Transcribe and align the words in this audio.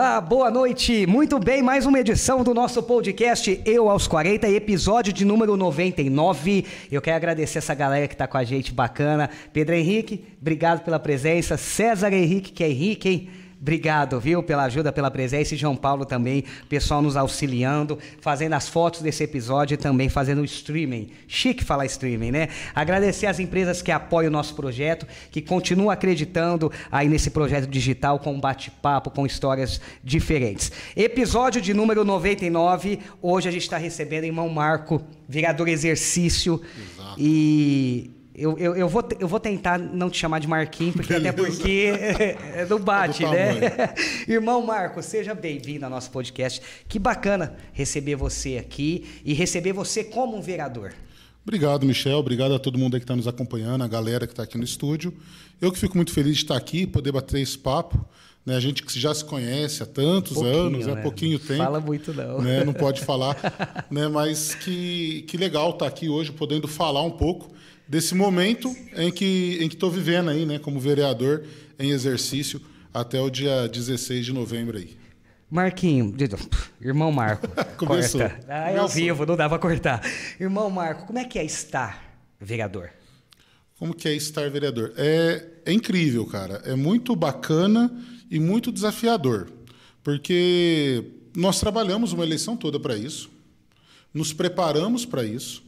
Olá, 0.00 0.18
boa 0.18 0.50
noite. 0.50 1.06
Muito 1.06 1.38
bem, 1.38 1.62
mais 1.62 1.84
uma 1.84 2.00
edição 2.00 2.42
do 2.42 2.54
nosso 2.54 2.82
podcast 2.82 3.60
Eu 3.66 3.86
aos 3.86 4.08
40, 4.08 4.48
episódio 4.48 5.12
de 5.12 5.26
número 5.26 5.58
99. 5.58 6.64
Eu 6.90 7.02
quero 7.02 7.18
agradecer 7.18 7.58
essa 7.58 7.74
galera 7.74 8.08
que 8.08 8.16
tá 8.16 8.26
com 8.26 8.38
a 8.38 8.42
gente 8.42 8.72
bacana. 8.72 9.28
Pedro 9.52 9.74
Henrique, 9.74 10.24
obrigado 10.40 10.82
pela 10.82 10.98
presença. 10.98 11.58
César 11.58 12.14
Henrique, 12.14 12.50
que 12.50 12.64
é 12.64 12.70
Henrique, 12.70 13.08
hein? 13.10 13.30
Obrigado, 13.60 14.18
viu, 14.18 14.42
pela 14.42 14.64
ajuda, 14.64 14.90
pela 14.90 15.10
presença. 15.10 15.54
E 15.54 15.58
João 15.58 15.76
Paulo 15.76 16.06
também, 16.06 16.44
pessoal 16.66 17.02
nos 17.02 17.14
auxiliando, 17.14 17.98
fazendo 18.18 18.54
as 18.54 18.68
fotos 18.68 19.02
desse 19.02 19.22
episódio 19.22 19.74
e 19.74 19.76
também 19.76 20.08
fazendo 20.08 20.40
o 20.40 20.44
streaming. 20.46 21.10
Chique 21.28 21.62
falar 21.62 21.84
streaming, 21.84 22.30
né? 22.30 22.48
Agradecer 22.74 23.26
às 23.26 23.38
empresas 23.38 23.82
que 23.82 23.92
apoiam 23.92 24.30
o 24.30 24.32
nosso 24.32 24.54
projeto, 24.54 25.06
que 25.30 25.42
continuam 25.42 25.90
acreditando 25.90 26.72
aí 26.90 27.06
nesse 27.06 27.30
projeto 27.30 27.66
digital 27.66 28.18
com 28.18 28.40
bate-papo, 28.40 29.10
com 29.10 29.26
histórias 29.26 29.78
diferentes. 30.02 30.72
Episódio 30.96 31.60
de 31.60 31.74
número 31.74 32.02
99. 32.02 32.98
Hoje 33.20 33.46
a 33.46 33.52
gente 33.52 33.62
está 33.62 33.76
recebendo 33.76 34.22
o 34.22 34.26
irmão 34.26 34.48
Marco, 34.48 35.02
vereador 35.28 35.68
exercício. 35.68 36.62
Exato. 36.78 37.16
E 37.18 38.10
eu, 38.34 38.56
eu, 38.58 38.76
eu, 38.76 38.88
vou, 38.88 39.06
eu 39.18 39.26
vou 39.26 39.40
tentar 39.40 39.78
não 39.78 40.08
te 40.08 40.18
chamar 40.18 40.38
de 40.38 40.46
Marquinhos, 40.46 40.94
porque 40.94 41.14
até 41.14 41.32
porque 41.32 41.92
é 42.54 42.64
do 42.64 42.78
bate, 42.78 43.24
é 43.24 43.30
né? 43.30 43.94
Irmão 44.28 44.64
Marco, 44.64 45.02
seja 45.02 45.34
bem-vindo 45.34 45.84
ao 45.84 45.90
nosso 45.90 46.10
podcast. 46.10 46.62
Que 46.88 46.98
bacana 46.98 47.56
receber 47.72 48.14
você 48.14 48.56
aqui 48.56 49.20
e 49.24 49.34
receber 49.34 49.72
você 49.72 50.04
como 50.04 50.36
um 50.36 50.40
vereador. 50.40 50.92
Obrigado, 51.42 51.84
Michel. 51.84 52.18
Obrigado 52.18 52.54
a 52.54 52.58
todo 52.58 52.78
mundo 52.78 52.96
que 52.98 53.04
está 53.04 53.16
nos 53.16 53.26
acompanhando, 53.26 53.82
a 53.82 53.88
galera 53.88 54.26
que 54.26 54.32
está 54.32 54.44
aqui 54.44 54.56
no 54.56 54.64
estúdio. 54.64 55.12
Eu 55.60 55.72
que 55.72 55.78
fico 55.78 55.96
muito 55.96 56.12
feliz 56.12 56.36
de 56.36 56.42
estar 56.44 56.56
aqui, 56.56 56.86
poder 56.86 57.10
bater 57.10 57.40
esse 57.40 57.58
papo. 57.58 58.06
Né? 58.46 58.54
A 58.54 58.60
gente 58.60 58.82
que 58.84 58.98
já 58.98 59.12
se 59.12 59.24
conhece 59.24 59.82
há 59.82 59.86
tantos 59.86 60.38
anos, 60.38 60.86
há 60.86 60.94
né? 60.94 61.02
pouquinho 61.02 61.38
tempo. 61.38 61.64
Fala 61.64 61.80
muito 61.80 62.14
não. 62.14 62.40
Né? 62.40 62.64
Não 62.64 62.72
pode 62.72 63.00
falar, 63.04 63.36
né? 63.90 64.06
mas 64.06 64.54
que, 64.54 65.22
que 65.22 65.36
legal 65.36 65.70
estar 65.70 65.86
aqui 65.86 66.08
hoje, 66.08 66.30
podendo 66.30 66.68
falar 66.68 67.02
um 67.02 67.10
pouco 67.10 67.50
desse 67.90 68.14
momento 68.14 68.74
em 68.94 69.10
que 69.10 69.58
em 69.60 69.68
que 69.68 69.74
estou 69.74 69.90
vivendo 69.90 70.30
aí, 70.30 70.46
né, 70.46 70.60
como 70.60 70.78
vereador 70.78 71.42
em 71.76 71.90
exercício 71.90 72.60
até 72.94 73.20
o 73.20 73.28
dia 73.28 73.66
16 73.68 74.24
de 74.26 74.32
novembro 74.32 74.78
aí. 74.78 74.96
Marquinho, 75.50 76.14
irmão 76.80 77.10
Marco, 77.10 77.48
Começou. 77.76 78.20
corta. 78.20 78.44
Ah, 78.48 78.70
é 78.70 78.78
ao 78.78 78.86
vivo, 78.86 79.26
não 79.26 79.36
dá 79.36 79.48
para 79.48 79.58
cortar. 79.58 80.00
Irmão 80.38 80.70
Marco, 80.70 81.04
como 81.08 81.18
é 81.18 81.24
que 81.24 81.36
é 81.40 81.44
estar 81.44 82.16
vereador? 82.40 82.90
Como 83.76 83.92
que 83.92 84.06
é 84.06 84.14
estar 84.14 84.48
vereador? 84.48 84.92
É, 84.96 85.44
é 85.66 85.72
incrível, 85.72 86.24
cara. 86.26 86.62
É 86.64 86.76
muito 86.76 87.16
bacana 87.16 87.90
e 88.30 88.38
muito 88.38 88.70
desafiador, 88.70 89.50
porque 90.04 91.02
nós 91.34 91.58
trabalhamos 91.58 92.12
uma 92.12 92.24
eleição 92.24 92.56
toda 92.56 92.78
para 92.78 92.96
isso, 92.96 93.28
nos 94.14 94.32
preparamos 94.32 95.04
para 95.04 95.24
isso, 95.24 95.64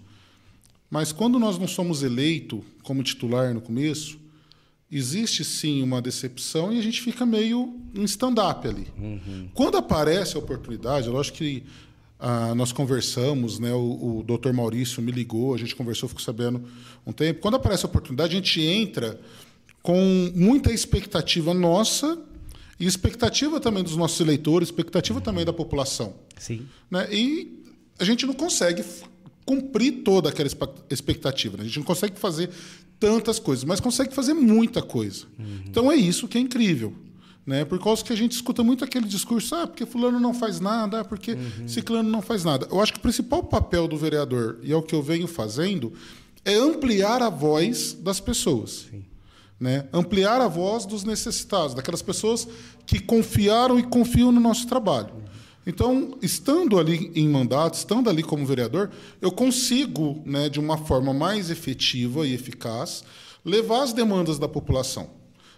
mas 0.93 1.11
quando 1.11 1.39
nós 1.39 1.59
não 1.59 1.67
somos 1.67 2.03
eleito 2.03 2.63
como 2.83 3.03
titular 3.03 3.55
no 3.55 3.63
começo, 3.63 4.19
existe 4.91 5.43
sim 5.43 5.83
uma 5.83 6.03
decepção 6.03 6.71
e 6.71 6.79
a 6.79 6.83
gente 6.83 7.01
fica 7.01 7.25
meio 7.25 7.81
em 7.95 8.05
stand-up 8.05 8.69
ali. 8.69 8.87
Uhum. 8.99 9.49
Quando 9.55 9.79
aparece 9.79 10.37
a 10.37 10.39
oportunidade, 10.39 11.09
eu 11.09 11.19
acho 11.19 11.33
que 11.33 11.65
ah, 12.21 12.55
nós 12.55 12.73
conversamos, 12.73 13.59
né, 13.59 13.73
o, 13.73 14.19
o 14.19 14.23
doutor 14.23 14.53
Maurício 14.53 15.01
me 15.01 15.11
ligou, 15.11 15.55
a 15.55 15.57
gente 15.57 15.75
conversou, 15.75 16.11
ficou 16.11 16.23
sabendo 16.23 16.63
um 17.07 17.13
tempo. 17.13 17.41
Quando 17.41 17.55
aparece 17.55 17.87
a 17.87 17.89
oportunidade, 17.89 18.35
a 18.35 18.37
gente 18.37 18.61
entra 18.61 19.19
com 19.83 20.31
muita 20.35 20.71
expectativa 20.71 21.55
nossa 21.55 22.19
e 22.79 22.85
expectativa 22.85 23.59
também 23.59 23.83
dos 23.83 23.97
nossos 23.97 24.21
eleitores, 24.21 24.69
expectativa 24.69 25.23
também 25.23 25.47
da 25.47 25.55
população. 25.55 26.17
Sim. 26.39 26.67
Né? 26.91 27.09
E 27.11 27.63
a 27.99 28.05
gente 28.05 28.27
não 28.27 28.35
consegue 28.35 28.85
cumprir 29.45 30.03
toda 30.03 30.29
aquela 30.29 30.49
expectativa. 30.91 31.57
Né? 31.57 31.65
A 31.65 31.67
gente 31.67 31.79
não 31.79 31.85
consegue 31.85 32.19
fazer 32.19 32.51
tantas 32.99 33.39
coisas, 33.39 33.65
mas 33.65 33.81
consegue 33.81 34.15
fazer 34.15 34.35
muita 34.35 34.81
coisa. 34.81 35.25
Uhum. 35.39 35.61
Então 35.67 35.91
é 35.91 35.97
isso 35.97 36.29
que 36.29 36.39
é 36.39 36.41
incrível. 36.41 36.95
Né? 37.45 37.65
Por 37.65 37.83
causa 37.83 38.05
que 38.05 38.13
a 38.13 38.17
gente 38.17 38.33
escuta 38.33 38.63
muito 38.63 38.85
aquele 38.85 39.07
discurso, 39.07 39.55
ah, 39.57 39.67
porque 39.67 39.85
fulano 39.85 40.21
não 40.21 40.33
faz 40.33 40.61
nada, 40.61 41.01
ah, 41.01 41.05
porque 41.05 41.33
uhum. 41.33 41.67
ciclano 41.67 42.09
não 42.09 42.23
faz 42.23 42.45
nada. 42.45 42.69
Eu 42.71 42.81
acho 42.81 42.93
que 42.93 42.99
o 42.99 43.03
principal 43.03 43.43
papel 43.43 43.89
do 43.89 43.97
vereador, 43.97 44.61
e 44.63 44.73
é 44.73 44.77
o 44.77 44.83
que 44.83 44.95
eu 44.95 45.03
venho 45.03 45.27
fazendo, 45.27 45.93
é 46.45 46.55
ampliar 46.55 47.21
a 47.21 47.29
voz 47.29 47.95
das 47.95 48.21
pessoas. 48.21 48.87
Sim. 48.91 49.05
Né? 49.59 49.87
Ampliar 49.93 50.41
a 50.41 50.49
voz 50.49 50.87
dos 50.87 51.05
necessitados, 51.05 51.75
daquelas 51.75 52.03
pessoas 52.03 52.47
que 52.87 53.01
confiaram 53.01 53.79
e 53.79 53.83
confiam 53.83 54.31
no 54.31 54.41
nosso 54.41 54.67
trabalho. 54.67 55.22
Então, 55.67 56.19
estando 56.21 56.79
ali 56.79 57.13
em 57.15 57.29
mandato, 57.29 57.75
estando 57.75 58.11
ali 58.11 58.23
como 58.23 58.45
vereador, 58.45 58.91
eu 59.21 59.31
consigo, 59.31 60.21
né, 60.27 60.49
de 60.49 60.59
uma 60.59 60.77
forma 60.77 61.15
mais 61.15 61.51
efetiva 61.51 62.27
e 62.27 62.35
eficaz, 62.35 63.05
levar 63.45 63.83
as 63.83 63.93
demandas 63.93 64.39
da 64.39 64.49
população. 64.49 65.11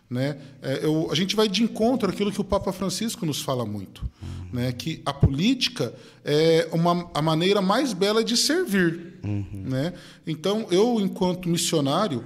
Né? 0.09 0.37
É, 0.63 0.85
eu, 0.85 1.09
a 1.11 1.15
gente 1.15 1.35
vai 1.35 1.49
de 1.49 1.63
encontro 1.63 2.11
àquilo 2.11 2.31
que 2.31 2.41
o 2.41 2.45
Papa 2.45 2.73
Francisco 2.73 3.25
nos 3.25 3.41
fala 3.41 3.65
muito, 3.65 4.03
uhum. 4.23 4.49
né? 4.53 4.73
que 4.73 5.01
a 5.05 5.13
política 5.13 5.95
é 6.23 6.69
uma, 6.73 7.11
a 7.15 7.23
maneira 7.23 7.63
mais 7.63 7.95
bela 7.95 8.23
de 8.23 8.37
servir. 8.37 9.19
Uhum. 9.25 9.47
Né? 9.53 9.95
Então, 10.27 10.67
eu, 10.71 11.01
enquanto 11.01 11.49
missionário, 11.49 12.23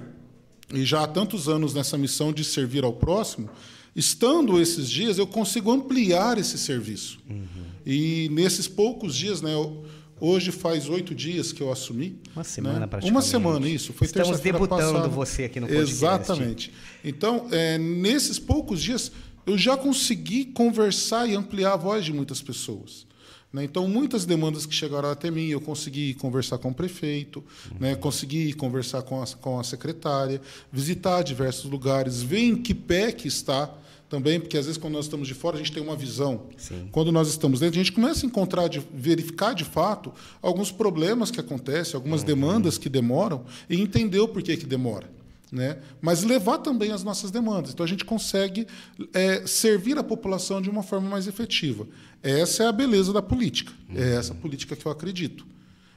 e 0.73 0.83
já 0.83 1.03
há 1.03 1.07
tantos 1.07 1.47
anos 1.47 1.73
nessa 1.73 1.97
missão 1.97 2.33
de 2.33 2.43
servir 2.43 2.83
ao 2.83 2.93
próximo, 2.93 3.49
estando 3.95 4.59
esses 4.61 4.89
dias, 4.89 5.17
eu 5.17 5.27
consigo 5.27 5.71
ampliar 5.71 6.37
esse 6.37 6.57
serviço. 6.57 7.19
Uhum. 7.29 7.47
E 7.85 8.29
nesses 8.31 8.67
poucos 8.67 9.15
dias, 9.15 9.41
né? 9.41 9.53
Eu, 9.53 9.85
hoje 10.19 10.51
faz 10.51 10.89
oito 10.89 11.15
dias 11.15 11.51
que 11.51 11.61
eu 11.61 11.71
assumi. 11.71 12.19
Uma 12.35 12.43
semana, 12.43 12.79
né? 12.81 12.87
praticamente. 12.87 13.11
Uma 13.11 13.21
semana, 13.21 13.67
isso. 13.67 13.93
Foi 13.93 14.05
Estamos 14.05 14.39
debutando 14.39 14.93
passada. 14.93 15.07
você 15.07 15.43
aqui 15.45 15.59
no 15.59 15.67
podcast. 15.67 15.93
Exatamente. 15.93 16.73
Então, 17.03 17.47
é, 17.51 17.77
nesses 17.77 18.37
poucos 18.37 18.81
dias, 18.81 19.11
eu 19.45 19.57
já 19.57 19.75
consegui 19.75 20.45
conversar 20.45 21.27
e 21.27 21.35
ampliar 21.35 21.73
a 21.73 21.77
voz 21.77 22.05
de 22.05 22.13
muitas 22.13 22.41
pessoas. 22.41 23.07
Né? 23.51 23.63
Então, 23.63 23.87
muitas 23.87 24.25
demandas 24.25 24.65
que 24.65 24.73
chegaram 24.73 25.09
até 25.09 25.31
mim, 25.31 25.47
eu 25.47 25.59
consegui 25.59 26.13
conversar 26.13 26.57
com 26.59 26.69
o 26.69 26.73
prefeito, 26.73 27.43
uhum. 27.71 27.77
né? 27.79 27.95
consegui 27.95 28.53
conversar 28.53 29.01
com 29.01 29.21
a, 29.21 29.27
com 29.27 29.59
a 29.59 29.63
secretária, 29.63 30.39
visitar 30.71 31.23
diversos 31.23 31.69
lugares, 31.69 32.21
ver 32.21 32.41
em 32.41 32.55
que 32.55 32.73
pé 32.73 33.11
que 33.11 33.27
está 33.27 33.73
também, 34.09 34.39
porque 34.39 34.57
às 34.57 34.65
vezes 34.65 34.77
quando 34.77 34.93
nós 34.93 35.05
estamos 35.05 35.27
de 35.27 35.35
fora 35.35 35.55
a 35.55 35.59
gente 35.59 35.71
tem 35.71 35.83
uma 35.83 35.95
visão. 35.95 36.47
Sim. 36.57 36.89
Quando 36.91 37.11
nós 37.11 37.27
estamos 37.29 37.59
dentro, 37.59 37.79
a 37.79 37.83
gente 37.83 37.91
começa 37.91 38.25
a 38.25 38.27
encontrar, 38.27 38.67
de, 38.67 38.81
verificar 38.93 39.53
de 39.53 39.63
fato 39.63 40.11
alguns 40.41 40.71
problemas 40.71 41.29
que 41.29 41.39
acontecem, 41.39 41.95
algumas 41.95 42.21
uhum. 42.21 42.27
demandas 42.27 42.77
que 42.77 42.89
demoram 42.89 43.45
e 43.69 43.79
entender 43.79 44.19
o 44.19 44.27
porquê 44.27 44.57
que 44.57 44.65
demora. 44.65 45.18
Né? 45.51 45.77
Mas 45.99 46.23
levar 46.23 46.59
também 46.59 46.91
as 46.91 47.03
nossas 47.03 47.31
demandas. 47.31 47.71
Então 47.71 47.83
a 47.83 47.89
gente 47.89 48.05
consegue 48.05 48.67
é, 49.13 49.47
servir 49.47 49.97
a 49.97 50.03
população 50.03 50.61
de 50.61 50.69
uma 50.69 50.83
forma 50.83 51.09
mais 51.09 51.27
efetiva. 51.27 51.87
Essa 52.21 52.63
é 52.63 52.67
a 52.67 52.71
beleza 52.71 53.11
da 53.11 53.21
política. 53.21 53.73
É 53.89 53.93
uhum. 53.93 53.99
É 53.99 54.15
essa 54.15 54.35
política 54.35 54.75
que 54.75 54.85
eu 54.85 54.91
acredito. 54.91 55.45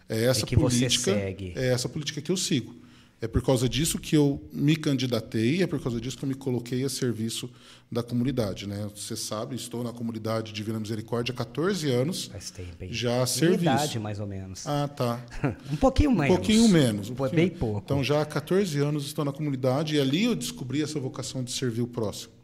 É 0.09 0.25
essa 0.25 0.47
política. 0.47 1.11
É 1.11 1.69
essa 1.69 1.89
política 1.89 2.21
que 2.21 2.31
eu 2.31 2.37
sigo. 2.37 2.82
É 3.23 3.29
por 3.29 3.41
causa 3.41 3.69
disso 3.69 4.01
que 4.01 4.17
eu 4.17 4.43
me 4.53 4.75
candidatei, 4.75 5.63
é 5.63 5.67
por 5.69 5.81
causa 5.81 6.01
disso 6.01 6.19
que 6.19 6.25
eu 6.25 6.29
me 6.29 6.35
coloquei 6.35 6.85
a 6.85 6.89
serviço 6.89 7.49
da 7.89 8.03
comunidade. 8.03 8.67
Né? 8.67 8.91
Você 8.97 9.15
sabe, 9.15 9.55
estou 9.55 9.85
na 9.85 9.93
comunidade 9.93 10.53
Divina 10.53 10.81
Misericórdia 10.81 11.33
há 11.33 11.37
14 11.37 11.89
anos. 11.89 12.25
Faz 12.25 12.51
tempo, 12.51 12.83
hein? 12.83 12.93
Já 12.93 13.23
a 13.23 13.27
serviço. 13.27 13.63
idade, 13.63 13.99
mais 14.01 14.19
ou 14.19 14.27
menos. 14.27 14.67
Ah, 14.67 14.89
tá. 14.89 15.25
um 15.71 15.77
pouquinho 15.77 16.11
menos. 16.11 16.33
Um 16.33 16.35
pouquinho 16.35 16.69
menos. 16.69 17.11
Um 17.11 17.15
pouquinho 17.15 17.37
bem 17.37 17.49
pouco. 17.49 17.81
Então, 17.85 18.03
já 18.03 18.23
há 18.23 18.27
14 18.27 18.77
anos 18.81 19.07
estou 19.07 19.25
na 19.25 19.31
comunidade 19.31 19.95
e 19.95 20.01
ali 20.01 20.25
eu 20.25 20.35
descobri 20.35 20.83
essa 20.83 20.99
vocação 20.99 21.45
de 21.45 21.53
servir 21.53 21.83
o 21.83 21.87
próximo. 21.87 22.42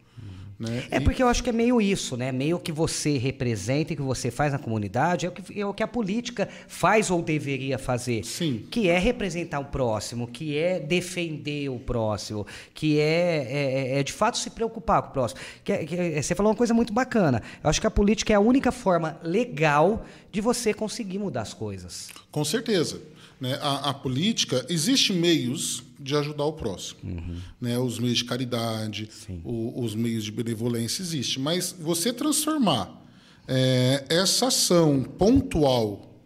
Né? 0.59 0.83
É 0.91 0.99
porque 0.99 1.23
eu 1.23 1.29
acho 1.29 1.41
que 1.41 1.49
é 1.49 1.53
meio 1.53 1.79
isso, 1.79 2.17
né? 2.17 2.33
Meio 2.33 2.59
que 2.59 2.71
você 2.71 3.17
representa 3.17 3.93
e 3.93 3.95
que 3.95 4.01
você 4.01 4.29
faz 4.29 4.51
na 4.51 4.59
comunidade 4.59 5.25
é 5.25 5.29
o, 5.29 5.31
que, 5.31 5.61
é 5.61 5.65
o 5.65 5.73
que 5.73 5.81
a 5.81 5.87
política 5.87 6.49
faz 6.67 7.09
ou 7.09 7.21
deveria 7.21 7.77
fazer. 7.77 8.25
Sim. 8.25 8.65
Que 8.69 8.89
é 8.89 8.99
representar 8.99 9.61
o 9.61 9.65
próximo, 9.65 10.27
que 10.27 10.57
é 10.57 10.77
defender 10.77 11.69
o 11.69 11.79
próximo, 11.79 12.45
que 12.73 12.99
é, 12.99 13.47
é, 13.49 13.95
é, 13.95 13.99
é 13.99 14.03
de 14.03 14.11
fato 14.11 14.37
se 14.37 14.49
preocupar 14.49 15.01
com 15.03 15.09
o 15.09 15.11
próximo. 15.13 15.39
Que, 15.63 15.71
é, 15.71 15.85
que 15.85 15.95
é, 15.95 16.21
você 16.21 16.35
falou 16.35 16.51
uma 16.51 16.57
coisa 16.57 16.73
muito 16.73 16.91
bacana. 16.91 17.41
Eu 17.63 17.69
acho 17.69 17.79
que 17.79 17.87
a 17.87 17.91
política 17.91 18.33
é 18.33 18.35
a 18.35 18.41
única 18.41 18.71
forma 18.71 19.17
legal 19.23 20.05
de 20.29 20.41
você 20.41 20.73
conseguir 20.73 21.19
mudar 21.19 21.41
as 21.41 21.53
coisas. 21.53 22.09
Com 22.29 22.43
certeza. 22.43 23.01
Né? 23.39 23.57
A, 23.61 23.89
a, 23.89 23.93
política, 23.93 24.65
existem 24.69 25.15
meios 25.15 25.83
de 25.99 26.15
ajudar 26.15 26.45
o 26.45 26.53
próximo. 26.53 26.99
Uhum. 27.03 27.37
Né? 27.59 27.77
Os 27.77 27.99
meios 27.99 28.17
de 28.17 28.25
caridade, 28.25 29.09
o, 29.43 29.81
os 29.83 29.95
meios 29.95 30.25
de 30.25 30.31
benevolência 30.31 31.01
existem. 31.01 31.41
Mas 31.41 31.73
você 31.79 32.11
transformar 32.11 32.99
é, 33.47 34.05
essa 34.09 34.47
ação 34.47 35.03
pontual 35.03 36.21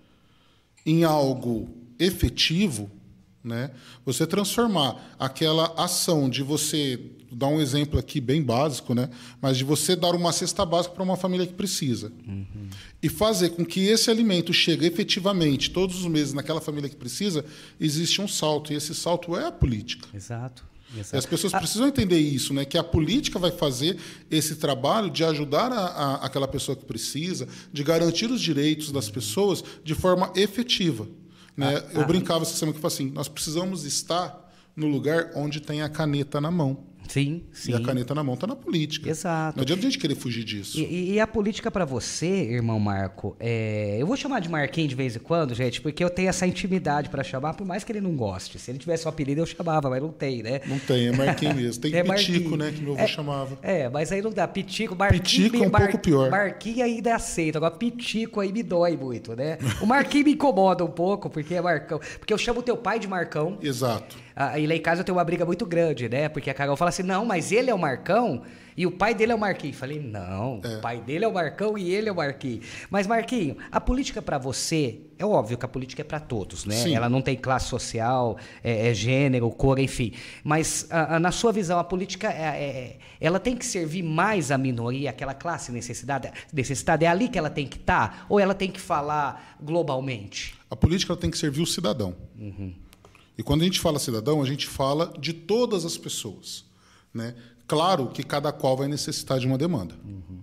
em 0.85 1.03
algo 1.03 1.69
efetivo, 1.99 2.89
né? 3.43 3.71
você 4.05 4.25
transformar 4.25 5.15
aquela 5.19 5.73
ação 5.77 6.29
de 6.29 6.41
você 6.41 6.99
dar 7.33 7.47
um 7.47 7.59
exemplo 7.61 7.99
aqui 7.99 8.21
bem 8.21 8.41
básico, 8.41 8.93
né? 8.93 9.09
Mas 9.41 9.57
de 9.57 9.63
você 9.63 9.95
dar 9.95 10.15
uma 10.15 10.31
cesta 10.31 10.65
básica 10.65 10.93
para 10.93 11.03
uma 11.03 11.17
família 11.17 11.45
que 11.45 11.53
precisa. 11.53 12.11
Uhum. 12.27 12.69
E 13.01 13.09
fazer 13.09 13.49
com 13.49 13.65
que 13.65 13.81
esse 13.87 14.09
alimento 14.09 14.53
chegue 14.53 14.85
efetivamente 14.85 15.69
todos 15.69 15.99
os 15.99 16.05
meses 16.05 16.33
naquela 16.33 16.61
família 16.61 16.89
que 16.89 16.95
precisa, 16.95 17.43
existe 17.79 18.21
um 18.21 18.27
salto. 18.27 18.71
E 18.71 18.75
esse 18.75 18.93
salto 18.95 19.35
é 19.35 19.45
a 19.45 19.51
política. 19.51 20.07
Exato. 20.13 20.63
Exato. 20.95 21.15
E 21.15 21.17
as 21.17 21.25
pessoas 21.25 21.53
precisam 21.53 21.87
entender 21.87 22.19
isso, 22.19 22.53
né? 22.53 22.65
Que 22.65 22.77
a 22.77 22.83
política 22.83 23.39
vai 23.39 23.51
fazer 23.51 23.97
esse 24.29 24.55
trabalho 24.55 25.09
de 25.09 25.23
ajudar 25.23 25.71
a, 25.71 25.85
a, 25.85 26.15
aquela 26.25 26.47
pessoa 26.47 26.75
que 26.75 26.85
precisa, 26.85 27.47
de 27.71 27.83
garantir 27.83 28.29
os 28.29 28.39
direitos 28.39 28.91
das 28.91 29.09
pessoas 29.09 29.63
de 29.83 29.95
forma 29.95 30.31
efetiva. 30.35 31.07
Né? 31.57 31.77
Ah, 31.77 31.91
Eu 31.93 32.01
ah, 32.01 32.05
brincava 32.05 32.43
essa 32.43 32.55
semana 32.55 32.77
que 32.77 32.83
eu 32.83 32.87
assim: 32.87 33.09
nós 33.09 33.27
precisamos 33.27 33.85
estar 33.85 34.43
no 34.75 34.87
lugar 34.87 35.31
onde 35.35 35.59
tem 35.59 35.81
a 35.81 35.89
caneta 35.89 36.39
na 36.39 36.51
mão. 36.51 36.85
Sim, 37.13 37.43
sim. 37.51 37.73
E 37.73 37.75
a 37.75 37.79
caneta 37.79 38.15
na 38.15 38.23
mão 38.23 38.33
está 38.33 38.47
na 38.47 38.55
política. 38.55 39.07
Exato. 39.07 39.55
Não 39.55 39.61
adianta 39.61 39.81
a 39.81 39.83
gente 39.83 39.99
querer 39.99 40.15
fugir 40.15 40.43
disso. 40.43 40.79
E, 40.79 41.11
e 41.13 41.19
a 41.19 41.27
política 41.27 41.69
para 41.69 41.85
você, 41.85 42.25
irmão 42.25 42.79
Marco, 42.79 43.37
é... 43.39 43.97
eu 43.99 44.07
vou 44.07 44.17
chamar 44.17 44.39
de 44.39 44.49
Marquinhos 44.49 44.89
de 44.89 44.95
vez 44.95 45.15
em 45.15 45.19
quando, 45.19 45.53
gente, 45.53 45.79
porque 45.79 46.03
eu 46.03 46.09
tenho 46.09 46.29
essa 46.29 46.47
intimidade 46.47 47.09
para 47.09 47.23
chamar, 47.23 47.53
por 47.53 47.67
mais 47.67 47.83
que 47.83 47.91
ele 47.91 48.01
não 48.01 48.15
goste. 48.15 48.57
Se 48.57 48.71
ele 48.71 48.79
tivesse 48.79 49.05
um 49.05 49.09
apelido, 49.09 49.41
eu 49.41 49.45
chamava, 49.45 49.91
mas 49.91 50.01
não 50.01 50.09
tem, 50.09 50.41
né? 50.41 50.61
Não 50.65 50.79
tem, 50.79 51.09
é 51.09 51.11
Marquinhos 51.11 51.55
mesmo. 51.55 51.81
Tem 51.83 51.93
é 51.95 52.03
Pitico, 52.03 52.57
né, 52.57 52.71
que 52.71 52.81
meu 52.81 52.93
avô 52.93 53.03
é, 53.03 53.07
chamava. 53.07 53.59
É, 53.61 53.87
mas 53.89 54.11
aí 54.11 54.19
não 54.19 54.31
dá. 54.31 54.47
Pitico, 54.47 54.95
Marquinhos... 54.95 55.29
Pitico 55.29 55.57
é 55.57 55.67
um 55.67 55.69
Mar... 55.69 55.81
pouco 55.83 55.99
pior. 55.99 56.31
Marquinhos 56.31 56.79
ainda 56.79 57.13
aceita. 57.13 57.59
Agora, 57.59 57.75
Pitico 57.75 58.39
aí 58.39 58.51
me 58.51 58.63
dói 58.63 58.97
muito, 58.97 59.35
né? 59.35 59.59
O 59.79 59.85
Marquinhos 59.85 60.25
me 60.25 60.33
incomoda 60.33 60.83
um 60.83 60.89
pouco, 60.89 61.29
porque 61.29 61.53
é 61.53 61.61
Marcão. 61.61 61.99
Porque 62.17 62.33
eu 62.33 62.39
chamo 62.39 62.63
teu 62.63 62.75
pai 62.75 62.97
de 62.97 63.07
Marcão. 63.07 63.59
Exato. 63.61 64.23
Ah, 64.35 64.57
e 64.57 64.65
lá 64.65 64.75
em 64.75 64.81
casa 64.81 65.01
eu 65.01 65.05
tenho 65.05 65.17
uma 65.17 65.23
briga 65.23 65.45
muito 65.45 65.65
grande, 65.65 66.09
né? 66.09 66.29
Porque 66.29 66.49
a 66.49 66.53
Carol 66.53 66.75
fala 66.75 66.89
assim: 66.89 67.03
não, 67.03 67.25
mas 67.25 67.51
ele 67.51 67.69
é 67.69 67.73
o 67.73 67.79
Marcão 67.79 68.43
e 68.75 68.85
o 68.85 68.91
pai 68.91 69.13
dele 69.13 69.31
é 69.31 69.35
o 69.35 69.39
Marquinhos. 69.39 69.77
Falei: 69.77 69.99
não, 69.99 70.59
é. 70.63 70.77
o 70.77 70.81
pai 70.81 70.99
dele 70.99 71.25
é 71.25 71.27
o 71.27 71.33
Marcão 71.33 71.77
e 71.77 71.93
ele 71.93 72.09
é 72.09 72.11
o 72.11 72.15
Marquinhos. 72.15 72.65
Mas, 72.89 73.07
Marquinho, 73.07 73.57
a 73.71 73.79
política 73.79 74.21
para 74.21 74.37
você, 74.37 75.01
é 75.17 75.25
óbvio 75.25 75.57
que 75.57 75.65
a 75.65 75.67
política 75.67 76.01
é 76.01 76.05
para 76.05 76.19
todos, 76.19 76.65
né? 76.65 76.75
Sim. 76.75 76.95
Ela 76.95 77.09
não 77.09 77.21
tem 77.21 77.35
classe 77.35 77.67
social, 77.67 78.37
é, 78.63 78.89
é 78.89 78.93
gênero, 78.93 79.49
cor, 79.51 79.79
enfim. 79.79 80.13
Mas, 80.43 80.87
a, 80.89 81.15
a, 81.15 81.19
na 81.19 81.31
sua 81.31 81.51
visão, 81.51 81.79
a 81.79 81.83
política, 81.83 82.31
é, 82.31 82.41
é, 82.41 82.65
é 82.65 82.97
ela 83.21 83.39
tem 83.39 83.55
que 83.55 83.65
servir 83.65 84.03
mais 84.03 84.51
à 84.51 84.57
minoria, 84.57 85.09
aquela 85.09 85.33
classe 85.33 85.71
necessidade, 85.71 86.31
necessidade? 86.51 87.05
É 87.05 87.07
ali 87.07 87.29
que 87.29 87.37
ela 87.37 87.49
tem 87.49 87.67
que 87.67 87.77
estar? 87.77 87.93
Tá, 87.93 88.25
ou 88.27 88.39
ela 88.39 88.53
tem 88.53 88.71
que 88.71 88.81
falar 88.81 89.57
globalmente? 89.61 90.55
A 90.69 90.75
política 90.75 91.15
tem 91.15 91.29
que 91.29 91.37
servir 91.37 91.61
o 91.61 91.67
cidadão. 91.67 92.15
Uhum. 92.37 92.73
E 93.37 93.43
quando 93.43 93.61
a 93.61 93.65
gente 93.65 93.79
fala 93.79 93.99
cidadão, 93.99 94.41
a 94.41 94.45
gente 94.45 94.67
fala 94.67 95.13
de 95.19 95.33
todas 95.33 95.85
as 95.85 95.97
pessoas. 95.97 96.65
Né? 97.13 97.35
Claro 97.67 98.07
que 98.07 98.23
cada 98.23 98.51
qual 98.51 98.77
vai 98.77 98.87
necessitar 98.87 99.39
de 99.39 99.47
uma 99.47 99.57
demanda. 99.57 99.95
Uhum. 100.05 100.39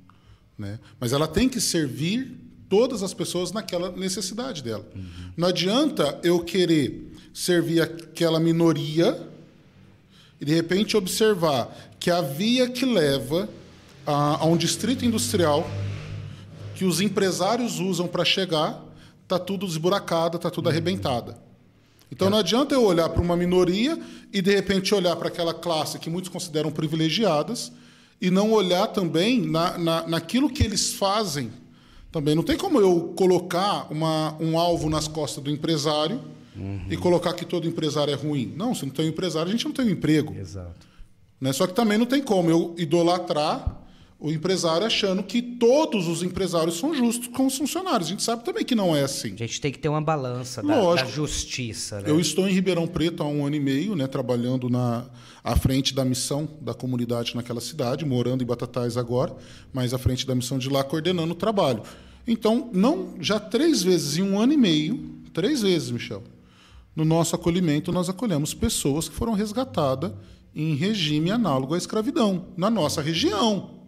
Né? 0.59 0.79
Mas 0.99 1.13
ela 1.13 1.29
tem 1.29 1.49
que 1.49 1.61
servir 1.61 2.37
todas 2.69 3.03
as 3.03 3.15
pessoas 3.15 3.53
naquela 3.53 3.91
necessidade 3.91 4.63
dela. 4.63 4.87
Uhum. 4.95 5.33
Não 5.37 5.49
adianta 5.49 6.19
eu 6.23 6.41
querer 6.41 7.13
servir 7.33 7.81
aquela 7.81 8.41
minoria 8.41 9.29
e, 10.41 10.45
de 10.45 10.55
repente, 10.55 10.97
observar 10.97 11.95
que 11.99 12.11
a 12.11 12.21
via 12.21 12.69
que 12.69 12.85
leva 12.85 13.49
a, 14.07 14.43
a 14.43 14.45
um 14.45 14.57
distrito 14.57 15.05
industrial 15.05 15.69
que 16.75 16.85
os 16.85 17.01
empresários 17.01 17.79
usam 17.79 18.09
para 18.09 18.25
chegar 18.25 18.85
está 19.23 19.39
tudo 19.39 19.67
esburacada, 19.67 20.37
está 20.37 20.51
tudo 20.51 20.67
uhum. 20.67 20.73
arrebentada. 20.73 21.50
Então 22.11 22.29
não 22.29 22.39
adianta 22.39 22.75
eu 22.75 22.85
olhar 22.85 23.09
para 23.09 23.23
uma 23.23 23.37
minoria 23.37 23.99
e 24.33 24.43
de 24.43 24.55
repente 24.55 24.95
olhar 24.95 25.15
para 25.17 25.29
aquela 25.29 25.55
classe 25.55 25.99
que 25.99 26.11
muitos 26.11 26.29
consideram 26.29 26.71
privilegiadas 26.71 27.73
e 28.21 28.31
não 28.31 28.53
olhar 28.53 28.89
também 28.89 29.41
na, 29.41 29.79
na, 29.79 30.07
naquilo 30.07 30.51
que 30.51 30.63
eles 30.63 30.93
fazem. 30.93 31.51
Também 32.11 32.35
não 32.35 32.43
tem 32.43 32.57
como 32.57 32.81
eu 32.81 33.15
colocar 33.17 33.87
uma, 33.91 34.37
um 34.41 34.59
alvo 34.59 34.91
nas 34.91 35.07
costas 35.07 35.43
do 35.43 35.51
empresário 35.51 36.21
uhum. 36.57 36.87
e 36.91 36.97
colocar 36.97 37.33
que 37.35 37.45
todo 37.45 37.69
empresário 37.69 38.13
é 38.13 38.17
ruim. 38.17 38.53
Não, 38.57 38.75
se 38.75 38.85
não 38.85 38.93
tem 38.93 39.07
um 39.07 39.09
empresário, 39.11 39.49
a 39.49 39.53
gente 39.53 39.65
não 39.65 39.73
tem 39.73 39.87
um 39.87 39.91
emprego. 39.91 40.35
Exato. 40.35 40.87
Né? 41.41 41.53
Só 41.53 41.67
que 41.67 41.73
também 41.73 41.97
não 41.97 42.07
tem 42.07 42.21
como 42.21 42.51
eu 42.51 42.75
idolatrar 42.77 43.81
o 44.21 44.31
empresário 44.31 44.87
achando 44.87 45.23
que 45.23 45.41
todos 45.41 46.07
os 46.07 46.23
empresários 46.23 46.79
são 46.79 46.95
justos 46.95 47.29
com 47.29 47.47
os 47.47 47.57
funcionários. 47.57 48.09
A 48.09 48.11
gente 48.11 48.23
sabe 48.23 48.45
também 48.45 48.63
que 48.63 48.75
não 48.75 48.95
é 48.95 49.03
assim. 49.03 49.33
A 49.33 49.37
gente 49.37 49.59
tem 49.59 49.73
que 49.73 49.79
ter 49.79 49.89
uma 49.89 50.01
balança 50.03 50.63
da, 50.63 50.95
da, 50.95 51.07
justiça. 51.07 52.03
Né? 52.03 52.11
Eu 52.11 52.21
estou 52.21 52.47
em 52.47 52.53
Ribeirão 52.53 52.87
Preto 52.87 53.23
há 53.23 53.27
um 53.27 53.47
ano 53.47 53.57
e 53.57 53.61
meio, 53.61 53.97
né, 53.97 54.07
trabalhando 54.07 54.69
na, 54.69 55.07
à 55.43 55.57
frente 55.57 55.95
da 55.95 56.05
missão 56.05 56.47
da 56.61 56.75
comunidade 56.75 57.35
naquela 57.35 57.63
cidade, 57.63 58.05
morando 58.05 58.45
em 58.45 58.47
Batatais 58.47 58.99
agora, 58.99 59.35
mas 59.73 59.95
à 59.95 59.99
frente 59.99 60.27
da 60.27 60.35
missão 60.35 60.59
de 60.59 60.69
lá, 60.69 60.85
coordenando 60.85 61.33
o 61.33 61.37
trabalho. 61.37 61.83
Então, 62.27 62.69
não 62.75 63.15
já 63.19 63.41
três 63.41 63.83
vezes 63.83 64.19
em 64.19 64.23
um 64.23 64.39
ano 64.39 64.53
e 64.53 64.57
meio, 64.59 65.15
três 65.33 65.63
vezes, 65.63 65.91
Michel, 65.91 66.23
no 66.95 67.07
nosso 67.07 67.35
acolhimento 67.35 67.91
nós 67.91 68.11
acolhemos 68.11 68.53
pessoas 68.53 69.09
que 69.09 69.15
foram 69.15 69.33
resgatadas 69.33 70.13
em 70.55 70.75
regime 70.75 71.31
análogo 71.31 71.75
à 71.75 71.79
escravidão, 71.79 72.49
na 72.55 72.69
nossa 72.69 73.01
região. 73.01 73.80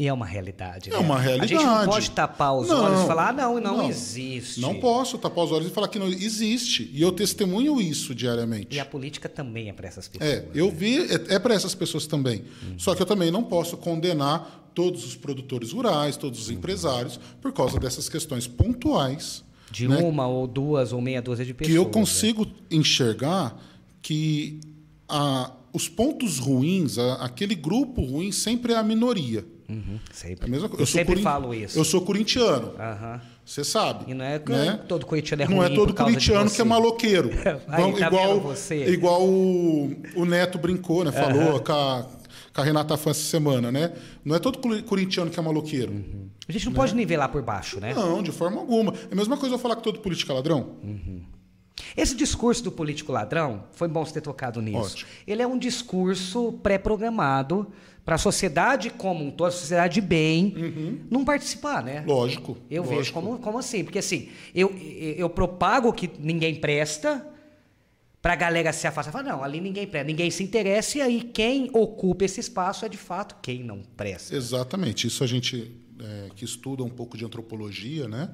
E 0.00 0.08
é 0.08 0.12
uma 0.14 0.24
realidade. 0.24 0.88
É 0.88 0.94
né? 0.94 0.98
uma 0.98 1.20
realidade. 1.20 1.54
A 1.54 1.58
gente 1.58 1.66
não 1.66 1.84
pode 1.84 2.10
tapar 2.12 2.56
os 2.56 2.68
não, 2.68 2.84
olhos 2.84 3.02
e 3.02 3.06
falar, 3.06 3.28
ah, 3.28 3.32
não, 3.34 3.60
não, 3.60 3.76
não, 3.76 3.90
existe. 3.90 4.58
Não 4.58 4.80
posso 4.80 5.18
tapar 5.18 5.44
os 5.44 5.52
olhos 5.52 5.66
e 5.66 5.70
falar 5.70 5.88
que 5.88 5.98
não 5.98 6.08
existe. 6.08 6.90
E 6.90 7.02
eu 7.02 7.12
testemunho 7.12 7.78
isso 7.78 8.14
diariamente. 8.14 8.74
E 8.74 8.80
a 8.80 8.84
política 8.86 9.28
também 9.28 9.68
é 9.68 9.74
para 9.74 9.86
essas 9.86 10.08
pessoas. 10.08 10.30
É, 10.30 10.48
eu 10.54 10.68
né? 10.68 10.72
vi, 10.74 11.00
é, 11.00 11.34
é 11.34 11.38
para 11.38 11.52
essas 11.52 11.74
pessoas 11.74 12.06
também. 12.06 12.46
Uhum. 12.62 12.78
Só 12.78 12.94
que 12.94 13.02
eu 13.02 13.04
também 13.04 13.30
não 13.30 13.42
posso 13.42 13.76
condenar 13.76 14.70
todos 14.74 15.04
os 15.04 15.16
produtores 15.16 15.72
rurais, 15.72 16.16
todos 16.16 16.40
os 16.40 16.48
uhum. 16.48 16.54
empresários, 16.54 17.20
por 17.38 17.52
causa 17.52 17.78
dessas 17.78 18.08
questões 18.08 18.46
pontuais. 18.46 19.44
De 19.70 19.86
né? 19.86 19.98
uma 19.98 20.26
ou 20.26 20.46
duas 20.46 20.94
ou 20.94 21.02
meia 21.02 21.20
dúzia 21.20 21.44
de 21.44 21.52
pessoas. 21.52 21.74
Que 21.74 21.78
eu 21.78 21.90
consigo 21.90 22.46
né? 22.46 22.52
enxergar 22.70 23.54
que 24.00 24.60
a, 25.06 25.52
os 25.74 25.90
pontos 25.90 26.38
ruins, 26.38 26.96
a, 26.96 27.16
aquele 27.16 27.54
grupo 27.54 28.00
ruim 28.00 28.32
sempre 28.32 28.72
é 28.72 28.76
a 28.76 28.82
minoria. 28.82 29.44
Uhum, 29.70 30.00
sempre. 30.12 30.52
É. 30.52 30.56
Eu, 30.56 30.70
eu 30.80 30.86
sempre 30.86 31.22
falo 31.22 31.54
isso. 31.54 31.78
Eu 31.78 31.84
sou 31.84 32.00
corintiano. 32.00 32.68
Uhum. 32.68 33.20
Você 33.44 33.62
sabe. 33.62 34.10
E 34.10 34.14
não 34.14 34.24
é 34.24 34.38
né? 34.38 34.80
todo 34.88 35.06
corintiano 35.06 35.42
é 35.42 35.46
ruim 35.46 35.56
Não 35.56 35.64
é 35.64 35.68
todo 35.70 35.94
corintiano 35.94 36.50
que 36.50 36.60
é 36.60 36.64
maloqueiro. 36.64 37.30
Aí, 37.68 37.92
tá 37.92 38.06
igual 38.06 38.40
você. 38.40 38.84
igual 38.86 39.22
o, 39.24 39.96
o 40.16 40.24
Neto 40.24 40.58
brincou, 40.58 41.04
né? 41.04 41.12
Falou 41.12 41.54
uhum. 41.54 41.58
com, 41.60 41.72
a, 41.72 42.06
com 42.52 42.60
a 42.60 42.64
Renata 42.64 42.96
Fã 42.96 43.10
essa 43.10 43.22
semana, 43.22 43.70
né? 43.70 43.92
Não 44.24 44.34
é 44.34 44.40
todo 44.40 44.58
corintiano 44.82 45.30
que 45.30 45.38
é 45.38 45.42
maloqueiro. 45.42 45.92
Uhum. 45.92 46.28
A 46.48 46.52
gente 46.52 46.64
não 46.64 46.72
né? 46.72 46.76
pode 46.76 46.94
nivelar 46.96 47.28
por 47.28 47.42
baixo, 47.42 47.78
né? 47.78 47.94
Não, 47.94 48.22
de 48.22 48.32
forma 48.32 48.60
alguma. 48.60 48.92
É 49.08 49.12
a 49.12 49.16
mesma 49.16 49.36
coisa 49.36 49.54
eu 49.54 49.58
falar 49.58 49.76
que 49.76 49.84
todo 49.84 50.00
político 50.00 50.32
é 50.32 50.34
ladrão. 50.34 50.76
Uhum. 50.82 51.22
Esse 51.96 52.14
discurso 52.14 52.62
do 52.62 52.72
político 52.72 53.12
ladrão, 53.12 53.64
foi 53.72 53.88
bom 53.88 54.04
você 54.04 54.14
ter 54.14 54.20
tocado 54.20 54.60
nisso. 54.60 54.78
Ótimo. 54.78 55.10
Ele 55.26 55.42
é 55.42 55.46
um 55.46 55.58
discurso 55.58 56.52
pré-programado 56.62 57.66
para 58.04 58.14
a 58.14 58.18
sociedade 58.18 58.90
como 58.90 59.24
um 59.24 59.30
todo, 59.30 59.48
a 59.48 59.50
sociedade 59.50 59.94
de 59.94 60.00
bem, 60.00 60.54
uhum. 60.56 61.00
não 61.10 61.24
participar, 61.24 61.82
né? 61.82 62.02
Lógico. 62.06 62.56
Eu 62.70 62.82
lógico. 62.82 62.98
vejo 62.98 63.12
como, 63.12 63.38
como 63.38 63.58
assim, 63.58 63.84
porque 63.84 63.98
assim, 63.98 64.28
eu, 64.54 64.74
eu 65.16 65.28
propago 65.28 65.92
que 65.92 66.10
ninguém 66.18 66.54
presta 66.54 67.26
para 68.22 68.34
a 68.34 68.36
galera 68.36 68.72
se 68.72 68.86
afastar. 68.86 69.12
Fala, 69.12 69.24
não, 69.24 69.44
ali 69.44 69.60
ninguém 69.60 69.86
presta, 69.86 70.06
ninguém 70.06 70.30
se 70.30 70.42
interessa 70.42 70.98
e 70.98 71.02
aí 71.02 71.22
quem 71.22 71.70
ocupa 71.72 72.24
esse 72.24 72.40
espaço 72.40 72.84
é 72.84 72.88
de 72.88 72.98
fato 72.98 73.36
quem 73.42 73.62
não 73.62 73.82
presta. 73.96 74.34
Exatamente. 74.34 75.06
Isso 75.06 75.24
a 75.24 75.26
gente 75.26 75.70
é, 76.00 76.28
que 76.34 76.44
estuda 76.44 76.82
um 76.82 76.90
pouco 76.90 77.16
de 77.16 77.24
antropologia, 77.24 78.08
né? 78.08 78.30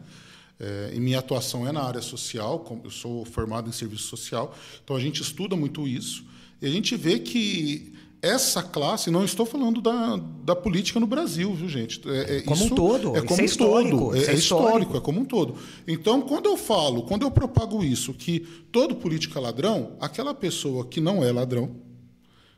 É, 0.59 0.93
e 0.95 1.01
minha 1.01 1.19
atuação 1.19 1.69
é 1.69 1.73
na 1.73 1.83
área 1.83 2.01
social, 2.01 2.65
eu 2.83 2.91
sou 2.91 3.27
formado 3.27 3.69
em 3.69 3.73
serviço 3.73 4.05
social, 4.05 4.57
então 4.83 4.97
a 4.97 5.01
gente 5.01 5.21
estuda 5.21 5.55
muito 5.55 5.87
isso. 5.87 6.25
E 6.63 6.67
a 6.67 6.71
gente 6.71 6.97
vê 6.97 7.19
que 7.19 7.93
essa 8.23 8.63
classe, 8.63 9.11
não 9.11 9.25
estou 9.25 9.47
falando 9.47 9.81
da, 9.81 10.17
da 10.43 10.57
política 10.57 10.99
no 10.99 11.07
Brasil, 11.07 11.55
viu, 11.55 11.69
gente? 11.69 12.01
É, 12.09 12.39
é 12.39 12.41
como 12.43 12.65
um 12.65 12.69
todo. 12.69 13.17
É 13.17 13.23
como 13.23 13.41
é 13.41 13.45
um 13.45 13.49
todo. 13.49 14.17
É, 14.17 14.25
é, 14.25 14.35
histórico, 14.35 14.97
é 14.97 15.01
como 15.01 15.21
um 15.21 15.25
todo. 15.25 15.57
Então, 15.87 16.23
quando 16.23 16.47
eu 16.47 16.57
falo, 16.57 17.03
quando 17.03 17.23
eu 17.23 17.31
propago 17.31 17.85
isso, 17.85 18.13
que 18.15 18.41
todo 18.73 18.97
político 18.97 19.39
é 19.39 19.41
ladrão, 19.41 19.97
aquela 20.01 20.35
pessoa 20.35 20.87
que 20.87 21.01
não 21.01 21.23
é 21.23 21.31
ladrão, 21.31 21.77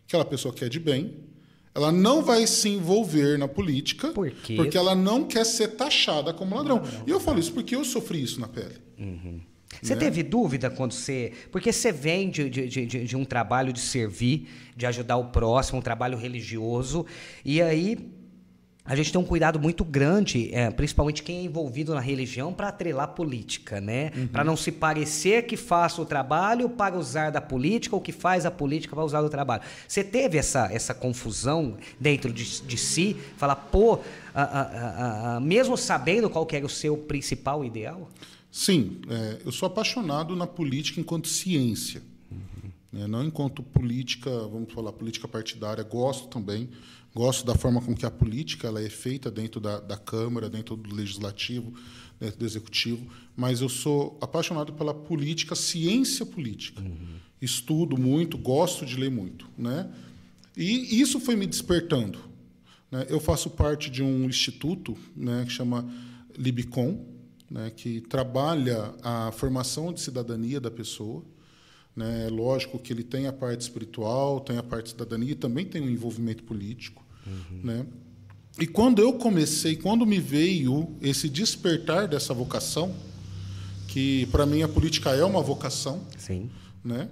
aquela 0.06 0.24
pessoa 0.24 0.54
que 0.54 0.64
é 0.64 0.68
de 0.68 0.80
bem, 0.80 1.28
ela 1.74 1.92
não 1.92 2.22
vai 2.22 2.46
se 2.46 2.68
envolver 2.68 3.38
na 3.38 3.46
política 3.46 4.08
Por 4.08 4.30
quê? 4.30 4.56
porque 4.56 4.76
ela 4.76 4.94
não 4.94 5.24
quer 5.24 5.44
ser 5.44 5.68
taxada 5.68 6.32
como 6.32 6.56
ladrão. 6.56 6.76
Não, 6.76 6.84
não, 6.84 7.02
e 7.06 7.10
eu 7.10 7.20
falo 7.20 7.38
isso 7.38 7.52
porque 7.52 7.76
eu 7.76 7.84
sofri 7.84 8.22
isso 8.22 8.40
na 8.40 8.48
pele. 8.48 8.76
Uhum. 8.98 9.40
Você 9.82 9.94
né? 9.94 10.00
teve 10.00 10.22
dúvida 10.22 10.70
quando 10.70 10.92
você. 10.92 11.32
Porque 11.50 11.72
você 11.72 11.92
vem 11.92 12.30
de, 12.30 12.48
de, 12.48 12.68
de, 12.68 12.86
de, 12.86 13.16
um 13.16 13.24
trabalho 13.24 13.72
de 13.72 13.80
servir, 13.80 14.48
de 14.76 14.86
ajudar 14.86 15.16
o 15.16 15.26
próximo, 15.26 15.78
um 15.78 15.82
trabalho 15.82 16.16
religioso, 16.18 17.06
e 17.44 17.60
aí 17.62 17.98
a 18.88 18.96
gente 18.96 19.12
tem 19.12 19.20
um 19.20 19.24
cuidado 19.24 19.60
muito 19.60 19.84
grande, 19.84 20.48
é, 20.50 20.70
principalmente 20.70 21.22
quem 21.22 21.40
é 21.40 21.42
envolvido 21.42 21.94
na 21.94 22.00
religião, 22.00 22.54
para 22.54 22.68
atrelar 22.68 23.08
política, 23.08 23.82
né? 23.82 24.10
Uhum. 24.16 24.28
Para 24.28 24.42
não 24.42 24.56
se 24.56 24.72
parecer 24.72 25.42
que 25.42 25.58
faça 25.58 26.00
o 26.00 26.06
trabalho 26.06 26.70
para 26.70 26.96
usar 26.96 27.28
da 27.28 27.40
política 27.40 27.94
ou 27.94 28.00
que 28.00 28.12
faz 28.12 28.46
a 28.46 28.50
política 28.50 28.96
para 28.96 29.04
usar 29.04 29.20
do 29.20 29.28
trabalho. 29.28 29.62
Você 29.86 30.02
teve 30.02 30.38
essa, 30.38 30.70
essa 30.72 30.94
confusão 30.94 31.76
dentro 32.00 32.32
de, 32.32 32.62
de 32.62 32.78
si? 32.78 33.14
Falar, 33.36 33.56
pô, 33.56 33.98
a, 34.34 34.42
a, 34.42 35.36
a, 35.36 35.40
mesmo 35.40 35.76
sabendo 35.76 36.30
qual 36.30 36.48
era 36.50 36.64
o 36.64 36.70
seu 36.70 36.96
principal 36.96 37.62
ideal? 37.62 38.08
Sim, 38.50 39.00
é, 39.08 39.42
eu 39.44 39.52
sou 39.52 39.66
apaixonado 39.66 40.34
na 40.34 40.46
política 40.46 41.00
enquanto 41.00 41.28
ciência. 41.28 42.02
Uhum. 42.30 42.70
Né? 42.92 43.06
Não 43.06 43.24
enquanto 43.24 43.62
política, 43.62 44.30
vamos 44.48 44.72
falar, 44.72 44.92
política 44.92 45.28
partidária, 45.28 45.84
gosto 45.84 46.28
também 46.28 46.70
Gosto 47.14 47.44
da 47.44 47.54
forma 47.54 47.80
como 47.80 47.96
que 47.96 48.06
a 48.06 48.10
política 48.10 48.68
ela 48.68 48.82
é 48.82 48.88
feita 48.88 49.30
dentro 49.30 49.60
da, 49.60 49.80
da 49.80 49.96
Câmara, 49.96 50.48
dentro 50.48 50.76
do 50.76 50.94
Legislativo, 50.94 51.72
dentro 52.20 52.38
do 52.38 52.44
Executivo, 52.44 53.04
mas 53.34 53.60
eu 53.60 53.68
sou 53.68 54.18
apaixonado 54.20 54.72
pela 54.74 54.92
política, 54.92 55.54
ciência 55.54 56.26
política. 56.26 56.80
Uhum. 56.80 57.16
Estudo 57.40 57.98
muito, 57.98 58.36
gosto 58.36 58.84
de 58.84 58.96
ler 58.96 59.10
muito. 59.10 59.48
Né? 59.56 59.90
E 60.56 61.00
isso 61.00 61.18
foi 61.18 61.34
me 61.34 61.46
despertando. 61.46 62.18
Né? 62.90 63.06
Eu 63.08 63.20
faço 63.20 63.50
parte 63.50 63.90
de 63.90 64.02
um 64.02 64.24
instituto 64.26 64.96
né, 65.16 65.44
que 65.46 65.52
chama 65.52 65.90
Libicom, 66.36 67.04
né, 67.50 67.70
que 67.74 68.00
trabalha 68.02 68.94
a 69.02 69.32
formação 69.32 69.92
de 69.92 70.00
cidadania 70.00 70.60
da 70.60 70.70
pessoa. 70.70 71.24
Né? 71.96 72.26
É 72.26 72.30
lógico 72.30 72.78
que 72.78 72.92
ele 72.92 73.02
tem 73.02 73.26
a 73.26 73.32
parte 73.32 73.62
espiritual, 73.62 74.40
tem 74.40 74.58
a 74.58 74.62
parte 74.62 74.84
de 74.84 74.90
cidadania 74.90 75.32
e 75.32 75.34
também 75.34 75.64
tem 75.64 75.82
um 75.82 75.90
envolvimento 75.90 76.44
político. 76.44 77.04
Uhum. 77.26 77.60
Né? 77.64 77.86
E 78.60 78.66
quando 78.66 79.00
eu 79.00 79.12
comecei, 79.12 79.76
quando 79.76 80.04
me 80.04 80.18
veio 80.18 80.96
esse 81.00 81.28
despertar 81.28 82.08
dessa 82.08 82.34
vocação, 82.34 82.94
que 83.86 84.26
para 84.26 84.44
mim 84.44 84.62
a 84.62 84.68
política 84.68 85.10
é 85.10 85.24
uma 85.24 85.40
vocação, 85.40 86.06
Sim. 86.16 86.50
né? 86.84 87.08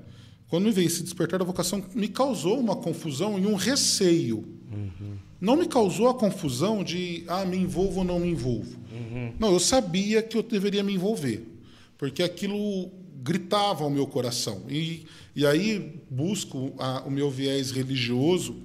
Quando 0.48 0.64
me 0.64 0.70
veio 0.70 0.86
esse 0.86 1.02
despertar 1.02 1.38
da 1.38 1.44
vocação, 1.44 1.82
me 1.94 2.08
causou 2.08 2.58
uma 2.58 2.76
confusão 2.76 3.38
e 3.38 3.46
um 3.46 3.54
receio. 3.54 4.44
Uhum. 4.72 5.16
Não 5.40 5.56
me 5.56 5.66
causou 5.66 6.08
a 6.08 6.14
confusão 6.14 6.84
de 6.84 7.24
ah, 7.26 7.44
me 7.44 7.56
envolvo 7.56 7.98
ou 7.98 8.04
não 8.04 8.20
me 8.20 8.28
envolvo. 8.28 8.78
Uhum. 8.92 9.32
Não, 9.38 9.52
eu 9.52 9.60
sabia 9.60 10.22
que 10.22 10.36
eu 10.36 10.42
deveria 10.42 10.82
me 10.82 10.94
envolver, 10.94 11.46
porque 11.98 12.22
aquilo 12.22 12.90
gritava 13.22 13.84
ao 13.84 13.90
meu 13.90 14.06
coração. 14.06 14.62
E, 14.68 15.04
e 15.34 15.44
aí 15.44 16.00
busco 16.08 16.72
a, 16.78 17.02
o 17.02 17.10
meu 17.10 17.30
viés 17.30 17.70
religioso 17.72 18.56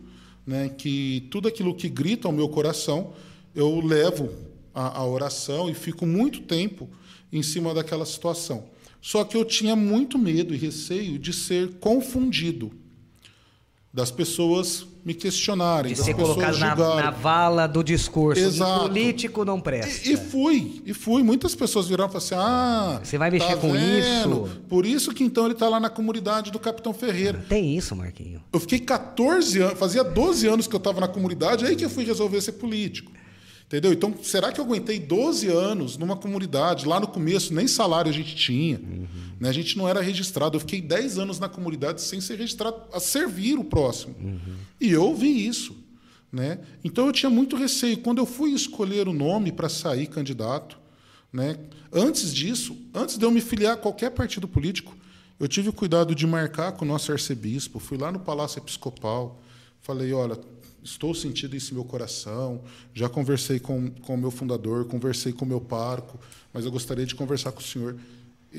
né, 0.46 0.70
que 0.70 1.28
tudo 1.32 1.48
aquilo 1.48 1.74
que 1.74 1.90
grita 1.90 2.28
ao 2.28 2.32
meu 2.32 2.48
coração, 2.50 3.14
eu 3.56 3.80
levo 3.80 4.30
a, 4.74 5.00
a 5.00 5.06
oração 5.06 5.70
e 5.70 5.74
fico 5.74 6.06
muito 6.06 6.42
tempo 6.42 6.90
em 7.32 7.42
cima 7.44 7.74
daquela 7.74 8.06
situação. 8.06 8.66
Só 9.02 9.24
que 9.24 9.36
eu 9.36 9.44
tinha 9.44 9.76
muito 9.76 10.20
medo 10.20 10.54
e 10.54 10.58
receio 10.58 11.18
de 11.18 11.34
ser 11.34 11.80
confundido, 11.80 12.72
das 13.92 14.12
pessoas 14.12 14.86
me 15.04 15.14
questionarem, 15.14 15.92
de 15.92 15.98
das 15.98 16.06
ser 16.06 16.16
pessoas 16.16 16.36
colocado 16.36 16.80
na, 16.80 16.96
na, 16.96 17.10
vala 17.10 17.68
do 17.68 17.84
discurso. 17.84 18.42
Exato. 18.42 18.86
O 18.86 18.88
político 18.88 19.44
não 19.44 19.60
presta. 19.60 20.08
E, 20.08 20.14
e, 20.14 20.18
fui, 20.18 20.82
e 20.86 20.94
fui. 20.94 21.24
Muitas 21.24 21.56
pessoas 21.56 21.88
viraram 21.88 22.10
e 22.10 22.14
falaram 22.14 22.26
assim: 22.26 22.36
ah, 22.36 23.02
você 23.04 23.18
vai 23.18 23.32
mexer 23.32 23.48
tá 23.48 23.58
com 23.58 23.72
vendo? 23.72 24.46
isso? 24.46 24.62
Por 24.70 24.86
isso 24.86 25.12
que 25.14 25.24
então 25.24 25.46
ele 25.46 25.54
está 25.54 25.68
lá 25.68 25.80
na 25.80 25.90
comunidade 25.90 26.52
do 26.52 26.60
Capitão 26.60 26.94
Ferreira. 26.94 27.44
Tem 27.50 27.76
isso, 27.76 27.96
Marquinho. 27.96 28.42
Eu 28.54 28.60
fiquei 28.60 28.80
14 28.80 29.60
anos, 29.60 29.80
fazia 29.80 30.04
12 30.04 30.48
anos 30.48 30.68
que 30.68 30.76
eu 30.76 30.78
estava 30.78 31.02
na 31.02 31.08
comunidade, 31.08 31.66
aí 31.66 31.76
que 31.76 31.84
eu 31.84 31.90
fui 31.90 32.06
resolver 32.06 32.40
ser 32.40 32.54
político. 32.54 33.12
Entendeu? 33.72 33.94
Então, 33.94 34.14
será 34.22 34.52
que 34.52 34.60
eu 34.60 34.66
aguentei 34.66 35.00
12 35.00 35.48
anos 35.48 35.96
numa 35.96 36.18
comunidade? 36.18 36.86
Lá 36.86 37.00
no 37.00 37.08
começo, 37.08 37.54
nem 37.54 37.70
salário 37.70 38.12
a 38.12 38.14
gente 38.14 38.36
tinha. 38.36 38.78
Uhum. 38.78 39.08
Né? 39.40 39.48
A 39.48 39.54
gente 39.54 39.78
não 39.78 39.88
era 39.88 40.02
registrado. 40.02 40.58
Eu 40.58 40.60
fiquei 40.60 40.82
10 40.82 41.18
anos 41.18 41.40
na 41.40 41.48
comunidade 41.48 42.02
sem 42.02 42.20
ser 42.20 42.38
registrado 42.38 42.76
a 42.92 43.00
servir 43.00 43.58
o 43.58 43.64
próximo. 43.64 44.14
Uhum. 44.20 44.56
E 44.78 44.92
eu 44.92 45.16
vi 45.16 45.48
isso. 45.48 45.74
Né? 46.30 46.60
Então, 46.84 47.06
eu 47.06 47.14
tinha 47.14 47.30
muito 47.30 47.56
receio. 47.56 47.98
Quando 48.00 48.18
eu 48.18 48.26
fui 48.26 48.52
escolher 48.52 49.08
o 49.08 49.14
nome 49.14 49.54
para 49.54 49.70
sair 49.70 50.08
candidato, 50.08 50.78
né? 51.32 51.58
antes 51.94 52.34
disso, 52.34 52.78
antes 52.94 53.18
de 53.18 53.24
eu 53.24 53.32
me 53.32 53.40
filiar 53.40 53.76
a 53.76 53.78
qualquer 53.78 54.12
partido 54.12 54.50
político, 54.50 54.94
eu 55.40 55.48
tive 55.48 55.70
o 55.70 55.74
cuidado 55.74 56.14
de 56.14 56.28
marcar 56.28 56.74
com 56.74 56.84
o 56.84 56.88
nosso 56.88 57.10
arcebispo. 57.10 57.80
Fui 57.80 57.98
lá 57.98 58.12
no 58.12 58.20
Palácio 58.20 58.60
Episcopal. 58.60 59.42
Falei: 59.80 60.12
olha, 60.12 60.38
estou 60.84 61.14
sentindo 61.14 61.56
isso 61.56 61.74
no 61.74 61.82
meu 61.82 61.90
coração. 61.90 62.62
Já 62.94 63.08
conversei 63.08 63.60
com, 63.60 63.92
o 64.08 64.18
meu 64.18 64.32
fundador, 64.32 64.86
conversei 64.86 65.32
com 65.32 65.46
o 65.46 65.48
meu 65.48 65.62
parco, 65.62 66.20
mas 66.54 66.66
eu 66.66 66.72
gostaria 66.72 67.06
de 67.06 67.16
conversar 67.16 67.52
com 67.52 67.60
o 67.60 67.64
senhor. 67.64 67.96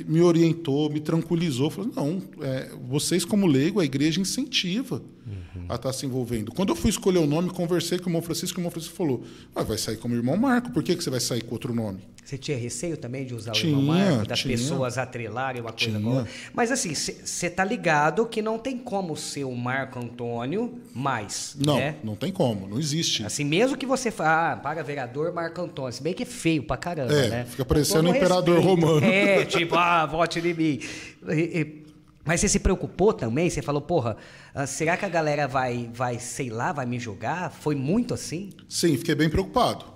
Me 0.07 0.23
orientou, 0.23 0.89
me 0.89 1.01
tranquilizou. 1.01 1.71
Falou: 1.71 1.93
não, 1.95 2.23
é, 2.41 2.71
vocês, 2.89 3.25
como 3.25 3.47
leigo, 3.47 3.81
a 3.81 3.85
igreja 3.85 4.21
incentiva 4.21 5.03
uhum. 5.27 5.63
a 5.69 5.75
estar 5.75 5.79
tá 5.79 5.93
se 5.93 6.07
envolvendo. 6.07 6.51
Quando 6.53 6.71
eu 6.71 6.77
fui 6.77 6.91
escolher 6.91 7.19
o 7.19 7.27
nome, 7.27 7.51
conversei 7.51 7.99
com 7.99 8.07
o 8.07 8.09
irmão 8.09 8.23
Francisco, 8.23 8.59
e 8.59 8.59
o 8.59 8.63
irmão 8.63 8.71
Francisco 8.71 8.97
falou: 8.97 9.23
ah, 9.55 9.63
vai 9.63 9.77
sair 9.77 9.99
como 9.99 10.15
irmão 10.15 10.37
Marco, 10.37 10.73
por 10.73 10.83
que, 10.83 10.97
que 10.97 11.05
você 11.05 11.11
vai 11.11 11.21
sair 11.21 11.43
com 11.43 11.55
outro 11.55 11.75
nome? 11.75 12.01
Você 12.25 12.39
tinha 12.39 12.57
receio 12.57 12.97
também 12.97 13.27
de 13.27 13.35
usar 13.35 13.51
tinha, 13.51 13.77
o 13.77 13.81
irmão 13.81 13.97
Marco, 13.97 14.27
das 14.29 14.39
tinha, 14.39 14.57
pessoas 14.57 14.97
atrelarem 14.97 15.61
uma 15.61 15.73
coisa 15.73 15.99
com 15.99 16.09
outra? 16.09 16.31
Mas 16.55 16.71
assim, 16.71 16.95
você 16.95 17.51
tá 17.51 17.65
ligado 17.65 18.25
que 18.27 18.41
não 18.41 18.59
tem 18.59 18.79
como 18.79 19.17
ser 19.17 19.45
o 19.45 19.55
Marco 19.55 19.99
Antônio 19.99 20.81
mais. 20.95 21.57
Não, 21.59 21.77
né? 21.77 21.97
não 22.05 22.15
tem 22.15 22.31
como, 22.31 22.69
não 22.69 22.79
existe. 22.79 23.25
Assim, 23.25 23.45
mesmo 23.45 23.77
que 23.77 23.85
você 23.85 24.13
fale, 24.13 24.53
ah, 24.53 24.57
para 24.57 24.85
vereador 24.85 25.33
Marco 25.33 25.61
Antônio, 25.61 25.93
se 25.93 26.03
bem 26.03 26.15
que 26.15 26.23
é 26.23 26.27
feio 26.27 26.63
pra 26.63 26.77
caramba, 26.77 27.13
é, 27.13 27.29
né? 27.29 27.45
Fica 27.45 27.65
parecendo 27.65 28.09
o 28.09 28.15
imperador 28.15 28.57
respeito. 28.57 28.81
romano. 28.81 29.05
É, 29.05 29.45
tipo, 29.45 29.75
ah, 29.75 30.07
vote 30.07 30.39
em 30.39 30.55
mim. 30.55 30.81
E, 31.29 31.61
e, 31.61 31.83
mas 32.25 32.41
você 32.41 32.49
se 32.49 32.61
preocupou 32.61 33.13
também? 33.13 33.51
Você 33.51 33.61
falou, 33.61 33.83
porra, 33.83 34.17
ah, 34.55 34.65
será 34.65 34.97
que 34.97 35.05
a 35.05 35.09
galera 35.09 35.49
vai, 35.49 35.91
vai, 35.93 36.21
sei 36.21 36.51
lá, 36.51 36.73
vai 36.73 36.87
me 36.87 37.01
julgar? 37.01 37.51
Foi 37.51 37.75
muito 37.75 38.15
assim? 38.15 38.51
Sim, 38.69 38.97
fiquei 38.97 39.17
bem 39.17 39.29
preocupado. 39.29 39.92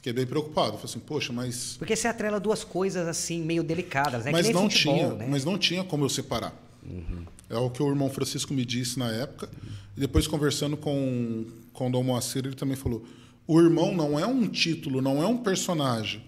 Fiquei 0.00 0.14
bem 0.14 0.26
preocupado. 0.26 0.78
Falei 0.78 0.84
assim, 0.86 0.98
poxa, 0.98 1.30
mas. 1.30 1.76
Porque 1.76 1.94
você 1.94 2.08
atrela 2.08 2.40
duas 2.40 2.64
coisas 2.64 3.06
assim, 3.06 3.42
meio 3.42 3.62
delicadas, 3.62 4.24
né? 4.24 4.32
Mas 4.32 4.48
não 4.48 4.62
futebol, 4.62 4.94
tinha, 4.94 5.08
né? 5.12 5.26
mas 5.28 5.44
não 5.44 5.58
tinha 5.58 5.84
como 5.84 6.06
eu 6.06 6.08
separar. 6.08 6.54
Uhum. 6.82 7.26
É 7.50 7.58
o 7.58 7.68
que 7.68 7.82
o 7.82 7.88
irmão 7.88 8.08
Francisco 8.08 8.54
me 8.54 8.64
disse 8.64 8.98
na 8.98 9.12
época. 9.12 9.50
Uhum. 9.52 9.72
E 9.98 10.00
depois, 10.00 10.26
conversando 10.26 10.74
com, 10.74 11.44
com 11.74 11.88
o 11.88 11.92
Dom 11.92 12.02
Moacir, 12.02 12.46
ele 12.46 12.54
também 12.54 12.76
falou: 12.76 13.04
o 13.46 13.60
irmão 13.60 13.94
não 13.94 14.18
é 14.18 14.26
um 14.26 14.48
título, 14.48 15.02
não 15.02 15.22
é 15.22 15.26
um 15.26 15.36
personagem. 15.36 16.24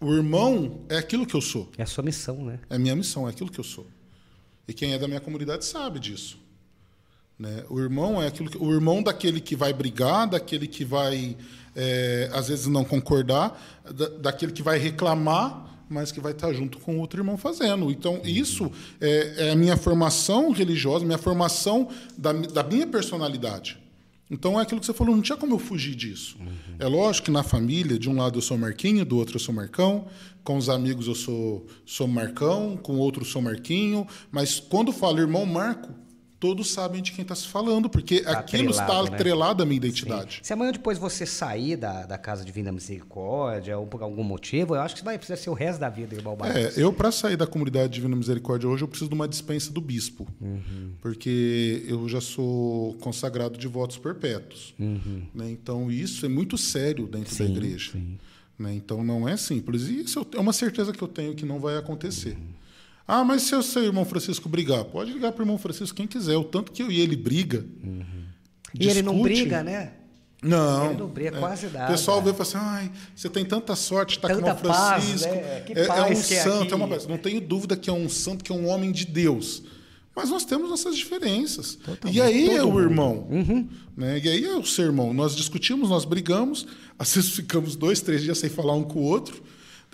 O 0.00 0.12
irmão 0.12 0.80
é 0.88 0.98
aquilo 0.98 1.24
que 1.24 1.36
eu 1.36 1.40
sou. 1.40 1.70
É 1.78 1.84
a 1.84 1.86
sua 1.86 2.02
missão, 2.02 2.44
né? 2.44 2.58
É 2.68 2.74
a 2.74 2.78
minha 2.80 2.96
missão, 2.96 3.28
é 3.28 3.30
aquilo 3.30 3.48
que 3.48 3.60
eu 3.60 3.64
sou. 3.64 3.86
E 4.66 4.72
quem 4.72 4.92
é 4.92 4.98
da 4.98 5.06
minha 5.06 5.20
comunidade 5.20 5.64
sabe 5.64 6.00
disso. 6.00 6.36
Né? 7.38 7.64
O 7.68 7.78
irmão 7.78 8.22
é 8.22 8.26
aquilo 8.26 8.48
que, 8.48 8.58
o 8.58 8.72
irmão 8.72 9.02
daquele 9.02 9.40
que 9.40 9.54
vai 9.54 9.72
brigar, 9.72 10.26
daquele 10.26 10.66
que 10.66 10.84
vai 10.84 11.36
é, 11.74 12.30
às 12.32 12.48
vezes 12.48 12.66
não 12.66 12.84
concordar, 12.84 13.60
da, 13.94 14.08
daquele 14.08 14.52
que 14.52 14.62
vai 14.62 14.78
reclamar, 14.78 15.64
mas 15.88 16.10
que 16.10 16.20
vai 16.20 16.32
estar 16.32 16.52
junto 16.52 16.78
com 16.78 16.98
outro 16.98 17.20
irmão 17.20 17.36
fazendo. 17.36 17.90
Então 17.90 18.20
isso 18.24 18.72
é, 19.00 19.48
é 19.48 19.50
a 19.52 19.56
minha 19.56 19.76
formação 19.76 20.50
religiosa, 20.50 21.04
minha 21.04 21.18
formação 21.18 21.88
da, 22.16 22.32
da 22.32 22.62
minha 22.62 22.86
personalidade. 22.86 23.78
Então 24.28 24.58
é 24.58 24.62
aquilo 24.62 24.80
que 24.80 24.86
você 24.86 24.94
falou, 24.94 25.14
não 25.14 25.22
tinha 25.22 25.36
como 25.36 25.54
eu 25.54 25.58
fugir 25.58 25.94
disso. 25.94 26.36
Uhum. 26.40 26.76
É 26.80 26.86
lógico 26.86 27.26
que 27.26 27.30
na 27.30 27.44
família, 27.44 27.96
de 27.96 28.10
um 28.10 28.16
lado 28.16 28.38
eu 28.38 28.42
sou 28.42 28.58
Marquinho, 28.58 29.04
do 29.04 29.16
outro 29.16 29.36
eu 29.36 29.40
sou 29.40 29.54
Marcão, 29.54 30.06
com 30.42 30.56
os 30.56 30.68
amigos 30.68 31.06
eu 31.06 31.14
sou, 31.14 31.66
sou 31.84 32.08
Marcão, 32.08 32.76
com 32.76 32.96
outro 32.96 33.22
eu 33.22 33.26
sou 33.26 33.40
Marquinho, 33.40 34.06
mas 34.32 34.58
quando 34.58 34.90
falo 34.90 35.20
irmão 35.20 35.46
Marco, 35.46 35.94
todos 36.46 36.70
sabem 36.70 37.02
de 37.02 37.10
quem 37.10 37.22
está 37.22 37.34
se 37.34 37.48
falando, 37.48 37.90
porque 37.90 38.20
tá 38.20 38.38
aquilo 38.38 38.70
está 38.70 39.02
né? 39.02 39.08
atrelado 39.08 39.64
à 39.64 39.66
minha 39.66 39.78
identidade. 39.78 40.34
Sim. 40.36 40.40
Se 40.44 40.52
amanhã 40.52 40.70
depois 40.70 40.96
você 40.96 41.26
sair 41.26 41.76
da, 41.76 42.06
da 42.06 42.16
Casa 42.16 42.44
Divina 42.44 42.70
Misericórdia, 42.70 43.76
ou 43.76 43.84
por 43.84 44.00
algum 44.00 44.22
motivo, 44.22 44.76
eu 44.76 44.80
acho 44.80 44.94
que 44.94 45.02
vai 45.02 45.18
precisar 45.18 45.42
ser 45.42 45.50
o 45.50 45.54
resto 45.54 45.80
da 45.80 45.88
vida, 45.88 46.14
irmão 46.14 46.36
Marcos. 46.38 46.56
É, 46.56 46.80
eu, 46.80 46.92
para 46.92 47.10
sair 47.10 47.36
da 47.36 47.48
comunidade 47.48 47.92
Divina 47.92 48.14
Misericórdia 48.14 48.68
hoje, 48.68 48.84
eu 48.84 48.88
preciso 48.88 49.08
de 49.08 49.14
uma 49.16 49.26
dispensa 49.26 49.72
do 49.72 49.80
bispo, 49.80 50.24
uhum. 50.40 50.92
porque 51.00 51.84
eu 51.88 52.08
já 52.08 52.20
sou 52.20 52.94
consagrado 53.00 53.58
de 53.58 53.66
votos 53.66 53.98
perpétuos. 53.98 54.72
Uhum. 54.78 55.22
Né? 55.34 55.50
Então, 55.50 55.90
isso 55.90 56.24
é 56.24 56.28
muito 56.28 56.56
sério 56.56 57.08
dentro 57.08 57.34
sim, 57.34 57.42
da 57.42 57.50
igreja. 57.50 57.92
Né? 58.56 58.72
Então, 58.74 59.02
não 59.02 59.28
é 59.28 59.36
simples. 59.36 59.88
E 59.88 60.02
isso 60.02 60.24
é 60.32 60.38
uma 60.38 60.52
certeza 60.52 60.92
que 60.92 61.02
eu 61.02 61.08
tenho 61.08 61.34
que 61.34 61.44
não 61.44 61.58
vai 61.58 61.76
acontecer. 61.76 62.36
Uhum. 62.36 62.65
Ah, 63.06 63.22
mas 63.24 63.42
se 63.42 63.54
o 63.54 63.62
seu 63.62 63.84
irmão 63.84 64.04
Francisco 64.04 64.48
brigar, 64.48 64.84
pode 64.84 65.12
ligar 65.12 65.32
para 65.32 65.42
o 65.42 65.44
irmão 65.44 65.58
Francisco 65.58 65.96
quem 65.96 66.06
quiser. 66.06 66.36
O 66.36 66.44
tanto 66.44 66.72
que 66.72 66.82
eu 66.82 66.90
e 66.90 67.00
ele 67.00 67.16
briga. 67.16 67.64
Uhum. 67.82 68.24
E 68.78 68.88
ele 68.88 69.02
não 69.02 69.22
briga, 69.22 69.62
né? 69.62 69.92
Não. 70.42 70.90
Ele 70.90 70.98
não 70.98 71.08
briga, 71.08 71.36
é. 71.36 71.40
quase 71.40 71.66
nada. 71.66 71.86
O 71.86 71.88
pessoal 71.88 72.22
vê 72.22 72.30
e 72.30 72.32
fala 72.32 72.42
assim: 72.42 72.58
ai, 72.58 72.92
você 73.14 73.28
tem 73.28 73.44
tanta 73.44 73.74
sorte, 73.74 74.16
está 74.16 74.28
com 74.28 74.34
o 74.34 74.38
irmão 74.38 74.56
Francisco. 74.56 74.78
Paz, 74.78 75.22
né? 75.22 75.64
é, 75.68 75.86
é, 75.86 76.12
um 76.12 76.16
santo, 76.16 76.70
é, 76.70 76.72
é 76.72 76.76
uma 76.76 76.96
Não 77.08 77.18
tenho 77.18 77.40
dúvida 77.40 77.76
que 77.76 77.88
é 77.88 77.92
um 77.92 78.08
santo, 78.08 78.44
que 78.44 78.52
é 78.52 78.54
um 78.54 78.68
homem 78.68 78.92
de 78.92 79.06
Deus. 79.06 79.62
Mas 80.14 80.30
nós 80.30 80.44
temos 80.44 80.70
nossas 80.70 80.96
diferenças. 80.96 81.74
Totalmente. 81.74 82.16
E 82.16 82.22
aí 82.22 82.46
Todo 82.46 82.56
é 82.56 82.64
o 82.64 82.80
irmão. 82.80 83.26
Uhum. 83.30 83.68
Né? 83.94 84.18
E 84.18 84.28
aí 84.28 84.44
é 84.46 84.56
o 84.56 84.64
ser 84.64 84.82
irmão. 84.82 85.12
Nós 85.12 85.36
discutimos, 85.36 85.90
nós 85.90 86.06
brigamos, 86.06 86.66
às 86.98 87.14
vezes 87.14 87.30
ficamos 87.30 87.76
dois, 87.76 88.00
três 88.00 88.22
dias 88.22 88.38
sem 88.38 88.48
falar 88.48 88.74
um 88.74 88.82
com 88.82 89.00
o 89.00 89.02
outro. 89.02 89.42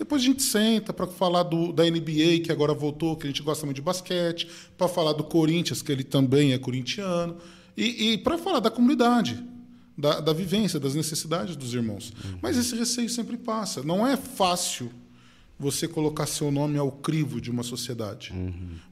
Depois 0.02 0.20
a 0.20 0.24
gente 0.24 0.42
senta 0.42 0.92
para 0.92 1.06
falar 1.06 1.44
do, 1.44 1.72
da 1.72 1.84
NBA, 1.84 2.40
que 2.44 2.50
agora 2.50 2.74
voltou, 2.74 3.16
que 3.16 3.24
a 3.24 3.30
gente 3.30 3.40
gosta 3.40 3.64
muito 3.64 3.76
de 3.76 3.82
basquete, 3.82 4.48
para 4.76 4.88
falar 4.88 5.12
do 5.12 5.22
Corinthians, 5.22 5.80
que 5.80 5.92
ele 5.92 6.02
também 6.02 6.52
é 6.52 6.58
corintiano, 6.58 7.36
e, 7.76 8.10
e 8.14 8.18
para 8.18 8.36
falar 8.36 8.58
da 8.58 8.68
comunidade, 8.68 9.40
da, 9.96 10.18
da 10.18 10.32
vivência, 10.32 10.80
das 10.80 10.96
necessidades 10.96 11.54
dos 11.54 11.72
irmãos. 11.72 12.12
Mas 12.42 12.56
esse 12.56 12.74
receio 12.74 13.08
sempre 13.08 13.36
passa. 13.36 13.84
Não 13.84 14.04
é 14.04 14.16
fácil 14.16 14.90
você 15.56 15.86
colocar 15.86 16.26
seu 16.26 16.50
nome 16.50 16.76
ao 16.78 16.90
crivo 16.90 17.40
de 17.40 17.48
uma 17.48 17.62
sociedade. 17.62 18.34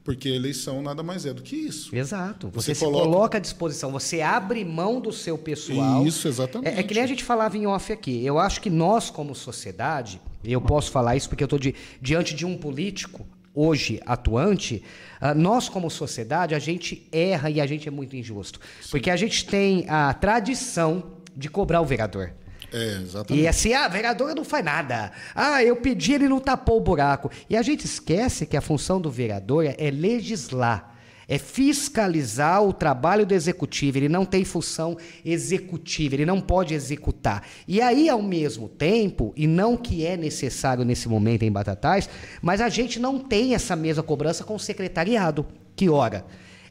Porque 0.05 0.29
a 0.29 0.35
eleição 0.35 0.81
nada 0.81 1.03
mais 1.03 1.25
é 1.25 1.33
do 1.33 1.41
que 1.41 1.57
isso. 1.57 1.93
Exato. 1.93 2.47
Você, 2.53 2.67
Você 2.67 2.75
se 2.75 2.85
coloca- 2.85 3.03
coloca 3.05 3.37
à 3.37 3.41
disposição, 3.41 3.91
você 3.91 4.21
abre 4.21 4.63
mão 4.63 5.01
do 5.01 5.11
seu 5.11 5.37
pessoal. 5.37 6.07
Isso, 6.07 6.25
exatamente. 6.29 6.73
É, 6.73 6.79
é 6.79 6.83
que 6.83 6.93
nem 6.93 7.03
a 7.03 7.07
gente 7.07 7.25
falava 7.25 7.57
em 7.57 7.67
off 7.67 7.91
aqui. 7.91 8.25
Eu 8.25 8.39
acho 8.39 8.61
que 8.61 8.69
nós, 8.69 9.09
como 9.09 9.35
sociedade, 9.35 10.21
eu 10.43 10.61
posso 10.61 10.91
falar 10.91 11.15
isso 11.15 11.29
porque 11.29 11.43
eu 11.43 11.45
estou 11.45 11.59
diante 12.01 12.33
de 12.33 12.45
um 12.45 12.57
político 12.57 13.27
hoje 13.53 13.99
atuante, 14.05 14.83
ah, 15.19 15.33
nós 15.33 15.69
como 15.69 15.89
sociedade, 15.89 16.55
a 16.55 16.59
gente 16.59 17.07
erra 17.11 17.49
e 17.49 17.59
a 17.59 17.65
gente 17.65 17.87
é 17.87 17.91
muito 17.91 18.15
injusto. 18.15 18.59
Porque 18.89 19.09
a 19.09 19.15
gente 19.15 19.45
tem 19.45 19.85
a 19.87 20.13
tradição 20.13 21.03
de 21.35 21.49
cobrar 21.49 21.81
o 21.81 21.85
vereador. 21.85 22.33
É, 22.73 23.01
exatamente. 23.01 23.43
E 23.43 23.47
assim, 23.47 23.73
ah, 23.73 23.87
vereador 23.87 24.33
não 24.33 24.45
faz 24.45 24.63
nada. 24.63 25.11
Ah, 25.35 25.63
eu 25.63 25.75
pedi, 25.75 26.13
ele 26.13 26.29
não 26.29 26.39
tapou 26.39 26.77
o 26.77 26.81
buraco. 26.81 27.29
E 27.49 27.57
a 27.57 27.61
gente 27.61 27.85
esquece 27.85 28.45
que 28.45 28.55
a 28.55 28.61
função 28.61 29.01
do 29.01 29.11
vereador 29.11 29.65
é 29.65 29.91
legislar, 29.91 30.90
é 31.31 31.37
fiscalizar 31.37 32.61
o 32.61 32.73
trabalho 32.73 33.25
do 33.25 33.33
executivo. 33.33 33.97
Ele 33.97 34.09
não 34.09 34.25
tem 34.25 34.43
função 34.43 34.97
executiva, 35.23 36.15
ele 36.15 36.25
não 36.25 36.41
pode 36.41 36.73
executar. 36.73 37.47
E 37.65 37.79
aí, 37.79 38.09
ao 38.09 38.21
mesmo 38.21 38.67
tempo, 38.67 39.31
e 39.33 39.47
não 39.47 39.77
que 39.77 40.05
é 40.05 40.17
necessário 40.17 40.83
nesse 40.83 41.07
momento 41.07 41.43
em 41.43 41.51
Batatais, 41.51 42.09
mas 42.41 42.59
a 42.59 42.67
gente 42.67 42.99
não 42.99 43.17
tem 43.17 43.55
essa 43.55 43.77
mesma 43.77 44.03
cobrança 44.03 44.43
com 44.43 44.55
o 44.55 44.59
secretariado. 44.59 45.47
Que 45.73 45.87
ora? 45.87 46.25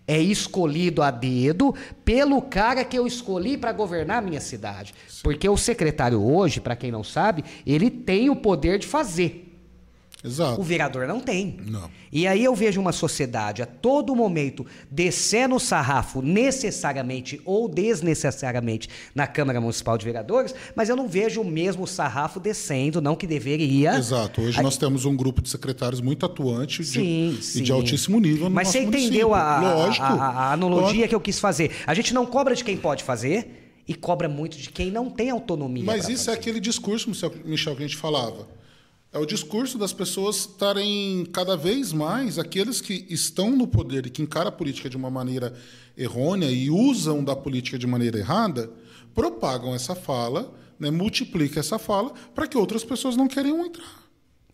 é 0.07 0.19
escolhido 0.19 1.03
a 1.03 1.11
dedo 1.11 1.73
pelo 2.05 2.43
cara 2.43 2.85
que 2.85 2.99
eu 2.99 3.07
escolhi 3.07 3.57
para 3.57 3.71
governar 3.71 4.19
a 4.19 4.21
minha 4.21 4.41
cidade. 4.41 4.93
Porque 5.23 5.49
o 5.49 5.57
secretário 5.57 6.21
hoje, 6.21 6.61
para 6.61 6.75
quem 6.75 6.91
não 6.91 7.05
sabe, 7.05 7.45
ele 7.65 7.89
tem 7.89 8.29
o 8.29 8.35
poder 8.35 8.81
de 8.81 8.89
fazer. 8.89 9.50
Exato. 10.23 10.61
O 10.61 10.63
vereador 10.65 11.07
não 11.09 11.19
tem. 11.19 11.57
Não. 11.67 11.91
E 12.13 12.27
aí 12.27 12.45
eu 12.45 12.55
vejo 12.55 12.79
uma 12.81 12.93
sociedade 12.93 13.63
a 13.63 13.67
todo 13.67 14.15
momento 14.15 14.67
descendo 14.91 15.55
o 15.55 15.59
sarrafo 15.61 16.21
necessariamente 16.21 17.41
ou 17.45 17.67
desnecessariamente 17.69 18.89
na 19.15 19.27
Câmara 19.27 19.61
Municipal 19.61 19.97
de 19.97 20.05
Vereadores, 20.05 20.55
mas 20.75 20.89
eu 20.89 20.97
não 20.97 21.09
vejo 21.09 21.41
o 21.41 21.45
mesmo 21.45 21.87
sarrafo 21.87 22.39
descendo, 22.39 23.01
não 23.01 23.17
que 23.17 23.27
deveria. 23.27 23.97
Exato. 23.97 24.43
Hoje 24.43 24.63
nós 24.63 24.77
temos 24.77 25.05
um 25.05 25.17
grupo 25.17 25.41
de 25.41 25.49
secretários 25.49 26.01
muito 26.01 26.27
atuante 26.27 26.83
de- 26.83 26.89
Sim, 26.89 27.39
e 27.57 27.61
de 27.63 27.73
altíssimo 27.73 28.21
nível 28.21 28.49
no 28.49 28.55
Mas 28.55 28.69
você 28.69 28.81
entendeu 28.81 29.35
a, 29.35 29.41
a- 29.41 29.87
a- 29.99 30.53
analogia 30.53 30.87
Lógico. 30.87 31.09
que 31.09 31.15
eu 31.15 31.21
quis 31.21 31.39
fazer. 31.41 31.71
A 31.87 31.95
gente 31.95 32.13
não 32.13 32.27
cobra 32.27 32.55
de 32.55 32.63
quem 32.63 32.77
pode 32.77 33.05
fazer 33.05 33.81
e 33.89 33.95
cobra 33.95 34.29
muito 34.29 34.57
de 34.59 34.69
quem 34.71 34.91
não 34.91 35.09
tem 35.09 35.31
autonomia. 35.31 35.83
Mas 35.85 36.09
isso 36.09 36.25
é 36.25 36.35
fazer. 36.35 36.39
aquele 36.39 36.61
discurso, 36.61 37.11
Michel, 37.45 37.75
que 37.75 37.83
a 37.83 37.87
gente 37.87 37.97
falava. 37.97 38.47
É 39.13 39.19
o 39.19 39.27
discurso 39.27 39.77
das 39.77 39.93
pessoas 39.93 40.37
estarem 40.37 41.27
cada 41.33 41.57
vez 41.57 41.93
mais, 41.93 42.39
aqueles 42.39 42.81
que 42.81 43.07
estão 43.11 43.51
no 43.57 43.67
poder 43.67 44.07
e 44.07 44.11
que 44.11 44.23
encaram 44.23 44.49
a 44.49 44.53
política 44.53 44.89
de 44.89 44.97
uma 44.97 45.11
maneira 45.11 45.53
errônea 45.97 46.49
e 46.51 46.71
usam 46.71 47.23
da 47.25 47.35
política 47.35 47.77
de 47.77 47.87
maneira 47.89 48.19
errada, 48.19 48.71
propagam 49.13 49.75
essa 49.75 49.97
fala, 49.97 50.55
né, 50.79 50.91
multiplicam 50.93 51.59
essa 51.59 51.79
fala 51.79 52.13
para 52.35 52.47
que 52.47 52.57
outras 52.57 52.85
pessoas 52.85 53.17
não 53.17 53.27
queiram 53.27 53.65
entrar. 53.67 53.99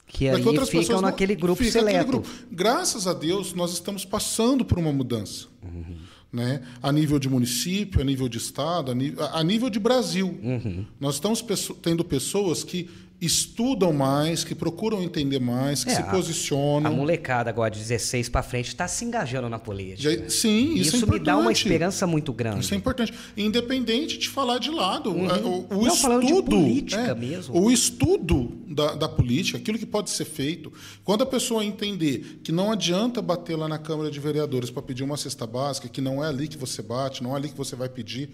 que 0.09 0.27
Para 0.27 0.37
aí 0.37 0.42
que 0.42 0.49
outras 0.49 0.69
ficam 0.69 0.81
pessoas 0.81 1.03
não- 1.03 1.09
naquele 1.11 1.35
grupo 1.35 1.59
fica 1.62 1.73
seleto. 1.73 2.07
grupo. 2.07 2.29
Graças 2.51 3.07
a 3.07 3.12
Deus, 3.12 3.53
nós 3.53 3.73
estamos 3.73 4.05
passando 4.05 4.64
por 4.64 4.79
uma 4.79 4.92
mudança. 4.92 5.47
Uhum. 5.62 5.97
Né? 6.33 6.62
A 6.83 6.92
nível 6.92 7.19
de 7.19 7.29
município, 7.29 8.01
a 8.01 8.05
nível 8.05 8.29
de 8.29 8.38
estado, 8.38 8.90
a 8.92 8.95
nível, 8.95 9.25
a 9.25 9.42
nível 9.42 9.69
de 9.69 9.79
Brasil. 9.81 10.38
Uhum. 10.42 10.87
Nós 11.01 11.14
estamos 11.16 11.45
tendo 11.83 12.05
pessoas 12.05 12.62
que 12.62 12.88
estudam 13.20 13.92
mais, 13.92 14.44
que 14.44 14.55
procuram 14.55 15.02
entender 15.02 15.38
mais, 15.40 15.83
que 15.83 15.90
É, 15.90 15.94
se 15.94 16.02
posicionam. 16.05 16.90
A 16.90 16.94
molecada 16.94 17.48
agora 17.48 17.70
de 17.70 17.79
16 17.79 18.29
para 18.29 18.42
frente 18.42 18.68
está 18.68 18.87
se 18.87 19.05
engajando 19.05 19.48
na 19.48 19.59
política. 19.59 20.11
Já- 20.11 20.29
sim, 20.29 20.74
isso, 20.74 20.96
Isso, 20.96 21.07
é 21.07 21.11
me 21.12 21.18
dá 21.18 21.35
uma 21.35 21.42
importante. 21.44 21.57
esperança 21.66 22.07
muito 22.07 22.33
grande. 22.33 22.61
Isso 22.61 22.74
é 22.74 22.76
importante. 22.76 23.14
Independente 23.37 24.18
de 24.18 24.29
falar 24.29 24.59
de 24.59 24.70
lado. 24.70 25.11
é, 25.11 25.12
O, 25.12 25.48
o 25.48 25.74
Uhum. 25.76 25.87
Não, 25.87 26.20
estudo. 26.20 26.42
política 26.50 27.00
é, 27.00 27.14
mesmo. 27.14 27.59
O 27.59 27.70
estudo 27.70 28.52
da, 28.68 28.94
da 28.94 29.09
política, 29.09 29.57
aquilo 29.59 29.79
que 29.79 29.87
pode 29.87 30.11
ser 30.11 30.24
feito, 30.26 30.72
quando 31.05 31.22
a 31.22 31.26
pessoa 31.26 31.64
entender 31.64 32.40
que 32.44 32.52
não 32.52 32.70
adianta 32.70 33.22
bater 33.22 33.57
lá 33.57 33.66
na 33.68 33.79
Câmara 33.79 34.11
de 34.11 34.20
Vereadores 34.20 34.68
para 34.70 34.83
pedir 34.83 35.02
uma 35.05 35.16
cesta 35.16 35.46
básica, 35.46 35.88
que 35.88 36.00
não 36.00 36.22
é 36.22 36.29
ali 36.29 36.48
que 36.48 36.59
você 36.59 36.83
bate, 36.83 37.22
não 37.22 37.33
é 37.33 37.37
ali 37.37 37.48
que 37.48 37.57
você 37.57 37.74
vai 37.74 37.88
pedir, 37.88 38.29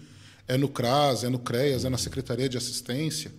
é 0.47 0.57
no 0.57 0.67
CRAS, 0.67 1.23
é 1.23 1.29
no 1.29 1.39
CREAS, 1.39 1.85
é 1.85 1.89
na 1.89 1.97
Secretaria 1.97 2.49
de 2.49 2.57
Assistência. 2.57 3.31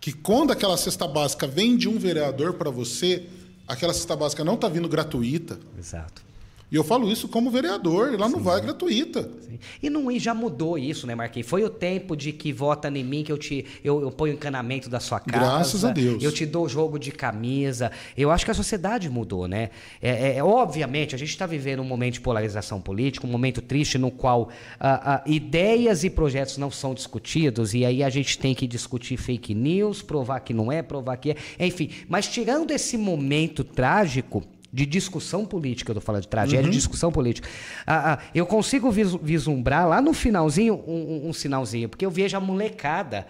Que 0.00 0.12
quando 0.12 0.52
aquela 0.52 0.76
cesta 0.76 1.06
básica 1.06 1.46
vem 1.46 1.76
de 1.76 1.88
um 1.88 1.98
vereador 1.98 2.54
para 2.54 2.70
você, 2.70 3.26
aquela 3.66 3.92
cesta 3.92 4.14
básica 4.14 4.44
não 4.44 4.54
está 4.54 4.68
vindo 4.68 4.88
gratuita. 4.88 5.58
Exato. 5.78 6.27
E 6.70 6.76
eu 6.76 6.84
falo 6.84 7.10
isso 7.10 7.28
como 7.28 7.50
vereador, 7.50 8.18
lá 8.18 8.28
não 8.28 8.40
vai 8.40 8.60
gratuita. 8.60 9.30
Sim. 9.40 9.58
E 9.82 9.88
não 9.88 10.10
e 10.10 10.18
já 10.18 10.34
mudou 10.34 10.76
isso, 10.76 11.06
né, 11.06 11.14
Marquinhos? 11.14 11.48
Foi 11.48 11.64
o 11.64 11.70
tempo 11.70 12.14
de 12.14 12.32
que 12.32 12.52
vota 12.52 12.88
em 12.88 13.02
mim, 13.02 13.24
que 13.24 13.32
eu 13.32 13.38
te 13.38 13.64
eu, 13.82 14.02
eu 14.02 14.10
ponho 14.10 14.34
o 14.34 14.36
encanamento 14.36 14.90
da 14.90 15.00
sua 15.00 15.18
casa. 15.18 15.38
Graças 15.38 15.84
a 15.84 15.92
Deus. 15.92 16.22
Eu 16.22 16.30
te 16.30 16.44
dou 16.44 16.68
jogo 16.68 16.98
de 16.98 17.10
camisa. 17.10 17.90
Eu 18.16 18.30
acho 18.30 18.44
que 18.44 18.50
a 18.50 18.54
sociedade 18.54 19.08
mudou, 19.08 19.48
né? 19.48 19.70
É, 20.02 20.36
é- 20.36 20.44
obviamente, 20.44 21.14
a 21.14 21.18
gente 21.18 21.30
está 21.30 21.46
vivendo 21.46 21.80
um 21.80 21.84
momento 21.84 22.14
de 22.14 22.20
polarização 22.20 22.80
política, 22.80 23.26
um 23.26 23.30
momento 23.30 23.62
triste 23.62 23.96
no 23.96 24.10
qual 24.10 24.50
ah, 24.78 25.14
ah, 25.14 25.22
ideias 25.26 26.04
e 26.04 26.10
projetos 26.10 26.58
não 26.58 26.70
são 26.70 26.92
discutidos, 26.92 27.72
e 27.72 27.84
aí 27.84 28.02
a 28.02 28.10
gente 28.10 28.38
tem 28.38 28.54
que 28.54 28.66
discutir 28.66 29.16
fake 29.16 29.54
news, 29.54 30.02
provar 30.02 30.40
que 30.40 30.52
não 30.52 30.70
é, 30.70 30.82
provar 30.82 31.16
que 31.16 31.30
é. 31.30 31.36
Enfim, 31.58 31.90
mas 32.08 32.28
tirando 32.28 32.70
esse 32.70 32.98
momento 32.98 33.64
trágico 33.64 34.44
de 34.72 34.84
discussão 34.84 35.46
política, 35.46 35.90
eu 35.90 35.94
tô 35.94 36.00
falando 36.00 36.22
de 36.22 36.28
tragédia, 36.28 36.64
Uhum. 36.64 36.70
de 36.70 36.76
discussão 36.76 37.10
política. 37.10 37.48
Ah, 37.86 38.14
ah, 38.14 38.18
eu 38.34 38.44
consigo 38.46 38.90
vislumbrar 38.90 39.88
lá 39.88 40.00
no 40.00 40.12
finalzinho 40.12 40.74
um, 40.86 40.92
um- 40.92 41.28
um 41.28 41.32
sinalzinho, 41.32 41.88
porque 41.88 42.04
eu 42.04 42.10
vejo 42.10 42.36
a 42.36 42.40
molecada 42.40 43.26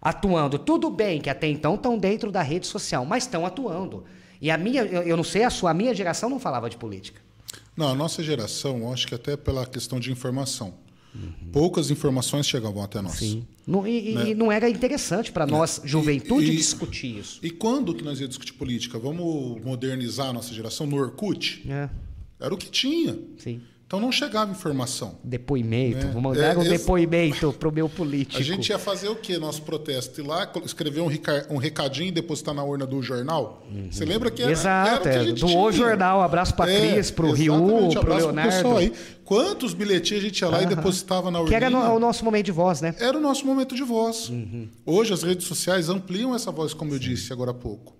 atuando. 0.00 0.58
Tudo 0.58 0.90
bem 0.90 1.20
que 1.20 1.30
até 1.30 1.46
então 1.48 1.74
estão 1.76 1.96
dentro 1.96 2.30
da 2.30 2.42
rede 2.42 2.66
social, 2.66 3.04
mas 3.06 3.24
estão 3.24 3.46
atuando. 3.46 4.04
E 4.40 4.50
a 4.50 4.58
minha, 4.58 4.82
eu, 4.82 5.02
eu 5.02 5.16
não 5.16 5.24
sei 5.24 5.44
a 5.44 5.50
sua, 5.50 5.70
a 5.70 5.74
minha 5.74 5.94
geração 5.94 6.28
não 6.28 6.38
falava 6.40 6.68
de 6.68 6.76
política. 6.76 7.20
Não, 7.76 7.88
a 7.88 7.94
nossa 7.94 8.22
geração, 8.22 8.92
acho 8.92 9.06
que 9.06 9.14
até 9.14 9.36
pela 9.36 9.64
questão 9.64 9.98
de 9.98 10.10
informação. 10.12 10.74
Poucas 11.52 11.90
informações 11.90 12.46
chegavam 12.46 12.82
até 12.82 13.00
nós. 13.02 13.20
Não, 13.66 13.86
e, 13.86 14.14
e- 14.14 14.30
e 14.30 14.34
não 14.34 14.50
era 14.50 14.68
interessante 14.68 15.30
para 15.30 15.46
nós, 15.46 15.80
juventude, 15.84 16.46
Né? 16.48 16.54
e- 16.54 16.56
discutir 16.56 17.18
isso. 17.18 17.38
E 17.42 17.50
quando 17.50 17.94
que 17.94 18.02
nós 18.02 18.18
ia 18.20 18.26
discutir 18.28 18.54
política? 18.54 18.98
Vamos 18.98 19.62
modernizar 19.62 20.28
a 20.28 20.32
nossa 20.32 20.52
geração 20.54 20.86
no 20.86 20.96
Orkut? 20.96 21.62
É, 21.68 21.88
Era 22.40 22.52
o 22.54 22.56
que 22.56 22.70
tinha. 22.70 23.18
sim. 23.38 23.60
Então 23.92 24.00
não 24.00 24.10
chegava 24.10 24.50
informação. 24.50 25.18
Depoimento. 25.22 26.06
É. 26.06 26.10
Vamos 26.12 26.38
dar 26.38 26.54
É, 26.54 26.56
um 26.56 26.62
esse- 26.62 26.70
depoimento 26.70 27.52
pro 27.52 27.70
meu 27.70 27.90
político. 27.90 28.40
A 28.40 28.42
gente 28.42 28.70
ia 28.70 28.78
fazer 28.78 29.10
o 29.10 29.14
quê? 29.16 29.36
Nosso 29.36 29.60
protesto? 29.60 30.18
Ir 30.18 30.26
lá, 30.26 30.50
escrever 30.64 31.02
um, 31.02 31.08
rica- 31.08 31.46
um 31.50 31.58
recadinho 31.58 32.08
e 32.08 32.10
depositar 32.10 32.54
na 32.54 32.64
urna 32.64 32.86
do 32.86 33.02
jornal? 33.02 33.62
Você 33.90 34.06
lembra 34.06 34.30
que 34.30 34.40
era, 34.40 34.50
Exato, 34.50 34.88
era 34.88 34.98
o 34.98 35.02
que 35.02 35.08
a 35.10 35.12
é, 35.12 35.24
gente 35.26 35.40
do. 35.40 35.58
O 35.58 35.70
Jornal, 35.70 36.22
abraço 36.22 36.54
pra 36.54 36.64
Cris, 36.64 37.10
pro 37.10 37.32
Rio, 37.32 37.52
exatamente, 37.54 37.90
pro 37.90 38.00
abraço 38.00 38.26
Leonardo. 38.28 38.76
aí. 38.78 38.92
Quantos 39.26 39.74
bilhetinhos 39.74 40.24
a 40.24 40.26
gente 40.26 40.38
ia 40.40 40.48
lá 40.48 40.62
e 40.62 40.66
depositava 40.66 41.30
na 41.30 41.40
urna? 41.40 41.50
Que 41.50 41.54
era 41.54 41.68
no- 41.68 41.94
o 41.94 41.98
nosso 41.98 42.24
momento 42.24 42.46
de 42.46 42.52
voz, 42.52 42.80
né? 42.80 42.94
era 42.98 43.18
o 43.18 43.20
nosso 43.20 43.44
momento 43.46 43.74
de 43.76 43.82
voz. 43.82 44.32
Hoje 44.86 45.12
as 45.12 45.22
redes 45.22 45.46
sociais 45.46 45.90
ampliam 45.90 46.34
essa 46.34 46.50
voz, 46.50 46.72
como 46.72 46.94
eu 46.94 46.98
disse 46.98 47.30
agora 47.30 47.50
há 47.50 47.54
pouco. 47.54 47.92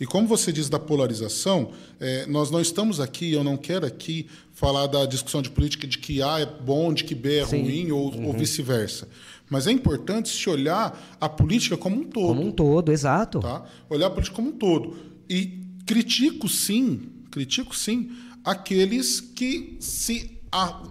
E 0.00 0.06
como 0.06 0.28
você 0.28 0.52
diz 0.52 0.68
da 0.68 0.78
polarização, 0.78 1.72
eh, 1.98 2.24
nós 2.28 2.50
não 2.52 2.60
estamos 2.60 3.00
aqui, 3.00 3.32
eu 3.32 3.42
não 3.42 3.56
quero 3.56 3.84
aqui 3.84 4.28
falar 4.52 4.86
da 4.86 5.04
discussão 5.06 5.42
de 5.42 5.50
política 5.50 5.86
de 5.88 5.98
que 5.98 6.22
A 6.22 6.38
é 6.38 6.46
bom, 6.46 6.92
de 6.94 7.02
que 7.02 7.14
B 7.16 7.38
é 7.38 7.46
Sim. 7.46 7.62
ruim 7.62 7.90
ou, 7.90 8.26
ou 8.26 8.32
vice-versa. 8.32 9.08
Mas 9.50 9.66
é 9.66 9.72
importante 9.72 10.28
se 10.28 10.48
olhar 10.48 11.16
a 11.20 11.28
política 11.28 11.76
como 11.76 11.96
um 11.96 12.04
todo. 12.04 12.28
Como 12.28 12.42
um 12.46 12.52
todo, 12.52 12.92
exato. 12.92 13.40
tá? 13.40 13.64
Olhar 13.90 14.06
a 14.06 14.10
política 14.10 14.36
como 14.36 14.50
um 14.50 14.52
todo. 14.52 14.96
E 15.28 15.64
critico 15.84 16.48
sim, 16.48 17.08
critico 17.30 17.74
sim, 17.74 18.10
aqueles 18.44 19.20
que 19.20 19.76
se 19.80 20.38
a- 20.52 20.82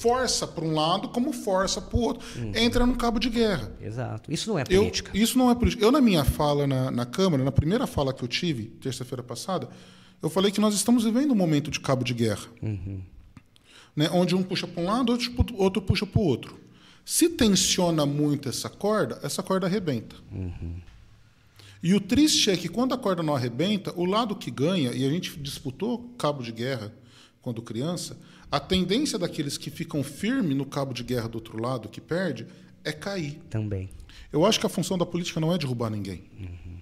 força 0.00 0.46
para 0.46 0.64
um 0.64 0.74
lado 0.74 1.08
como 1.10 1.30
força 1.32 1.80
para 1.80 1.96
o 1.98 2.00
outro. 2.00 2.26
Entra 2.54 2.86
num 2.86 2.94
cabo 2.94 3.18
de 3.18 3.28
guerra. 3.28 3.70
Exato. 3.80 4.32
Isso 4.32 4.48
não 4.48 4.58
é 4.58 4.64
Eu, 4.70 4.80
política. 4.80 5.10
isso 5.14 5.36
não 5.38 5.50
é 5.50 5.54
política. 5.54 5.84
Eu, 5.84 5.92
na 5.92 6.00
minha 6.00 6.24
fala 6.24 6.66
na, 6.66 6.90
na 6.90 7.04
Câmara, 7.04 7.44
na 7.44 7.52
primeira 7.52 7.86
fala 7.86 8.12
que 8.14 8.24
eu 8.24 8.28
tive, 8.28 8.64
terça-feira 8.64 9.22
passada, 9.22 9.68
eu 10.22 10.30
falei 10.30 10.50
que 10.50 10.60
nós 10.60 10.74
estamos 10.74 11.04
vivendo 11.04 11.32
um 11.32 11.36
momento 11.36 11.70
de 11.70 11.78
cabo 11.78 12.02
de 12.02 12.14
guerra. 12.14 12.46
né? 13.94 14.08
onde 14.12 14.34
um 14.34 14.42
puxa 14.42 14.66
para 14.66 14.82
um 14.82 14.86
lado, 14.86 15.12
outro, 15.12 15.54
outro 15.56 15.82
puxa 15.82 16.06
para 16.06 16.20
o 16.20 16.24
outro. 16.24 16.58
Se 17.04 17.28
tensiona 17.28 18.06
muito 18.06 18.48
essa 18.48 18.68
corda, 18.70 19.18
essa 19.22 19.42
corda 19.42 19.66
arrebenta. 19.66 20.16
Uhum. 20.32 20.76
E 21.82 21.94
o 21.94 22.00
triste 22.00 22.50
é 22.50 22.56
que 22.56 22.68
quando 22.68 22.94
a 22.94 22.98
corda 22.98 23.22
não 23.22 23.34
arrebenta, 23.34 23.92
o 23.96 24.04
lado 24.04 24.34
que 24.36 24.50
ganha, 24.50 24.92
e 24.92 25.04
a 25.04 25.10
gente 25.10 25.38
disputou 25.38 26.14
cabo 26.18 26.42
de 26.42 26.52
guerra 26.52 26.92
quando 27.42 27.62
criança, 27.62 28.18
a 28.50 28.60
tendência 28.60 29.18
daqueles 29.18 29.56
que 29.56 29.70
ficam 29.70 30.02
firmes 30.02 30.56
no 30.56 30.66
cabo 30.66 30.92
de 30.92 31.02
guerra 31.02 31.28
do 31.28 31.36
outro 31.36 31.60
lado, 31.60 31.88
que 31.88 32.00
perde, 32.00 32.46
é 32.84 32.92
cair. 32.92 33.40
Também. 33.48 33.88
Eu 34.32 34.44
acho 34.44 34.60
que 34.60 34.66
a 34.66 34.68
função 34.68 34.98
da 34.98 35.06
política 35.06 35.40
não 35.40 35.52
é 35.52 35.58
derrubar 35.58 35.90
ninguém. 35.90 36.24
Uhum. 36.38 36.78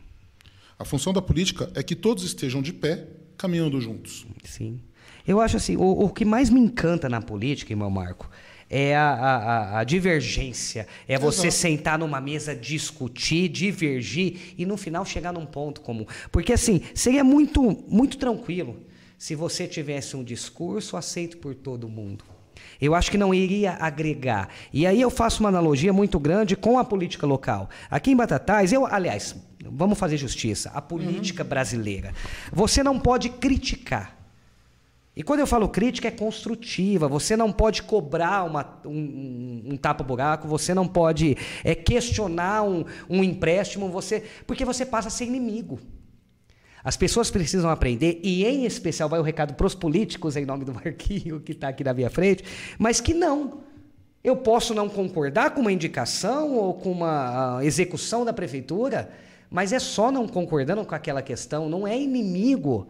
A 0.79 0.85
função 0.85 1.13
da 1.13 1.23
política 1.23 1.71
é 1.75 1.83
que 1.83 1.95
todos 1.95 2.25
estejam 2.25 2.63
de 2.63 2.73
pé, 2.73 3.07
caminhando 3.37 3.81
juntos. 3.81 4.27
Sim. 4.45 4.81
Eu 5.27 5.41
acho 5.41 5.57
assim, 5.57 5.77
o, 5.77 5.83
o 5.83 6.09
que 6.09 6.25
mais 6.25 6.51
me 6.51 6.61
encanta 6.61 7.09
na 7.09 7.21
política, 7.21 7.73
irmão 7.73 7.91
Marco, 7.91 8.31
é 8.71 8.97
a, 8.97 9.11
a, 9.11 9.81
a, 9.81 9.85
divergência. 9.85 10.87
É 11.07 11.19
você 11.19 11.49
Exato. 11.49 11.63
sentar 11.63 11.99
numa 11.99 12.21
mesa, 12.21 12.55
discutir, 12.55 13.49
divergir 13.49 14.55
e 14.59 14.67
no 14.67 14.77
final 14.77 15.05
chegar 15.05 15.33
num 15.33 15.47
ponto 15.47 15.81
comum. 15.81 16.07
Porque 16.31 16.53
assim, 16.53 16.83
seria 16.95 17.25
muito, 17.25 17.63
muito 17.89 18.19
tranquilo 18.19 18.88
se 19.19 19.35
você 19.35 19.67
tivesse 19.67 20.17
um 20.17 20.23
discurso 20.23 20.97
aceito 20.97 21.39
por 21.39 21.55
todo 21.55 21.89
mundo. 21.89 22.25
Eu 22.81 22.95
acho 22.95 23.11
que 23.11 23.19
não 23.19 23.35
iria 23.35 23.73
agregar. 23.73 24.49
E 24.73 24.87
aí 24.87 25.01
eu 25.01 25.11
faço 25.11 25.41
uma 25.41 25.49
analogia 25.49 25.93
muito 25.93 26.19
grande 26.21 26.57
com 26.57 26.79
a 26.79 26.85
política 26.85 27.27
local. 27.27 27.69
Aqui 27.91 28.13
em 28.13 28.17
Batatais, 28.17 28.73
eu, 28.73 28.87
aliás, 28.87 29.35
vamos 29.65 29.99
fazer 29.99 30.17
justiça, 30.17 30.71
a 30.73 30.81
política 30.81 31.43
uhum. 31.43 31.49
brasileira. 31.49 32.15
Você 32.53 32.83
não 32.83 32.99
pode 32.99 33.31
criticar. 33.31 34.17
E 35.17 35.23
quando 35.25 35.41
eu 35.41 35.49
falo 35.49 35.69
crítica, 35.69 36.07
é 36.07 36.13
construtiva. 36.13 37.09
Você 37.09 37.37
não 37.37 37.51
pode 37.51 37.83
cobrar 37.83 38.45
uma, 38.45 38.81
um, 38.85 38.91
um, 38.91 39.63
um 39.73 39.77
tapa-buraco, 39.77 40.47
você 40.47 40.73
não 40.73 40.87
pode 40.87 41.37
é, 41.65 41.75
questionar 41.75 42.63
um, 42.63 42.85
um 43.11 43.25
empréstimo, 43.25 43.89
você, 43.89 44.23
porque 44.47 44.65
você 44.65 44.87
passa 44.87 45.09
a 45.09 45.11
ser 45.11 45.25
inimigo. 45.25 45.81
As 46.89 46.97
pessoas 46.97 47.31
precisam 47.31 47.69
aprender, 47.69 48.19
e 48.23 48.47
em 48.47 48.65
especial 48.65 49.11
vai 49.11 49.21
o 49.21 49.23
recado 49.23 49.53
para 49.53 49.67
os 49.67 49.75
políticos, 49.75 50.37
em 50.37 50.47
nome 50.47 50.65
do 50.65 50.73
Marquinho, 50.73 51.39
que 51.39 51.53
está 51.53 51.69
aqui 51.69 51.85
na 51.85 51.93
minha 51.93 52.09
frente, 52.09 52.43
mas 52.79 52.99
que 52.99 53.13
não. 53.13 53.61
Eu 54.25 54.35
posso 54.39 54.73
não 54.73 54.89
concordar 54.89 55.51
com 55.51 55.61
uma 55.61 55.71
indicação 55.71 56.55
ou 56.55 56.73
com 56.73 56.91
uma 56.91 57.61
execução 57.63 58.25
da 58.25 58.33
prefeitura, 58.33 59.11
mas 59.51 59.75
é 59.75 59.79
só 59.79 60.11
não 60.11 60.27
concordando 60.27 60.83
com 60.83 60.95
aquela 60.95 61.21
questão, 61.21 61.69
não 61.69 61.87
é 61.87 61.95
inimigo 61.95 62.89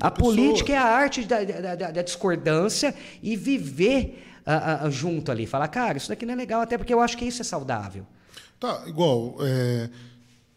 a 0.00 0.10
pessoa. 0.10 0.34
política 0.34 0.72
é 0.72 0.78
a 0.78 0.84
arte 0.86 1.26
da, 1.26 1.44
da, 1.44 1.74
da, 1.74 1.90
da 1.90 2.02
discordância 2.02 2.94
e 3.22 3.36
viver 3.36 4.24
uh, 4.46 4.86
uh, 4.86 4.90
junto 4.90 5.30
ali. 5.30 5.44
Falar, 5.44 5.68
cara, 5.68 5.98
isso 5.98 6.08
daqui 6.08 6.24
não 6.24 6.32
é 6.32 6.36
legal, 6.38 6.62
até 6.62 6.78
porque 6.78 6.94
eu 6.94 7.00
acho 7.02 7.14
que 7.18 7.26
isso 7.26 7.42
é 7.42 7.44
saudável. 7.44 8.06
Tá, 8.58 8.84
igual. 8.86 9.36
É, 9.42 9.90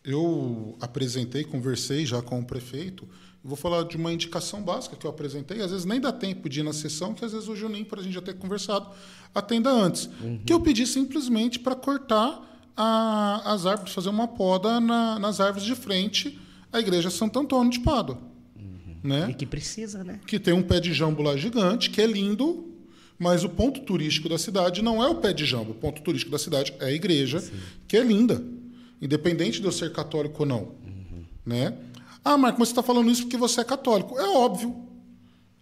eu 0.07 0.77
apresentei, 0.79 1.43
conversei 1.43 2.05
já 2.05 2.21
com 2.21 2.39
o 2.39 2.45
prefeito. 2.45 3.05
Vou 3.43 3.57
falar 3.57 3.83
de 3.83 3.97
uma 3.97 4.11
indicação 4.11 4.61
básica 4.61 4.95
que 4.95 5.05
eu 5.05 5.11
apresentei. 5.11 5.61
Às 5.61 5.71
vezes 5.71 5.85
nem 5.85 5.99
dá 5.99 6.13
tempo 6.13 6.47
de 6.47 6.61
ir 6.61 6.63
na 6.63 6.71
sessão, 6.71 7.13
que 7.13 7.25
às 7.25 7.33
vezes 7.33 7.49
o 7.49 7.55
Juninho, 7.55 7.85
para 7.85 7.99
a 7.99 8.03
gente 8.03 8.13
já 8.13 8.21
ter 8.21 8.35
conversado, 8.35 8.89
atenda 9.35 9.69
antes. 9.69 10.09
Uhum. 10.21 10.39
Que 10.45 10.53
eu 10.53 10.61
pedi 10.61 10.87
simplesmente 10.87 11.59
para 11.59 11.75
cortar 11.75 12.41
a, 12.75 13.53
as 13.53 13.65
árvores, 13.65 13.93
fazer 13.93 14.07
uma 14.07 14.29
poda 14.29 14.79
na, 14.79 15.19
nas 15.19 15.41
árvores 15.41 15.65
de 15.65 15.75
frente 15.75 16.39
à 16.71 16.79
igreja 16.79 17.09
Santo 17.09 17.37
Antônio 17.39 17.71
de 17.71 17.81
Pádua. 17.81 18.17
Né? 19.03 19.29
E 19.29 19.33
que 19.33 19.45
precisa, 19.45 20.03
né? 20.03 20.19
Que 20.25 20.39
tem 20.39 20.53
um 20.53 20.63
pé 20.63 20.79
de 20.79 20.93
jambo 20.93 21.21
lá 21.21 21.35
gigante, 21.35 21.89
que 21.89 22.01
é 22.01 22.07
lindo, 22.07 22.73
mas 23.19 23.43
o 23.43 23.49
ponto 23.49 23.81
turístico 23.81 24.27
da 24.29 24.37
cidade 24.37 24.81
não 24.81 25.03
é 25.03 25.07
o 25.07 25.15
pé 25.15 25.33
de 25.33 25.45
jambo. 25.45 25.71
O 25.71 25.75
ponto 25.75 26.01
turístico 26.01 26.31
da 26.31 26.39
cidade 26.39 26.73
é 26.79 26.85
a 26.85 26.91
igreja, 26.91 27.39
Sim. 27.39 27.53
que 27.87 27.95
é 27.95 28.03
linda, 28.03 28.43
independente 29.01 29.60
de 29.60 29.65
eu 29.65 29.71
ser 29.71 29.91
católico 29.91 30.43
ou 30.43 30.45
não. 30.45 30.60
Uhum. 30.60 31.25
Né? 31.45 31.77
Ah, 32.23 32.38
Marco, 32.38 32.60
mas 32.60 32.69
você 32.69 32.73
está 32.73 32.83
falando 32.83 33.10
isso 33.10 33.23
porque 33.23 33.38
você 33.38 33.62
é 33.62 33.63
católico. 33.63 34.17
É 34.19 34.27
óbvio. 34.29 34.75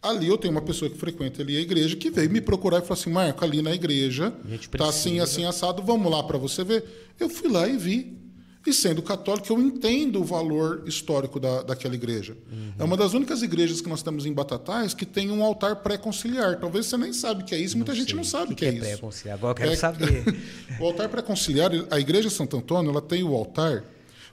Ali 0.01 0.27
eu 0.27 0.37
tenho 0.37 0.51
uma 0.53 0.61
pessoa 0.61 0.89
que 0.89 0.97
frequenta 0.97 1.41
ali 1.41 1.57
a 1.57 1.61
igreja 1.61 1.95
que 1.95 2.11
veio 2.11 2.29
me 2.29 2.39
procurar 2.39 2.77
e 2.77 2.81
falou 2.81 2.93
assim: 2.93 3.09
Marco, 3.09 3.43
ali 3.43 3.61
na 3.61 3.73
igreja 3.73 4.33
está 4.49 4.87
assim, 4.87 5.19
assim, 5.19 5.45
assado, 5.45 5.81
vamos 5.81 6.11
lá 6.11 6.23
para 6.23 6.37
você 6.37 6.63
ver. 6.63 7.11
Eu 7.19 7.29
fui 7.29 7.49
lá 7.49 7.67
e 7.67 7.75
vi. 7.75 8.24
E 8.65 8.73
sendo 8.73 9.01
católico, 9.03 9.47
eu 9.51 9.61
entendo 9.61 10.19
o 10.19 10.23
valor 10.23 10.83
histórico 10.87 11.39
da, 11.39 11.61
daquela 11.61 11.93
igreja. 11.93 12.35
Uhum. 12.51 12.73
É 12.79 12.83
uma 12.83 12.97
das 12.97 13.13
únicas 13.13 13.43
igrejas 13.43 13.79
que 13.79 13.87
nós 13.87 14.01
temos 14.01 14.25
em 14.25 14.33
Batatais 14.33 14.93
que 14.93 15.05
tem 15.05 15.29
um 15.29 15.43
altar 15.43 15.77
pré-conciliar. 15.77 16.59
Talvez 16.59 16.87
você 16.87 16.97
nem 16.97 17.13
sabe 17.13 17.43
o 17.43 17.45
que 17.45 17.53
é 17.53 17.59
isso, 17.59 17.77
muita 17.77 17.93
gente 17.93 18.15
não 18.15 18.23
sabe 18.23 18.53
o 18.53 18.55
que, 18.55 18.65
que, 18.65 18.65
é, 18.65 18.69
é 18.69 18.73
isso. 18.73 18.81
Pré-conciliar? 18.81 19.37
Agora 19.37 19.51
eu 19.51 19.55
quero 19.55 19.71
é, 19.71 19.75
saber. 19.75 20.41
o 20.79 20.85
altar 20.85 21.09
pré-conciliar, 21.09 21.71
a 21.91 21.99
igreja 21.99 22.29
Santo 22.29 22.57
Antônio, 22.57 22.89
ela 22.89 23.01
tem 23.01 23.23
o 23.23 23.35
altar 23.35 23.83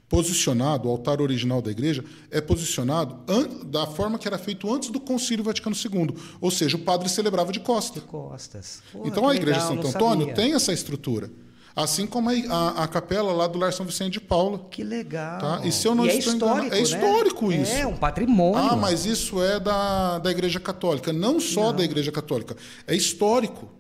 posicionado, 0.09 0.89
o 0.89 0.91
altar 0.91 1.23
original 1.23 1.63
da 1.63 1.71
igreja, 1.71 2.05
é 2.31 2.39
posicionado 2.39 3.19
da 3.65 3.87
forma 3.87 4.19
que 4.19 4.29
era 4.29 4.37
feito 4.37 4.71
antes 4.73 4.91
do 4.91 5.01
Concílio 5.01 5.43
Vaticano 5.43 5.75
II. 5.75 6.15
Ou 6.39 6.51
seja, 6.51 6.77
o 6.77 6.81
padre 6.81 7.09
celebrava 7.09 7.51
de 7.51 7.61
costas. 7.61 8.03
De 8.03 8.09
costas. 8.09 8.83
Porra, 8.93 9.09
então 9.09 9.27
a 9.27 9.35
igreja 9.35 9.61
legal, 9.61 9.75
Santo 9.75 9.89
Antônio 9.89 10.27
sabia. 10.27 10.35
tem 10.35 10.53
essa 10.53 10.71
estrutura. 10.71 11.31
Assim 11.75 12.07
como 12.07 12.29
a, 12.29 12.33
a, 12.33 12.85
a, 12.85 12.89
capela 12.89 13.33
lá 13.33 13.47
do 13.47 13.59
Lar 13.59 13.73
São 13.73 13.87
Vicente 13.87 14.15
de 14.15 14.21
Paula. 14.21 14.67
Que 14.71 14.85
legal. 14.85 15.39
Tá? 15.39 15.61
E 15.65 15.73
se 15.73 15.89
eu 15.89 15.95
não 15.95 16.05
e 16.05 16.11
é 16.11 16.19
histórico, 16.19 16.45
enganado, 16.45 16.75
é 16.75 16.83
histórico 16.83 17.49
né? 17.49 17.57
isso. 17.57 17.73
É 17.73 17.87
um 17.87 17.97
patrimônio. 17.97 18.59
Ah, 18.59 18.77
mas 18.77 19.07
isso 19.07 19.43
é 19.43 19.59
da, 19.59 20.19
da 20.19 20.31
Igreja 20.31 20.61
Católica. 20.61 21.13
Não 21.13 21.41
só 21.41 21.67
não. 21.67 21.77
da 21.77 21.85
Igreja 21.85 22.13
Católica. 22.13 22.57
É 22.87 22.95
histórico. 22.95 23.71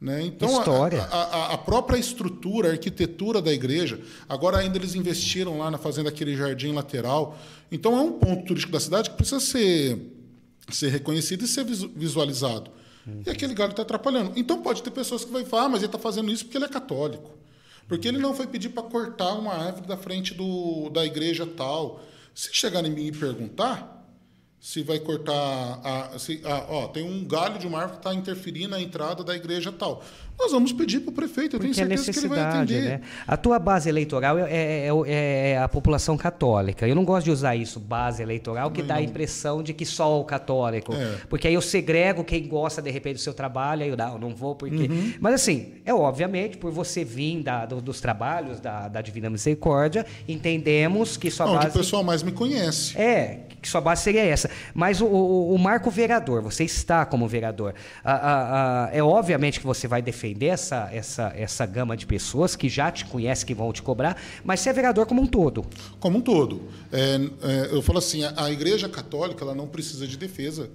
Né? 0.00 0.22
Então, 0.22 0.60
História. 0.60 1.02
A, 1.10 1.22
a, 1.22 1.54
a, 1.54 1.58
própria 1.58 1.98
estrutura, 1.98 2.68
a 2.68 2.70
arquitetura 2.70 3.42
da 3.42 3.52
igreja, 3.52 3.98
agora 4.28 4.58
ainda 4.58 4.78
eles 4.78 4.94
investiram 4.94 5.58
lá 5.58 5.72
na 5.72 5.78
fazendo 5.78 6.08
aquele 6.08 6.36
jardim 6.36 6.72
lateral. 6.72 7.36
Então, 7.70 7.98
é 7.98 8.00
um 8.00 8.12
ponto 8.12 8.44
turístico 8.46 8.72
da 8.72 8.78
cidade 8.78 9.10
que 9.10 9.16
precisa 9.16 9.40
ser, 9.40 9.98
ser 10.70 10.90
reconhecido 10.90 11.44
e 11.44 11.48
ser 11.48 11.64
visualizado. 11.64 12.70
Uhum. 13.08 13.22
E 13.26 13.30
aquele 13.30 13.54
galho 13.54 13.70
está 13.70 13.82
atrapalhando. 13.82 14.32
Então 14.36 14.60
pode 14.60 14.82
ter 14.82 14.90
pessoas 14.90 15.24
que 15.24 15.32
vão 15.32 15.44
falar, 15.46 15.64
ah, 15.64 15.68
mas 15.70 15.80
ele 15.80 15.86
está 15.86 15.98
fazendo 15.98 16.30
isso 16.30 16.44
porque 16.44 16.58
ele 16.58 16.66
é 16.66 16.68
católico. 16.68 17.30
Porque 17.88 18.06
ele 18.06 18.18
não 18.18 18.34
foi 18.34 18.46
pedir 18.46 18.68
para 18.68 18.82
cortar 18.82 19.32
uma 19.32 19.54
árvore 19.54 19.86
da 19.86 19.96
frente 19.96 20.34
do, 20.34 20.90
da 20.90 21.06
igreja 21.06 21.46
tal. 21.46 22.00
Se 22.34 22.52
chegar 22.52 22.84
em 22.84 22.90
mim 22.90 23.06
e 23.06 23.12
perguntar, 23.12 24.06
se 24.60 24.82
vai 24.82 24.98
cortar 24.98 25.34
a, 25.82 26.18
se, 26.18 26.42
a, 26.44 26.66
ó, 26.68 26.88
tem 26.88 27.02
um 27.02 27.24
galho 27.24 27.58
de 27.58 27.66
uma 27.66 27.78
árvore 27.78 28.00
que 28.00 28.06
está 28.06 28.14
interferindo 28.14 28.68
na 28.68 28.80
entrada 28.80 29.24
da 29.24 29.34
igreja 29.34 29.72
tal. 29.72 30.04
Nós 30.38 30.52
vamos 30.52 30.72
pedir 30.72 31.00
para 31.00 31.10
o 31.10 31.12
prefeito, 31.12 31.56
eu 31.56 31.60
tenho 31.60 31.74
Porque 31.74 31.82
é 31.82 31.96
certeza 31.96 32.12
que 32.12 32.18
ele 32.20 32.28
vai 32.28 32.40
atender. 32.40 32.82
Né? 32.82 33.00
A 33.26 33.36
tua 33.36 33.58
base 33.58 33.88
eleitoral 33.88 34.38
é, 34.38 34.42
é, 34.48 34.86
é, 34.86 35.50
é, 35.50 35.58
a 35.58 35.68
população 35.68 36.16
católica. 36.16 36.86
Eu 36.86 36.94
não 36.94 37.04
gosto 37.04 37.24
de 37.24 37.32
usar 37.32 37.56
isso, 37.56 37.80
base 37.80 38.22
eleitoral, 38.22 38.70
que 38.70 38.80
dá 38.80 38.96
a 38.96 39.02
impressão 39.02 39.64
de 39.64 39.74
que 39.74 39.84
só 39.84 40.20
o 40.20 40.24
católico. 40.24 40.94
É. 40.94 41.16
Porque 41.28 41.48
aí 41.48 41.54
eu 41.54 41.60
segrego 41.60 42.22
quem 42.22 42.46
gosta, 42.46 42.80
de 42.80 42.88
repente, 42.88 43.14
do 43.14 43.20
seu 43.20 43.34
trabalho, 43.34 43.82
aí 43.82 43.88
eu 43.88 43.96
não, 43.96 44.16
não 44.16 44.34
vou 44.34 44.54
porque... 44.54 44.84
Uhum. 44.84 45.14
Mas 45.18 45.34
assim, 45.34 45.72
é 45.84 45.92
obviamente, 45.92 46.56
por 46.56 46.70
você 46.70 47.04
vir 47.04 47.42
da, 47.42 47.66
do, 47.66 47.80
dos 47.80 48.00
trabalhos 48.00 48.60
da, 48.60 48.86
da 48.86 49.02
Divina 49.02 49.28
Misericórdia, 49.28 50.06
entendemos 50.28 51.16
que 51.16 51.32
sua 51.32 51.46
Onde 51.46 51.56
base... 51.56 51.68
o 51.70 51.72
pessoal 51.72 52.04
mais 52.04 52.22
me 52.22 52.30
conhece. 52.30 52.96
É, 52.96 53.40
que 53.60 53.68
sua 53.68 53.80
base 53.80 54.02
seria 54.02 54.22
essa. 54.22 54.48
Mas 54.72 55.00
o, 55.00 55.06
o, 55.06 55.54
o 55.54 55.58
marco 55.58 55.90
vereador, 55.90 56.42
você 56.42 56.62
está 56.62 57.04
como 57.04 57.26
vereador. 57.26 57.74
é 58.92 59.02
obviamente 59.02 59.58
que 59.58 59.66
você 59.66 59.88
vai 59.88 60.00
defender 60.00 60.27
defender 60.28 60.46
essa, 60.46 60.88
essa, 60.92 61.32
essa 61.34 61.66
gama 61.66 61.96
de 61.96 62.06
pessoas 62.06 62.54
que 62.54 62.68
já 62.68 62.90
te 62.90 63.04
conhecem, 63.04 63.46
que 63.46 63.54
vão 63.54 63.72
te 63.72 63.82
cobrar, 63.82 64.20
mas 64.44 64.60
ser 64.60 64.72
vereador 64.72 65.06
como 65.06 65.22
um 65.22 65.26
todo. 65.26 65.64
Como 65.98 66.18
um 66.18 66.20
todo. 66.20 66.62
É, 66.92 67.16
é, 67.42 67.68
eu 67.74 67.82
falo 67.82 67.98
assim, 67.98 68.24
a, 68.24 68.44
a 68.44 68.50
Igreja 68.50 68.88
Católica 68.88 69.44
ela 69.44 69.54
não 69.54 69.66
precisa 69.66 70.06
de 70.06 70.16
defesa. 70.16 70.70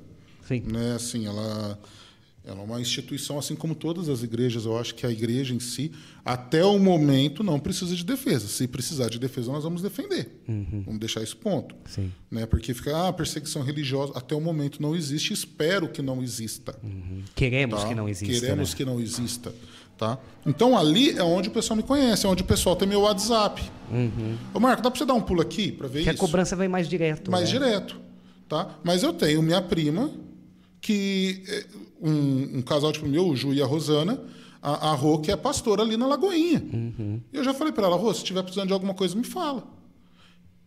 Sim. 0.48 0.64
Né? 0.72 0.94
Assim, 0.96 1.26
ela 1.26 1.80
ela 2.46 2.60
é 2.60 2.64
uma 2.64 2.82
instituição, 2.82 3.40
assim 3.40 3.56
como 3.56 3.74
todas 3.74 4.10
as 4.10 4.22
igrejas. 4.22 4.66
Eu 4.66 4.78
acho 4.78 4.94
que 4.96 5.06
a 5.06 5.10
igreja 5.10 5.54
em 5.54 5.62
si, 5.62 5.94
até 6.26 6.64
o 6.64 6.78
momento, 6.78 7.42
não 7.42 7.58
precisa 7.58 7.96
de 7.96 8.04
defesa. 8.04 8.48
Se 8.50 8.68
precisar 8.68 9.10
de 9.10 9.18
defesa, 9.18 9.50
nós 9.50 9.64
vamos 9.64 9.82
defender. 9.82 10.42
Uhum. 10.46 10.84
Vamos 10.86 11.00
deixar 11.00 11.24
esse 11.24 11.36
ponto. 11.36 11.74
Sim. 11.86 12.12
Né? 12.30 12.46
Porque 12.46 12.74
fica, 12.74 13.08
ah, 13.08 13.14
perseguição 13.14 13.62
religiosa, 13.64 14.12
até 14.14 14.36
o 14.36 14.42
momento 14.42 14.82
não 14.82 14.94
existe. 14.94 15.32
Espero 15.32 15.88
que 15.88 16.02
não 16.02 16.22
exista. 16.22 16.78
Uhum. 16.84 17.24
Queremos 17.34 17.82
tá? 17.82 17.88
que 17.88 17.96
não 17.96 18.10
exista. 18.10 18.42
Queremos 18.42 18.72
né? 18.72 18.76
que 18.76 18.84
não 18.84 19.00
exista. 19.00 19.56
Tá? 19.98 20.18
Então 20.46 20.78
ali 20.78 21.12
é 21.18 21.24
onde 21.24 21.48
o 21.48 21.52
pessoal 21.52 21.78
me 21.78 21.84
conhece, 21.84 22.26
é 22.26 22.30
onde 22.30 22.42
o 22.42 22.46
pessoal 22.46 22.76
tem 22.76 22.86
meu 22.86 23.02
WhatsApp. 23.02 23.62
Uhum. 23.90 24.36
Ô 24.54 24.60
Marco, 24.60 24.82
dá 24.82 24.92
para 24.92 24.98
você 24.98 25.06
dar 25.06 25.14
um 25.14 25.22
pulo 25.22 25.42
aqui 25.42 25.72
para 25.72 25.88
ver 25.88 26.04
que 26.04 26.10
isso? 26.10 26.18
a 26.18 26.28
cobrança 26.28 26.56
vem 26.58 26.68
mais 26.68 26.90
direto. 26.90 27.32
Mais 27.32 27.54
né? 27.54 27.60
direto. 27.60 28.02
Tá? 28.50 28.76
Mas 28.84 29.02
eu 29.02 29.14
tenho 29.14 29.42
minha 29.42 29.62
prima 29.62 30.12
que 30.84 31.42
eh, 31.48 31.66
um, 32.02 32.58
um 32.58 32.62
casal 32.62 32.92
tipo 32.92 33.08
meu, 33.08 33.30
o 33.30 33.36
Ju 33.36 33.54
e 33.54 33.62
a 33.62 33.66
Rosana, 33.66 34.22
a, 34.62 34.90
a 34.90 34.94
Rô, 34.94 35.20
que 35.20 35.32
é 35.32 35.36
pastora 35.36 35.82
ali 35.82 35.96
na 35.96 36.06
Lagoinha. 36.06 36.62
Uhum. 36.62 37.22
E 37.32 37.38
eu 37.38 37.44
já 37.44 37.54
falei 37.54 37.72
para 37.72 37.88
ela, 37.88 37.96
Rô, 37.96 38.14
se 38.14 38.20
estiver 38.20 38.44
precisando 38.44 38.68
de 38.68 38.74
alguma 38.74 38.94
coisa, 38.94 39.16
me 39.16 39.24
fala. 39.24 39.66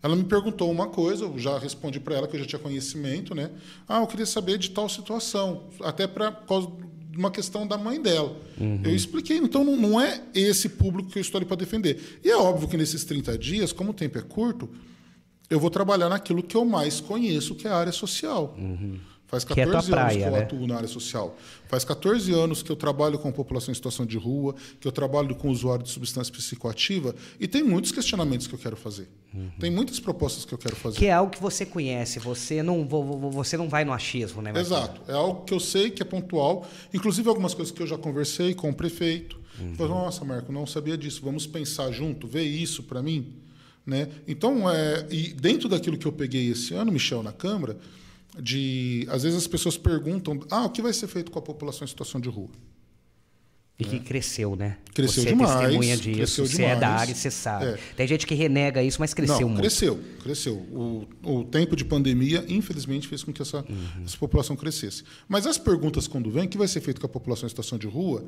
Ela 0.02 0.16
me 0.16 0.24
perguntou 0.24 0.70
uma 0.70 0.88
coisa, 0.88 1.24
eu 1.24 1.38
já 1.38 1.58
respondi 1.58 2.00
para 2.00 2.16
ela 2.16 2.26
que 2.26 2.34
eu 2.34 2.40
já 2.40 2.46
tinha 2.46 2.58
conhecimento, 2.58 3.34
né? 3.34 3.50
Ah, 3.86 4.00
eu 4.00 4.06
queria 4.06 4.26
saber 4.26 4.56
de 4.56 4.70
tal 4.70 4.88
situação, 4.88 5.64
até 5.80 6.06
para 6.06 6.32
causa 6.32 6.70
uma 7.14 7.30
questão 7.30 7.66
da 7.66 7.76
mãe 7.76 8.00
dela. 8.00 8.36
Uhum. 8.58 8.80
Eu 8.84 8.94
expliquei, 8.94 9.36
então 9.36 9.64
não, 9.64 9.76
não, 9.76 10.00
é 10.00 10.22
esse 10.34 10.70
público 10.70 11.10
que 11.10 11.18
eu 11.18 11.22
estou 11.22 11.38
ali 11.38 11.46
para 11.46 11.56
defender. 11.56 12.20
E 12.24 12.30
é 12.30 12.36
óbvio 12.36 12.68
que 12.68 12.76
nesses 12.76 13.04
30 13.04 13.36
dias, 13.36 13.72
como 13.72 13.90
o 13.90 13.94
tempo 13.94 14.18
é 14.18 14.22
curto, 14.22 14.68
eu 15.50 15.60
vou 15.60 15.70
trabalhar 15.70 16.08
naquilo 16.08 16.42
que 16.42 16.56
eu 16.56 16.64
mais 16.64 17.00
conheço, 17.00 17.54
que 17.54 17.66
é 17.66 17.70
a 17.70 17.76
área 17.76 17.92
social. 17.92 18.54
Uhum. 18.58 18.98
Faz 19.26 19.44
14 19.44 19.60
é 19.60 19.74
anos 19.74 19.88
praia, 19.88 20.18
que 20.18 20.22
eu 20.22 20.30
né? 20.30 20.38
atuo 20.38 20.66
na 20.66 20.76
área 20.76 20.88
social. 20.88 21.36
Faz 21.66 21.84
14 21.84 22.32
anos 22.32 22.62
que 22.62 22.70
eu 22.70 22.76
trabalho 22.76 23.18
com 23.18 23.32
população 23.32 23.72
em 23.72 23.74
situação 23.74 24.06
de 24.06 24.16
rua, 24.16 24.54
que 24.80 24.86
eu 24.86 24.92
trabalho 24.92 25.34
com 25.34 25.50
usuário 25.50 25.84
de 25.84 25.90
substância 25.90 26.32
psicoativa 26.32 27.14
e 27.40 27.48
tem 27.48 27.62
muitos 27.62 27.90
questionamentos 27.90 28.46
que 28.46 28.54
eu 28.54 28.58
quero 28.58 28.76
fazer. 28.76 29.08
Uhum. 29.34 29.50
Tem 29.58 29.70
muitas 29.70 29.98
propostas 29.98 30.44
que 30.44 30.54
eu 30.54 30.58
quero 30.58 30.76
fazer. 30.76 30.98
Que 30.98 31.06
é 31.06 31.12
algo 31.12 31.32
que 31.32 31.42
você 31.42 31.66
conhece, 31.66 32.20
você 32.20 32.62
não, 32.62 32.86
você 32.86 33.56
não 33.56 33.68
vai 33.68 33.84
no 33.84 33.92
achismo, 33.92 34.40
né? 34.40 34.52
Marcelo? 34.52 34.80
Exato. 34.80 35.00
É 35.08 35.14
algo 35.14 35.44
que 35.44 35.52
eu 35.52 35.60
sei 35.60 35.90
que 35.90 36.02
é 36.02 36.04
pontual. 36.04 36.64
Inclusive 36.94 37.28
algumas 37.28 37.52
coisas 37.52 37.74
que 37.74 37.82
eu 37.82 37.86
já 37.86 37.98
conversei 37.98 38.54
com 38.54 38.70
o 38.70 38.74
prefeito. 38.74 39.40
Uhum. 39.58 39.74
Falei, 39.74 39.92
Nossa, 39.92 40.24
Marco, 40.24 40.52
não 40.52 40.66
sabia 40.66 40.96
disso. 40.96 41.20
Vamos 41.24 41.48
pensar 41.48 41.90
junto, 41.90 42.28
ver 42.28 42.44
isso 42.44 42.84
para 42.84 43.02
mim. 43.02 43.34
Né? 43.84 44.08
Então, 44.26 44.70
é, 44.70 45.06
e 45.10 45.32
dentro 45.32 45.68
daquilo 45.68 45.98
que 45.98 46.06
eu 46.06 46.12
peguei 46.12 46.50
esse 46.50 46.74
ano, 46.74 46.92
Michel, 46.92 47.22
na 47.22 47.32
Câmara, 47.32 47.76
de 48.40 49.06
às 49.10 49.22
vezes 49.22 49.38
as 49.38 49.46
pessoas 49.46 49.76
perguntam, 49.76 50.40
ah, 50.50 50.64
o 50.64 50.70
que 50.70 50.82
vai 50.82 50.92
ser 50.92 51.06
feito 51.08 51.30
com 51.30 51.38
a 51.38 51.42
população 51.42 51.84
em 51.84 51.88
situação 51.88 52.20
de 52.20 52.28
rua? 52.28 52.50
E 53.78 53.84
que 53.84 54.00
cresceu, 54.00 54.56
né? 54.56 54.78
Cresceu 54.94 55.22
você 55.22 55.28
demais. 55.28 55.50
Você 55.50 55.56
é 55.56 55.60
testemunha 55.60 55.96
disso, 55.98 56.46
você 56.46 56.56
demais. 56.56 56.76
é 56.76 56.80
da 56.80 56.88
área, 56.88 57.14
você 57.14 57.30
sabe. 57.30 57.66
É. 57.66 57.78
Tem 57.94 58.08
gente 58.08 58.26
que 58.26 58.34
renega 58.34 58.82
isso, 58.82 58.98
mas 58.98 59.12
cresceu 59.12 59.40
Não, 59.40 59.48
muito. 59.48 59.60
Cresceu, 59.60 60.00
cresceu. 60.22 60.54
O, 60.54 61.06
o 61.22 61.44
tempo 61.44 61.76
de 61.76 61.84
pandemia, 61.84 62.42
infelizmente, 62.48 63.06
fez 63.06 63.22
com 63.22 63.34
que 63.34 63.42
essa, 63.42 63.58
uhum. 63.58 64.02
essa 64.02 64.16
população 64.16 64.56
crescesse. 64.56 65.04
Mas 65.28 65.46
as 65.46 65.58
perguntas, 65.58 66.08
quando 66.08 66.30
vêm, 66.30 66.46
o 66.46 66.48
que 66.48 66.56
vai 66.56 66.68
ser 66.68 66.80
feito 66.80 66.98
com 67.02 67.06
a 67.06 67.10
população 67.10 67.46
em 67.46 67.50
situação 67.50 67.76
de 67.76 67.86
rua? 67.86 68.24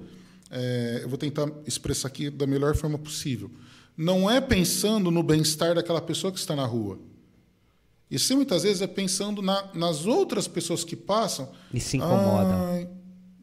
É, 0.51 1.01
eu 1.03 1.09
vou 1.09 1.16
tentar 1.16 1.51
expressar 1.66 2.09
aqui 2.09 2.29
da 2.29 2.47
melhor 2.47 2.77
forma 2.77 2.99
possível. 2.99 3.51
Não 3.97 4.31
é 4.31 4.42
pensando 4.42 5.11
no 5.11 5.23
bem-estar 5.23 5.75
daquela 5.75 6.03
pessoa 6.03 6.31
que 6.31 6.38
está 6.38 6.55
na 6.55 6.66
rua. 6.66 6.99
E 8.11 8.18
sim, 8.18 8.37
muitas 8.37 8.62
vezes 8.62 8.81
é 8.81 8.87
pensando 8.87 9.42
na, 9.42 9.68
nas 9.75 10.07
outras 10.07 10.49
pessoas 10.49 10.83
que 10.83 10.97
passam. 10.97 11.51
E 11.73 11.79
se 11.79 11.99
incomodam. 11.99 12.88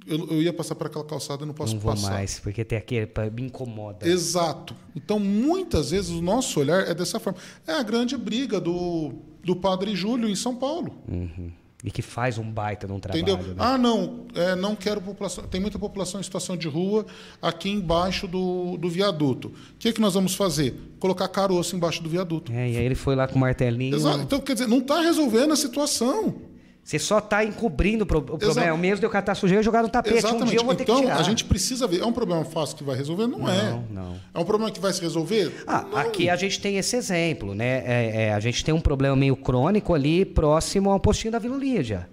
eu, 0.08 0.28
eu, 0.32 0.42
ia 0.42 0.52
passar 0.52 0.74
para 0.76 0.88
aquela 0.88 1.06
calçada 1.06 1.44
e 1.44 1.46
não 1.46 1.54
posso 1.54 1.74
não 1.76 1.80
vou 1.80 1.94
passar. 1.94 2.12
mais, 2.12 2.40
porque 2.40 2.66
tem 2.66 2.78
aquele 2.78 3.08
me 3.32 3.44
incomoda. 3.44 4.08
Exato. 4.08 4.76
Então, 4.96 5.20
muitas 5.20 5.92
vezes 5.92 6.10
o 6.10 6.22
nosso 6.22 6.60
olhar 6.60 6.88
é 6.88 6.96
dessa 6.96 7.20
forma. 7.20 7.40
É 7.68 7.74
a 7.74 7.84
grande 7.84 8.18
briga 8.18 8.60
do, 8.60 9.14
do 9.44 9.56
Padre 9.56 9.96
Júlio 9.96 10.28
em 10.28 10.36
São 10.36 10.56
Paulo. 10.56 10.96
Uhum. 11.08 11.52
E 11.86 11.92
que 11.92 12.02
faz 12.02 12.40
um 12.40 12.52
baita 12.52 12.88
num 12.88 13.00
trabalho. 13.00 13.22
Entendeu? 13.22 13.54
Né? 13.54 13.56
Ah, 13.60 13.78
não, 13.78 14.26
é, 14.34 14.56
não 14.56 14.76
quero 14.76 15.00
população. 15.00 15.44
Tem 15.46 15.62
muita 15.62 15.78
população 15.78 16.20
em 16.20 16.24
situação 16.24 16.58
de 16.58 16.68
rua 16.68 17.06
aqui 17.40 17.70
embaixo 17.70 18.28
do, 18.28 18.76
do 18.76 18.90
viaduto. 18.90 19.50
O 19.50 19.54
que, 19.78 19.90
é 19.90 19.94
que 19.94 20.02
nós 20.02 20.16
vamos 20.16 20.34
fazer? 20.34 20.74
Colocar 21.00 21.28
caroço 21.28 21.76
embaixo 21.76 22.02
do 22.02 22.10
viaduto. 22.10 22.52
É, 22.52 22.72
e 22.72 22.78
aí 22.78 22.84
ele 22.84 22.96
foi 22.96 23.16
lá 23.16 23.28
com 23.28 23.36
o 23.36 23.40
martelinho. 23.40 23.96
Exato. 23.96 24.20
Então, 24.20 24.40
quer 24.40 24.54
dizer, 24.54 24.68
não 24.68 24.80
está 24.80 25.00
resolvendo 25.00 25.54
a 25.54 25.56
situação. 25.56 26.55
Você 26.86 27.00
só 27.00 27.18
está 27.18 27.44
encobrindo 27.44 28.04
o 28.04 28.06
problema. 28.06 28.64
É 28.64 28.72
o 28.72 28.78
mesmo 28.78 29.00
de 29.00 29.08
eu 29.08 29.10
catar 29.10 29.34
sujeira 29.34 29.60
e 29.60 29.66
jogar 29.66 29.82
no 29.82 29.90
tapete. 29.90 30.20
Exatamente. 30.20 30.44
Um 30.44 30.50
dia 30.52 30.60
eu 30.60 30.64
vou 30.64 30.74
então, 30.76 30.86
ter 30.86 31.02
que 31.02 31.08
tirar. 31.08 31.20
a 31.20 31.24
gente 31.24 31.44
precisa 31.44 31.88
ver. 31.88 32.02
É 32.02 32.06
um 32.06 32.14
problema 32.14 32.46
fácil 32.46 32.78
que 32.78 32.84
vai 32.84 32.96
resolver? 32.96 33.26
Não, 33.26 33.40
não 33.40 33.50
é. 33.50 33.80
Não, 33.90 34.16
É 34.32 34.40
um 34.40 34.46
problema 34.46 34.72
que 34.72 34.80
vai 34.80 34.94
se 34.94 35.02
resolver? 35.02 35.52
Ah, 35.66 35.88
aqui 35.96 36.30
a 36.30 36.36
gente 36.36 36.62
tem 36.62 36.78
esse 36.78 36.96
exemplo, 36.96 37.56
né? 37.56 37.82
É, 37.88 38.26
é, 38.26 38.34
a 38.36 38.40
gente 38.40 38.64
tem 38.64 38.72
um 38.72 38.80
problema 38.80 39.16
meio 39.16 39.36
crônico 39.36 39.96
ali 39.96 40.24
próximo 40.24 40.92
ao 40.92 41.00
postinho 41.00 41.32
da 41.32 41.40
Vila 41.40 41.58
Lídia. 41.58 42.08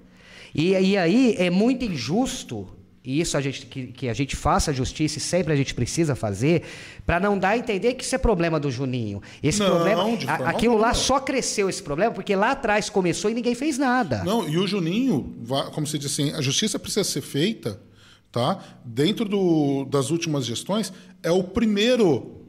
E, 0.54 0.70
e 0.70 0.96
aí 0.96 1.35
é 1.38 1.50
muito 1.50 1.85
injusto 1.85 2.66
e 3.04 3.20
isso 3.20 3.36
a 3.36 3.40
gente, 3.40 3.66
que, 3.66 3.86
que, 3.88 4.08
a 4.08 4.14
gente 4.14 4.36
faça 4.36 4.72
justiça 4.72 5.18
e 5.18 5.20
sempre 5.20 5.52
a 5.52 5.56
gente 5.56 5.74
precisa 5.74 6.14
fazer, 6.14 6.62
para 7.04 7.18
não 7.18 7.36
dar 7.36 7.50
a 7.50 7.58
entender 7.58 7.94
que 7.94 8.04
isso 8.04 8.14
é 8.14 8.18
problema 8.18 8.60
do 8.60 8.70
Juninho. 8.70 9.20
Esse 9.42 9.58
não, 9.58 9.70
problema, 9.70 10.04
a, 10.28 10.50
aquilo 10.50 10.78
lá 10.78 10.94
só 10.94 11.18
cresceu 11.18 11.68
esse 11.68 11.82
problema 11.82 12.12
porque 12.12 12.36
lá 12.36 12.52
atrás 12.52 12.88
começou 12.88 13.30
e 13.30 13.34
ninguém 13.34 13.56
fez 13.56 13.76
nada. 13.76 14.22
Não, 14.22 14.48
e 14.48 14.56
o 14.56 14.66
Juninho, 14.68 15.34
como 15.72 15.86
você 15.86 15.98
disse 15.98 16.22
assim, 16.22 16.34
a 16.34 16.40
justiça 16.40 16.78
precisa 16.78 17.02
ser 17.02 17.22
feita, 17.22 17.80
tá? 18.30 18.62
Dentro 18.84 19.24
do, 19.24 19.84
das 19.86 20.10
últimas 20.10 20.46
gestões, 20.46 20.92
é 21.24 21.30
o 21.30 21.42
primeiro 21.42 22.41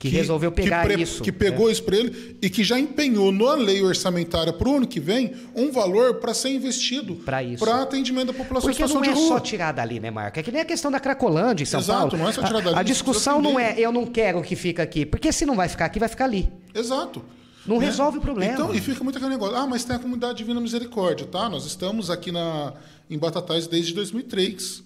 que, 0.00 0.08
que 0.08 0.16
resolveu 0.16 0.50
pegar 0.50 0.88
que 0.88 0.94
isso. 0.94 1.22
Que 1.22 1.30
pegou 1.30 1.68
é. 1.68 1.72
isso 1.72 1.82
para 1.82 1.94
ele 1.94 2.38
e 2.40 2.48
que 2.48 2.64
já 2.64 2.80
empenhou 2.80 3.30
na 3.30 3.52
lei 3.52 3.82
orçamentária 3.82 4.50
para 4.50 4.66
o 4.66 4.76
ano 4.78 4.86
que 4.86 4.98
vem 4.98 5.34
um 5.54 5.70
valor 5.70 6.14
para 6.14 6.32
ser 6.32 6.48
investido. 6.48 7.16
Para 7.16 7.82
atendimento 7.82 8.28
da 8.28 8.32
população 8.32 8.72
Porque 8.72 8.94
não 8.94 9.04
é 9.04 9.14
só 9.14 9.38
tirar 9.38 9.72
dali, 9.72 10.00
né, 10.00 10.10
Marco? 10.10 10.40
É 10.40 10.42
que 10.42 10.50
nem 10.50 10.62
a 10.62 10.64
questão 10.64 10.90
da 10.90 10.98
Cracolândia 10.98 11.64
em 11.64 11.66
São 11.66 11.80
Exato, 11.80 11.98
Paulo. 11.98 12.14
Exato, 12.14 12.22
não 12.22 12.30
é 12.30 12.32
só 12.32 12.42
tirar 12.42 12.62
dali. 12.62 12.76
A, 12.76 12.80
a 12.80 12.82
discussão 12.82 13.42
não 13.42 13.60
é 13.60 13.78
eu 13.78 13.92
não 13.92 14.06
quero 14.06 14.40
que 14.40 14.56
fique 14.56 14.80
aqui. 14.80 15.04
Porque 15.04 15.30
se 15.32 15.44
não 15.44 15.54
vai 15.54 15.68
ficar 15.68 15.84
aqui, 15.84 15.98
vai 15.98 16.08
ficar 16.08 16.24
ali. 16.24 16.50
Exato. 16.74 17.22
Não 17.66 17.78
né? 17.78 17.84
resolve 17.84 18.16
o 18.16 18.20
problema. 18.22 18.54
Então, 18.54 18.74
e 18.74 18.80
fica 18.80 19.04
muito 19.04 19.18
aquele 19.18 19.32
negócio. 19.32 19.54
Ah, 19.54 19.66
mas 19.66 19.84
tem 19.84 19.96
a 19.96 19.98
comunidade 19.98 20.38
Divina 20.38 20.62
Misericórdia, 20.62 21.26
tá? 21.26 21.46
Nós 21.50 21.66
estamos 21.66 22.08
aqui 22.08 22.32
na, 22.32 22.72
em 23.10 23.18
Batatais 23.18 23.66
desde 23.66 23.92
2003. 23.92 24.82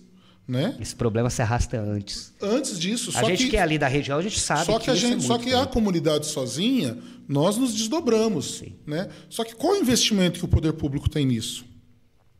Né? 0.46 0.76
Esse 0.78 0.94
problema 0.94 1.30
se 1.30 1.40
arrasta 1.40 1.80
antes. 1.80 2.34
Antes 2.40 2.78
disso, 2.78 3.10
a 3.14 3.24
gente 3.24 3.44
que, 3.44 3.50
que, 3.50 3.56
é 3.56 3.62
ali 3.62 3.78
da 3.78 3.88
região, 3.88 4.18
a 4.18 4.22
gente 4.22 4.38
sabe 4.38 4.66
só 4.66 4.78
que, 4.78 4.84
que 4.84 4.90
a 4.90 4.94
gente, 4.94 5.24
é 5.24 5.26
só 5.26 5.38
que 5.38 5.54
a 5.54 5.64
comunidade 5.64 6.26
sozinha, 6.26 6.98
nós 7.26 7.56
nos 7.56 7.74
desdobramos, 7.74 8.58
Sim. 8.58 8.74
né? 8.86 9.08
Só 9.30 9.42
que 9.42 9.54
qual 9.54 9.72
o 9.72 9.76
investimento 9.76 10.38
que 10.38 10.44
o 10.44 10.48
poder 10.48 10.74
público 10.74 11.08
tem 11.08 11.24
nisso? 11.24 11.64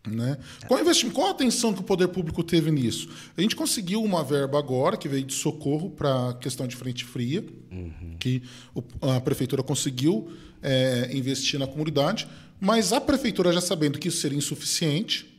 Né? 0.07 0.37
Qual, 0.67 0.79
investimento, 0.79 1.15
qual 1.15 1.29
a 1.29 1.31
atenção 1.31 1.73
que 1.73 1.81
o 1.81 1.83
poder 1.83 2.09
público 2.09 2.45
teve 2.45 2.71
nisso? 2.71 3.09
A 3.35 3.41
gente 3.41 3.57
conseguiu 3.57 4.03
uma 4.03 4.23
verba 4.23 4.59
agora, 4.59 4.99
que 4.99 5.09
veio 5.09 5.25
de 5.25 5.33
socorro 5.33 5.89
para 5.89 6.29
a 6.29 6.35
questão 6.35 6.67
de 6.67 6.77
frente 6.77 7.07
fria, 7.07 7.43
uhum. 7.73 8.17
que 8.21 8.43
a 9.01 9.19
prefeitura 9.19 9.63
conseguiu 9.63 10.31
é, 10.63 11.09
investir 11.11 11.59
na 11.59 11.67
comunidade, 11.67 12.29
mas 12.61 12.93
a 12.93 13.01
prefeitura, 13.01 13.51
já 13.51 13.63
sabendo 13.63 13.99
que 13.99 14.09
isso 14.09 14.19
seria 14.19 14.37
insuficiente, 14.37 15.34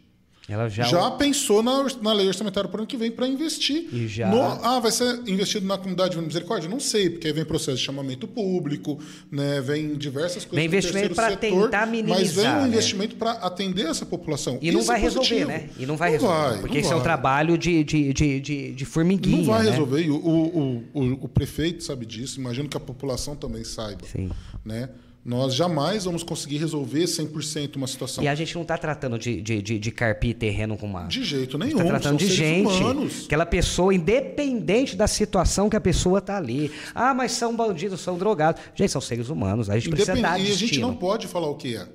ela 0.48 0.70
já, 0.70 0.84
já 0.84 1.10
pensou 1.12 1.64
na, 1.64 1.88
na 2.02 2.14
lei 2.14 2.28
orçamentária 2.28 2.70
para 2.70 2.78
o 2.78 2.82
ano 2.82 2.88
que 2.88 2.98
vem 2.98 3.12
para 3.12 3.28
investir. 3.28 3.88
E 3.92 4.08
já... 4.08 4.30
No, 4.30 4.42
ah, 4.42 4.80
vai 4.80 4.92
ser 4.92 5.22
investido 5.28 5.66
na 5.66 5.76
comunidade 5.76 6.16
de 6.16 6.22
misericórdia? 6.22 6.70
Não 6.70 6.80
sei, 6.80 7.10
porque 7.10 7.28
aí 7.28 7.34
vem 7.34 7.44
processo 7.44 7.78
de 7.78 7.84
chamamento 7.84 8.28
público, 8.28 9.00
né, 9.32 9.60
vem 9.62 9.96
diversas 9.96 10.46
coisas. 10.46 10.56
Vem 10.56 10.66
investimento 10.66 11.16
para 11.16 11.36
tentar 11.36 11.88
minimizar. 11.88 12.20
Mas 12.20 12.32
vem 12.34 12.48
um 12.48 12.62
né? 12.62 12.68
investimento 12.68 13.16
para 13.16 13.32
atender 13.32 13.88
essa 13.88 14.06
população. 14.06 14.60
E 14.62 14.72
não 14.72 14.84
vai 14.84 14.98
é 14.98 15.02
resolver, 15.02 15.46
né? 15.46 15.70
E 15.80 15.86
não 15.86 15.98
vai 15.98 16.12
não 16.12 16.20
resolver. 16.20 16.50
Vai, 16.50 16.60
porque 16.60 16.80
isso 16.80 16.90
vai. 16.90 16.98
é 16.98 17.02
um 17.02 17.04
trabalho 17.04 17.58
de, 17.58 17.84
de, 17.84 18.14
de, 18.14 18.40
de, 18.40 18.74
de 18.74 18.86
formiguinha. 18.86 19.38
Não 19.38 19.46
vai 19.46 19.64
né? 19.64 19.72
resolver. 19.72 20.10
O, 20.12 20.16
o, 20.16 20.84
o, 20.94 21.14
o, 21.24 21.28
prefeito 21.28 21.84
sabe 21.84 22.06
disso, 22.06 22.40
imagino 22.40 22.70
que 22.70 22.78
a 22.78 22.80
população 22.80 23.36
também 23.36 23.64
saiba. 23.64 24.06
Sim. 24.06 24.30
Né? 24.64 24.90
Nós 25.26 25.56
jamais 25.56 26.06
vamos 26.06 26.22
conseguir 26.22 26.58
resolver 26.58 27.06
100% 27.06 27.78
uma 27.78 27.88
situação. 27.88 28.24
E 28.24 28.28
a 28.28 28.36
gente 28.36 28.54
não 28.54 28.62
está 28.62 28.78
tratando 28.78 29.18
de, 29.18 29.42
de, 29.42 29.60
de, 29.60 29.80
de, 29.80 29.92
carpir 29.92 30.36
terreno 30.36 30.78
com 30.78 30.86
mar. 30.86 31.08
De 31.08 31.24
jeito 31.24 31.58
nenhum. 31.58 31.80
Está 31.80 31.86
tratando 31.86 32.20
de 32.20 32.28
gente. 32.28 32.68
Humanos. 32.68 33.26
Aquela 33.26 33.46
pessoa, 33.46 33.92
independente 33.92 34.96
da 34.96 35.08
situação 35.08 35.68
que 35.68 35.76
a 35.76 35.82
pessoa 35.82 36.20
está 36.20 36.38
ali. 36.38 36.72
Ah, 36.94 37.12
mas 37.16 37.32
são 37.32 37.56
bandidos, 37.56 38.02
são 38.02 38.20
drogados. 38.20 38.62
Gente, 38.76 38.92
são 38.92 39.02
seres 39.02 39.28
humanos. 39.28 39.68
A 39.68 39.80
gente 39.80 39.90
precisa 39.90 40.16
dar 40.16 40.40
E 40.40 40.52
a 40.52 40.56
gente 40.56 40.80
não 40.80 40.96
pode 40.96 41.26
falar 41.26 41.50
o 41.50 41.56
que 41.56 41.76
é. 41.76 41.88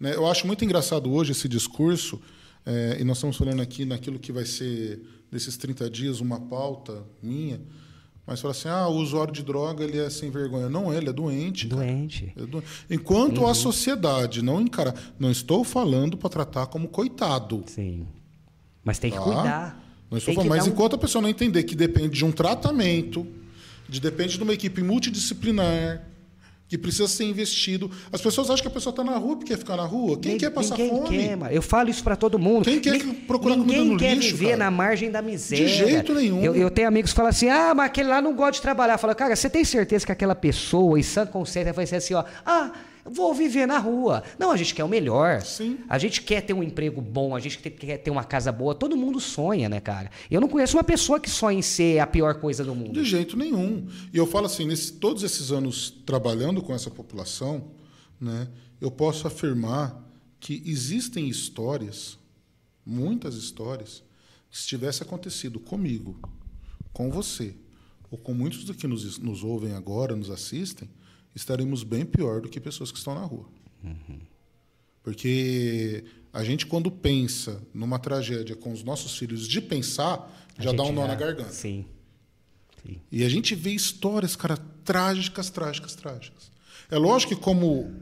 Né? 0.00 0.14
Eu 0.14 0.26
acho 0.26 0.46
muito 0.46 0.64
engraçado 0.64 1.12
hoje 1.12 1.32
esse 1.32 1.46
discurso, 1.46 2.18
é, 2.64 2.96
e 2.98 3.04
nós 3.04 3.18
estamos 3.18 3.36
falando 3.36 3.60
aqui 3.60 3.84
naquilo 3.84 4.18
que 4.18 4.32
vai 4.32 4.46
ser, 4.46 4.98
desses 5.30 5.58
30 5.58 5.90
dias, 5.90 6.20
uma 6.20 6.40
pauta 6.40 7.04
minha 7.22 7.60
mas 8.28 8.42
fala 8.42 8.52
assim, 8.52 8.68
ah, 8.68 8.86
o 8.88 8.96
usuário 8.96 9.32
de 9.32 9.42
droga 9.42 9.82
ele 9.82 9.98
é 9.98 10.10
sem 10.10 10.30
vergonha. 10.30 10.68
Não 10.68 10.92
ele 10.92 11.08
é 11.08 11.12
doente. 11.12 11.66
Doente. 11.66 12.30
É 12.36 12.44
doente. 12.44 12.66
Enquanto 12.90 13.38
uhum. 13.38 13.48
a 13.48 13.54
sociedade 13.54 14.42
não 14.42 14.60
encara... 14.60 14.94
Não 15.18 15.30
estou 15.30 15.64
falando 15.64 16.14
para 16.18 16.28
tratar 16.28 16.66
como 16.66 16.88
coitado. 16.88 17.64
Sim. 17.66 18.06
Mas 18.84 18.98
tem 18.98 19.10
que 19.10 19.16
tá? 19.16 19.22
cuidar. 19.22 19.84
Não 20.10 20.18
estou 20.18 20.34
falando, 20.34 20.50
mas 20.50 20.66
um... 20.66 20.70
enquanto 20.70 20.94
a 20.94 20.98
pessoa 20.98 21.22
não 21.22 21.28
entender 21.30 21.62
que 21.62 21.74
depende 21.74 22.18
de 22.18 22.24
um 22.26 22.30
tratamento, 22.30 23.26
de, 23.88 23.98
depende 23.98 24.36
de 24.36 24.42
uma 24.42 24.52
equipe 24.52 24.82
multidisciplinar, 24.82 26.06
que 26.68 26.76
precisa 26.76 27.08
ser 27.08 27.24
investido. 27.24 27.90
As 28.12 28.20
pessoas 28.20 28.50
acham 28.50 28.62
que 28.62 28.68
a 28.68 28.70
pessoa 28.70 28.90
está 28.92 29.02
na 29.02 29.16
rua 29.16 29.36
porque 29.36 29.54
quer 29.54 29.58
ficar 29.58 29.76
na 29.76 29.84
rua. 29.84 30.18
Quem 30.18 30.36
quer 30.36 30.50
passar 30.50 30.76
ninguém 30.76 31.02
fome? 31.02 31.08
Quer, 31.08 31.36
mano. 31.36 31.52
Eu 31.52 31.62
falo 31.62 31.88
isso 31.88 32.04
para 32.04 32.14
todo 32.14 32.38
mundo. 32.38 32.64
Quem 32.64 32.78
quer 32.78 32.92
Ninguém, 32.92 33.14
procurar 33.14 33.56
comida 33.56 33.82
no 33.82 33.96
quer 33.96 34.14
lixo, 34.14 34.36
viver 34.36 34.50
cara? 34.50 34.56
na 34.58 34.70
margem 34.70 35.10
da 35.10 35.22
miséria. 35.22 35.66
De 35.66 35.72
jeito 35.72 36.14
nenhum. 36.14 36.42
Eu, 36.42 36.54
eu, 36.54 36.70
tenho 36.70 36.86
amigos 36.86 37.10
que 37.12 37.16
falam 37.16 37.30
assim, 37.30 37.48
ah, 37.48 37.72
mas 37.74 37.86
aquele 37.86 38.10
lá 38.10 38.20
não 38.20 38.34
gosta 38.34 38.52
de 38.52 38.60
trabalhar. 38.60 38.98
Fala, 38.98 39.14
cara, 39.14 39.34
você 39.34 39.48
tem 39.48 39.64
certeza 39.64 40.04
que 40.04 40.12
aquela 40.12 40.34
pessoa, 40.34 40.98
em 40.98 41.02
sã 41.02 41.24
consciência, 41.24 41.72
vai 41.72 41.86
ser 41.86 41.96
assim, 41.96 42.12
ó, 42.12 42.22
ah, 42.44 42.72
vou 43.10 43.34
viver 43.34 43.66
na 43.66 43.78
rua. 43.78 44.22
Não, 44.38 44.50
a 44.50 44.56
gente 44.56 44.74
quer 44.74 44.84
o 44.84 44.88
melhor. 44.88 45.42
Sim. 45.42 45.78
A 45.88 45.98
gente 45.98 46.22
quer 46.22 46.42
ter 46.42 46.52
um 46.52 46.62
emprego 46.62 47.00
bom, 47.00 47.34
a 47.34 47.40
gente 47.40 47.58
quer 47.58 47.98
ter 47.98 48.10
uma 48.10 48.24
casa 48.24 48.52
boa. 48.52 48.74
Todo 48.74 48.96
mundo 48.96 49.20
sonha, 49.20 49.68
né, 49.68 49.80
cara? 49.80 50.10
Eu 50.30 50.40
não 50.40 50.48
conheço 50.48 50.76
uma 50.76 50.84
pessoa 50.84 51.18
que 51.18 51.30
sonha 51.30 51.58
em 51.58 51.62
ser 51.62 51.98
a 51.98 52.06
pior 52.06 52.34
coisa 52.36 52.64
do 52.64 52.74
mundo. 52.74 52.92
De 52.92 53.04
jeito 53.04 53.36
nenhum. 53.36 53.86
E 54.12 54.16
eu 54.16 54.26
falo 54.26 54.46
assim, 54.46 54.66
nesse, 54.66 54.92
todos 54.94 55.22
esses 55.22 55.50
anos 55.50 55.90
trabalhando 56.04 56.62
com 56.62 56.74
essa 56.74 56.90
população, 56.90 57.70
né, 58.20 58.48
eu 58.80 58.90
posso 58.90 59.26
afirmar 59.26 60.04
que 60.40 60.62
existem 60.64 61.28
histórias, 61.28 62.18
muitas 62.84 63.34
histórias, 63.34 64.02
Se 64.50 64.66
tivesse 64.66 65.02
acontecido 65.02 65.60
comigo, 65.60 66.18
com 66.92 67.10
você, 67.10 67.54
ou 68.10 68.16
com 68.16 68.32
muitos 68.32 68.64
do 68.64 68.74
que 68.74 68.86
nos, 68.86 69.18
nos 69.18 69.44
ouvem 69.44 69.74
agora, 69.74 70.16
nos 70.16 70.30
assistem, 70.30 70.88
estaremos 71.38 71.82
bem 71.82 72.04
pior 72.04 72.40
do 72.40 72.48
que 72.48 72.60
pessoas 72.60 72.90
que 72.90 72.98
estão 72.98 73.14
na 73.14 73.22
rua. 73.22 73.46
Uhum. 73.82 74.18
Porque 75.02 76.04
a 76.32 76.44
gente, 76.44 76.66
quando 76.66 76.90
pensa 76.90 77.62
numa 77.72 77.98
tragédia 77.98 78.54
com 78.54 78.72
os 78.72 78.82
nossos 78.82 79.16
filhos, 79.16 79.46
de 79.46 79.60
pensar, 79.60 80.30
já 80.58 80.72
dá 80.72 80.82
um 80.82 80.92
nó 80.92 81.02
já... 81.02 81.08
na 81.08 81.14
garganta. 81.14 81.52
Sim. 81.52 81.86
Sim. 82.82 83.00
E 83.10 83.24
a 83.24 83.28
gente 83.28 83.54
vê 83.54 83.70
histórias, 83.70 84.36
cara, 84.36 84.58
trágicas, 84.84 85.48
trágicas, 85.50 85.94
trágicas. 85.94 86.50
É 86.90 86.98
lógico 86.98 87.34
que, 87.34 87.40
como 87.40 87.92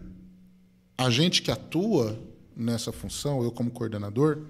a 0.96 1.10
gente 1.10 1.42
que 1.42 1.50
atua 1.50 2.18
nessa 2.56 2.90
função, 2.90 3.42
eu 3.42 3.52
como 3.52 3.70
coordenador, 3.70 4.42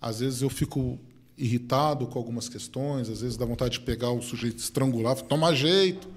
às 0.00 0.20
vezes 0.20 0.42
eu 0.42 0.50
fico 0.50 0.98
irritado 1.36 2.06
com 2.06 2.18
algumas 2.18 2.48
questões, 2.48 3.08
às 3.08 3.22
vezes 3.22 3.36
dá 3.36 3.46
vontade 3.46 3.78
de 3.78 3.80
pegar 3.80 4.10
o 4.10 4.20
sujeito, 4.20 4.58
estrangular, 4.58 5.16
tomar 5.22 5.54
jeito. 5.54 6.08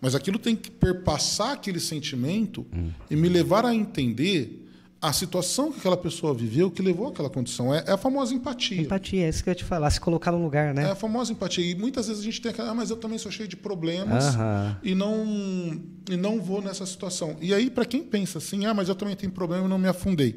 Mas 0.00 0.14
aquilo 0.14 0.38
tem 0.38 0.54
que 0.54 0.70
perpassar 0.70 1.52
aquele 1.52 1.80
sentimento 1.80 2.66
hum. 2.74 2.90
e 3.10 3.16
me 3.16 3.28
levar 3.28 3.64
a 3.64 3.74
entender 3.74 4.64
a 5.04 5.12
situação 5.12 5.70
que 5.70 5.78
aquela 5.78 5.98
pessoa 5.98 6.32
viveu 6.32 6.70
que 6.70 6.80
levou 6.80 7.08
àquela 7.08 7.28
condição. 7.28 7.74
É, 7.74 7.84
é, 7.86 7.92
a 7.92 7.96
famosa 7.98 8.32
empatia. 8.32 8.80
Empatia, 8.80 9.26
é 9.26 9.28
isso 9.28 9.44
que 9.44 9.50
eu 9.50 9.52
ia 9.52 9.54
te 9.54 9.64
falar, 9.64 9.90
se 9.90 10.00
colocar 10.00 10.32
no 10.32 10.42
lugar, 10.42 10.72
né? 10.72 10.84
É 10.84 10.90
a 10.92 10.94
famosa 10.94 11.30
empatia. 11.30 11.62
E 11.62 11.74
muitas 11.74 12.08
vezes 12.08 12.22
a 12.22 12.24
gente 12.24 12.40
tem 12.40 12.50
aquela, 12.50 12.70
ah, 12.70 12.74
mas 12.74 12.88
eu 12.88 12.96
também 12.96 13.18
sou 13.18 13.30
cheio 13.30 13.46
de 13.46 13.54
problemas 13.54 14.34
uh 14.34 14.38
-huh. 14.38 14.76
e, 14.82 14.94
não, 14.94 15.82
e 16.10 16.16
não 16.16 16.40
vou 16.40 16.62
nessa 16.62 16.86
situação. 16.86 17.36
E 17.38 17.52
aí, 17.52 17.68
para 17.68 17.84
quem 17.84 18.02
pensa 18.02 18.38
assim, 18.38 18.64
ah, 18.64 18.72
mas 18.72 18.88
eu 18.88 18.94
também 18.94 19.14
tenho 19.14 19.30
problema 19.30 19.66
e 19.66 19.68
não 19.68 19.78
me 19.78 19.88
afundei. 19.88 20.36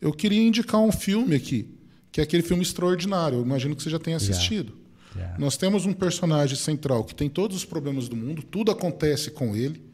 Eu 0.00 0.14
queria 0.14 0.42
indicar 0.42 0.80
um 0.80 0.92
filme 0.92 1.34
aqui, 1.34 1.68
que 2.10 2.18
é 2.18 2.24
aquele 2.24 2.42
filme 2.42 2.62
extraordinário. 2.62 3.38
Eu 3.38 3.42
imagino 3.42 3.76
que 3.76 3.82
você 3.82 3.90
já 3.90 3.98
tenha 3.98 4.16
assistido. 4.16 4.70
Yeah. 4.70 4.85
Nós 5.38 5.56
temos 5.56 5.86
um 5.86 5.92
personagem 5.92 6.56
central 6.56 7.04
que 7.04 7.14
tem 7.14 7.28
todos 7.28 7.56
os 7.56 7.64
problemas 7.64 8.08
do 8.08 8.16
mundo, 8.16 8.42
tudo 8.42 8.70
acontece 8.70 9.30
com 9.30 9.54
ele 9.54 9.85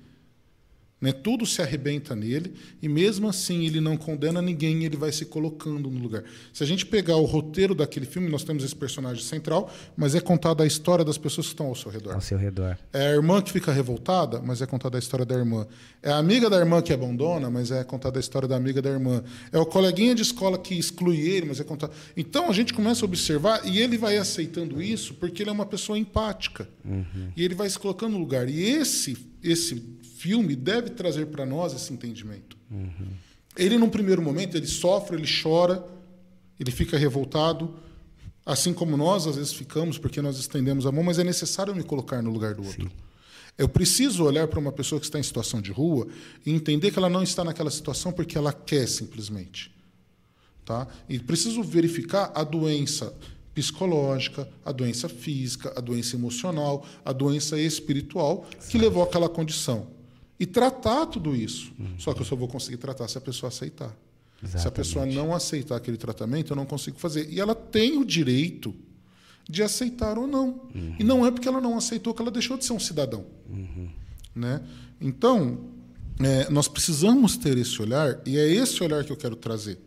né? 1.02 1.10
Tudo 1.10 1.44
se 1.44 1.60
arrebenta 1.60 2.14
nele 2.14 2.54
e 2.80 2.88
mesmo 2.88 3.28
assim 3.28 3.66
ele 3.66 3.80
não 3.80 3.96
condena 3.96 4.40
ninguém, 4.40 4.84
ele 4.84 4.96
vai 4.96 5.10
se 5.10 5.24
colocando 5.24 5.90
no 5.90 5.98
lugar. 5.98 6.22
Se 6.52 6.62
a 6.62 6.66
gente 6.66 6.86
pegar 6.86 7.16
o 7.16 7.24
roteiro 7.24 7.74
daquele 7.74 8.06
filme, 8.06 8.28
nós 8.28 8.44
temos 8.44 8.62
esse 8.62 8.76
personagem 8.76 9.24
central, 9.24 9.68
mas 9.96 10.14
é 10.14 10.20
contada 10.20 10.62
a 10.62 10.66
história 10.66 11.04
das 11.04 11.18
pessoas 11.18 11.48
que 11.48 11.54
estão 11.54 11.66
ao 11.66 11.74
seu 11.74 11.90
redor. 11.90 12.14
Ao 12.14 12.20
seu 12.20 12.38
redor. 12.38 12.78
É 12.92 13.08
a 13.08 13.10
irmã 13.10 13.42
que 13.42 13.50
fica 13.50 13.72
revoltada, 13.72 14.40
mas 14.40 14.62
é 14.62 14.66
contada 14.66 14.96
a 14.96 15.00
história 15.00 15.26
da 15.26 15.34
irmã. 15.34 15.66
É 16.00 16.12
a 16.12 16.18
amiga 16.18 16.48
da 16.48 16.56
irmã 16.56 16.80
que 16.80 16.92
abandona, 16.92 17.50
mas 17.50 17.72
é 17.72 17.82
contada 17.82 18.18
a 18.18 18.20
história 18.20 18.46
da 18.46 18.54
amiga 18.54 18.80
da 18.80 18.90
irmã. 18.90 19.24
É 19.50 19.58
o 19.58 19.66
coleguinha 19.66 20.14
de 20.14 20.22
escola 20.22 20.56
que 20.56 20.78
exclui 20.78 21.18
ele, 21.18 21.46
mas 21.46 21.58
é 21.58 21.64
contada. 21.64 21.92
Então 22.16 22.48
a 22.48 22.52
gente 22.52 22.72
começa 22.72 23.04
a 23.04 23.06
observar 23.06 23.66
e 23.66 23.80
ele 23.80 23.98
vai 23.98 24.16
aceitando 24.18 24.80
isso 24.80 25.14
porque 25.14 25.42
ele 25.42 25.50
é 25.50 25.52
uma 25.52 25.66
pessoa 25.66 25.98
empática. 25.98 26.68
Uhum. 26.84 27.32
E 27.36 27.42
ele 27.42 27.56
vai 27.56 27.68
se 27.68 27.78
colocando 27.78 28.12
no 28.12 28.18
lugar. 28.18 28.48
E 28.48 28.62
esse 28.62 29.32
esse 29.42 29.82
filme 30.22 30.54
deve 30.54 30.90
trazer 30.90 31.26
para 31.26 31.44
nós 31.44 31.74
esse 31.74 31.92
entendimento. 31.92 32.56
Uhum. 32.70 33.08
Ele, 33.56 33.76
num 33.76 33.90
primeiro 33.90 34.22
momento, 34.22 34.56
ele 34.56 34.68
sofre, 34.68 35.16
ele 35.16 35.26
chora, 35.42 35.84
ele 36.60 36.70
fica 36.70 36.96
revoltado, 36.96 37.74
assim 38.46 38.72
como 38.72 38.96
nós 38.96 39.26
às 39.26 39.34
vezes 39.34 39.52
ficamos, 39.52 39.98
porque 39.98 40.22
nós 40.22 40.38
estendemos 40.38 40.86
a 40.86 40.92
mão, 40.92 41.02
mas 41.02 41.18
é 41.18 41.24
necessário 41.24 41.74
me 41.74 41.82
colocar 41.82 42.22
no 42.22 42.30
lugar 42.30 42.54
do 42.54 42.64
outro. 42.64 42.88
Sim. 42.88 42.90
Eu 43.58 43.68
preciso 43.68 44.24
olhar 44.24 44.46
para 44.46 44.60
uma 44.60 44.70
pessoa 44.70 45.00
que 45.00 45.06
está 45.06 45.18
em 45.18 45.22
situação 45.24 45.60
de 45.60 45.72
rua 45.72 46.06
e 46.46 46.52
entender 46.52 46.92
que 46.92 46.98
ela 46.98 47.08
não 47.08 47.24
está 47.24 47.42
naquela 47.42 47.70
situação 47.70 48.12
porque 48.12 48.38
ela 48.38 48.52
quer 48.52 48.86
simplesmente. 48.86 49.74
Tá? 50.64 50.86
E 51.08 51.18
preciso 51.18 51.64
verificar 51.64 52.30
a 52.32 52.44
doença 52.44 53.12
psicológica, 53.52 54.48
a 54.64 54.70
doença 54.70 55.08
física, 55.08 55.72
a 55.76 55.80
doença 55.80 56.14
emocional, 56.14 56.86
a 57.04 57.12
doença 57.12 57.60
espiritual 57.60 58.46
que 58.70 58.78
levou 58.78 59.02
àquela 59.02 59.28
condição. 59.28 59.88
E 60.38 60.46
tratar 60.46 61.06
tudo 61.06 61.36
isso. 61.36 61.72
Uhum. 61.78 61.98
Só 61.98 62.12
que 62.12 62.20
eu 62.20 62.24
só 62.24 62.34
vou 62.34 62.48
conseguir 62.48 62.78
tratar 62.78 63.06
se 63.08 63.16
a 63.18 63.20
pessoa 63.20 63.48
aceitar. 63.48 63.96
Exatamente. 64.42 64.62
Se 64.62 64.68
a 64.68 64.70
pessoa 64.70 65.06
não 65.06 65.34
aceitar 65.34 65.76
aquele 65.76 65.96
tratamento, 65.96 66.52
eu 66.52 66.56
não 66.56 66.66
consigo 66.66 66.98
fazer. 66.98 67.30
E 67.30 67.40
ela 67.40 67.54
tem 67.54 67.98
o 67.98 68.04
direito 68.04 68.74
de 69.48 69.62
aceitar 69.62 70.18
ou 70.18 70.26
não. 70.26 70.60
Uhum. 70.74 70.96
E 70.98 71.04
não 71.04 71.24
é 71.24 71.30
porque 71.30 71.46
ela 71.46 71.60
não 71.60 71.76
aceitou 71.76 72.12
que 72.12 72.20
ela 72.20 72.30
deixou 72.30 72.56
de 72.56 72.64
ser 72.64 72.72
um 72.72 72.80
cidadão. 72.80 73.24
Uhum. 73.48 73.88
Né? 74.34 74.62
Então, 75.00 75.60
é, 76.20 76.50
nós 76.50 76.68
precisamos 76.68 77.36
ter 77.36 77.56
esse 77.56 77.80
olhar, 77.80 78.20
e 78.26 78.36
é 78.36 78.48
esse 78.48 78.82
olhar 78.82 79.04
que 79.04 79.12
eu 79.12 79.16
quero 79.16 79.36
trazer. 79.36 79.78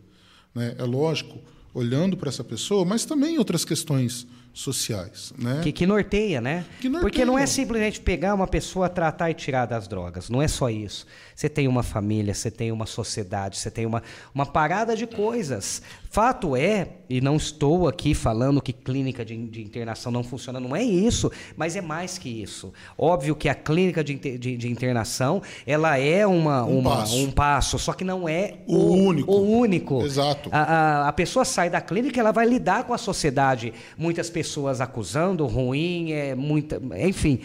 Né? 0.54 0.74
É 0.78 0.84
lógico 0.84 1.38
olhando 1.74 2.16
para 2.16 2.30
essa 2.30 2.42
pessoa, 2.42 2.84
mas 2.84 3.04
também 3.04 3.38
outras 3.38 3.64
questões 3.64 4.26
sociais, 4.56 5.34
né? 5.38 5.60
Que, 5.62 5.70
que 5.70 5.86
norteia, 5.86 6.40
né? 6.40 6.64
Que 6.80 6.88
norteia. 6.88 7.02
Porque 7.02 7.24
não 7.26 7.38
é 7.38 7.44
simplesmente 7.44 8.00
pegar 8.00 8.34
uma 8.34 8.46
pessoa, 8.46 8.88
tratar 8.88 9.30
e 9.30 9.34
tirar 9.34 9.66
das 9.66 9.86
drogas. 9.86 10.30
Não 10.30 10.40
é 10.40 10.48
só 10.48 10.70
isso. 10.70 11.06
Você 11.34 11.46
tem 11.46 11.68
uma 11.68 11.82
família, 11.82 12.32
você 12.32 12.50
tem 12.50 12.72
uma 12.72 12.86
sociedade, 12.86 13.58
você 13.58 13.70
tem 13.70 13.84
uma, 13.84 14.02
uma 14.34 14.46
parada 14.46 14.96
de 14.96 15.06
coisas. 15.06 15.82
Fato 16.10 16.56
é, 16.56 16.88
e 17.10 17.20
não 17.20 17.36
estou 17.36 17.86
aqui 17.86 18.14
falando 18.14 18.62
que 18.62 18.72
clínica 18.72 19.22
de, 19.22 19.36
de 19.46 19.62
internação 19.62 20.10
não 20.10 20.24
funciona, 20.24 20.58
não 20.58 20.74
é 20.74 20.82
isso, 20.82 21.30
mas 21.54 21.76
é 21.76 21.82
mais 21.82 22.16
que 22.16 22.30
isso. 22.30 22.72
Óbvio 22.96 23.36
que 23.36 23.50
a 23.50 23.54
clínica 23.54 24.02
de, 24.02 24.14
de, 24.14 24.56
de 24.56 24.72
internação, 24.72 25.42
ela 25.66 25.98
é 25.98 26.26
uma, 26.26 26.64
um, 26.64 26.78
uma, 26.78 26.96
passo. 26.96 27.16
um 27.18 27.30
passo, 27.30 27.78
só 27.78 27.92
que 27.92 28.04
não 28.04 28.26
é 28.26 28.54
o, 28.66 28.74
o 28.74 28.92
único. 28.94 29.30
O 29.30 29.58
único. 29.58 30.02
Exato. 30.02 30.48
A, 30.50 30.62
a, 30.62 31.08
a 31.08 31.12
pessoa 31.12 31.44
sai 31.44 31.68
da 31.68 31.82
clínica, 31.82 32.18
ela 32.18 32.32
vai 32.32 32.46
lidar 32.46 32.84
com 32.84 32.94
a 32.94 32.98
sociedade. 32.98 33.74
Muitas 33.98 34.30
pessoas 34.30 34.45
acusando, 34.80 35.46
ruim, 35.46 36.12
é 36.12 36.34
muita, 36.34 36.80
enfim, 36.96 37.40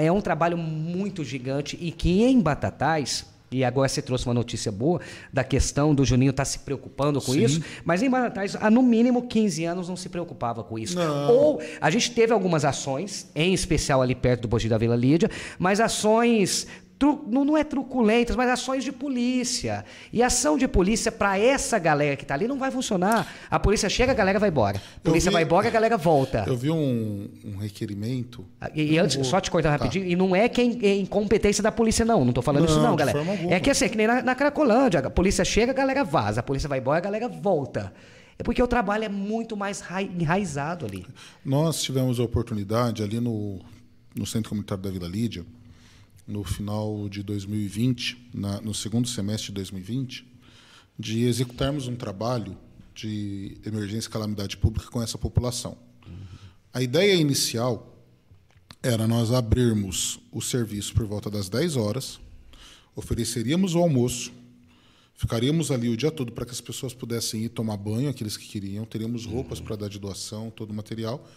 é 0.00 0.10
um 0.10 0.20
trabalho 0.20 0.56
muito 0.56 1.24
gigante 1.24 1.78
e 1.80 1.90
que 1.90 2.22
em 2.22 2.40
Batatais 2.40 3.32
e 3.52 3.62
agora 3.62 3.88
você 3.88 4.00
trouxe 4.00 4.26
uma 4.26 4.34
notícia 4.34 4.72
boa 4.72 5.00
da 5.32 5.44
questão 5.44 5.94
do 5.94 6.04
Juninho 6.04 6.30
estar 6.30 6.40
tá 6.40 6.44
se 6.46 6.60
preocupando 6.60 7.20
com 7.20 7.32
Sim. 7.32 7.44
isso, 7.44 7.62
mas 7.84 8.02
em 8.02 8.08
Batatais, 8.08 8.56
há 8.56 8.70
no 8.70 8.82
mínimo 8.82 9.22
15 9.28 9.64
anos 9.64 9.88
não 9.88 9.96
se 9.96 10.08
preocupava 10.08 10.64
com 10.64 10.78
isso. 10.78 10.96
Não. 10.96 11.30
Ou 11.30 11.62
a 11.80 11.90
gente 11.90 12.10
teve 12.12 12.32
algumas 12.32 12.64
ações, 12.64 13.30
em 13.34 13.52
especial 13.52 14.00
ali 14.00 14.14
perto 14.14 14.42
do 14.42 14.48
Bogi 14.48 14.68
da 14.68 14.78
Vila 14.78 14.96
Lídia, 14.96 15.30
mas 15.58 15.80
ações 15.80 16.66
tru, 17.02 17.24
não 17.26 17.56
é 17.56 17.64
truculentas, 17.64 18.36
mas 18.36 18.48
ações 18.48 18.84
de 18.84 18.92
polícia. 18.92 19.84
E 20.12 20.22
ação 20.22 20.56
de 20.56 20.68
polícia 20.68 21.10
para 21.10 21.36
essa 21.36 21.76
galera 21.76 22.14
que 22.14 22.22
está 22.22 22.34
ali 22.34 22.46
não 22.46 22.58
vai 22.58 22.70
funcionar. 22.70 23.26
A 23.50 23.58
polícia 23.58 23.88
chega, 23.88 24.12
a 24.12 24.14
galera 24.14 24.38
vai 24.38 24.50
embora. 24.50 24.80
A 24.98 25.00
polícia 25.00 25.28
vi, 25.28 25.34
vai 25.34 25.42
embora, 25.42 25.66
a 25.66 25.70
galera 25.70 25.96
volta. 25.96 26.44
Eu 26.46 26.56
vi 26.56 26.70
um, 26.70 27.28
um 27.44 27.56
requerimento. 27.56 28.46
Ah, 28.60 28.70
e, 28.72 28.92
e 28.92 28.98
antes, 28.98 29.16
vou... 29.16 29.24
só 29.24 29.40
te 29.40 29.50
cortar 29.50 29.70
tá. 29.76 29.84
rapidinho, 29.84 30.06
e 30.06 30.14
não 30.14 30.36
é 30.36 30.48
que 30.48 30.60
é 30.60 30.94
incompetência 30.94 31.60
da 31.60 31.72
polícia, 31.72 32.04
não. 32.04 32.20
Não 32.20 32.28
estou 32.28 32.42
falando 32.42 32.66
não, 32.66 32.70
isso, 32.70 32.80
não, 32.80 32.94
galera. 32.94 33.18
É 33.50 33.58
que 33.58 33.70
assim, 33.70 33.86
é 33.86 33.88
que 33.88 33.96
nem 33.96 34.06
na, 34.06 34.22
na 34.22 34.34
Cracolândia. 34.36 35.00
A 35.00 35.10
polícia 35.10 35.44
chega, 35.44 35.72
a 35.72 35.74
galera 35.74 36.04
vaza. 36.04 36.38
A 36.38 36.42
polícia 36.42 36.68
vai 36.68 36.78
embora, 36.78 36.98
a 36.98 37.02
galera 37.02 37.26
volta. 37.26 37.92
É 38.38 38.44
porque 38.44 38.62
o 38.62 38.68
trabalho 38.68 39.04
é 39.04 39.08
muito 39.08 39.56
mais 39.56 39.82
enraizado 40.16 40.86
ali. 40.86 41.04
Nós 41.44 41.82
tivemos 41.82 42.20
a 42.20 42.22
oportunidade 42.22 43.02
ali 43.02 43.18
no, 43.18 43.58
no 44.14 44.24
Centro 44.24 44.50
Comunitário 44.50 44.84
da 44.84 44.90
Vila 44.90 45.08
Lídia 45.08 45.44
no 46.26 46.44
final 46.44 47.08
de 47.08 47.22
2020, 47.22 48.30
na, 48.34 48.60
no 48.60 48.72
segundo 48.72 49.08
semestre 49.08 49.48
de 49.48 49.54
2020, 49.54 50.26
de 50.98 51.24
executarmos 51.24 51.88
um 51.88 51.96
trabalho 51.96 52.56
de 52.94 53.58
emergência 53.64 54.08
e 54.08 54.12
calamidade 54.12 54.56
pública 54.56 54.90
com 54.90 55.02
essa 55.02 55.18
população. 55.18 55.76
A 56.72 56.82
ideia 56.82 57.14
inicial 57.14 57.92
era 58.82 59.06
nós 59.06 59.30
abrirmos 59.30 60.18
o 60.30 60.40
serviço 60.40 60.94
por 60.94 61.06
volta 61.06 61.30
das 61.30 61.48
10 61.48 61.76
horas, 61.76 62.20
ofereceríamos 62.96 63.74
o 63.74 63.78
almoço, 63.78 64.32
ficaríamos 65.14 65.70
ali 65.70 65.88
o 65.88 65.96
dia 65.96 66.10
todo 66.10 66.32
para 66.32 66.44
que 66.44 66.50
as 66.50 66.60
pessoas 66.60 66.92
pudessem 66.94 67.44
ir 67.44 67.48
tomar 67.50 67.76
banho, 67.76 68.08
aqueles 68.08 68.36
que 68.36 68.48
queriam, 68.48 68.84
teríamos 68.84 69.24
roupas 69.24 69.60
para 69.60 69.76
dar 69.76 69.88
de 69.88 69.98
doação, 69.98 70.50
todo 70.50 70.70
o 70.70 70.74
material, 70.74 71.28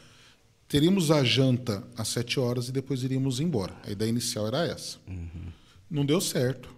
Teríamos 0.68 1.11
a 1.11 1.24
janta 1.24 1.84
às 1.95 2.07
sete 2.07 2.39
horas 2.39 2.70
e 2.70 2.72
depois 2.72 3.03
iríamos 3.03 3.39
embora. 3.39 3.76
A 3.84 3.91
ideia 3.91 4.09
inicial 4.09 4.47
era 4.47 4.66
essa. 4.66 4.97
Uhum. 5.07 5.51
Não 5.89 6.05
deu 6.05 6.20
certo. 6.20 6.74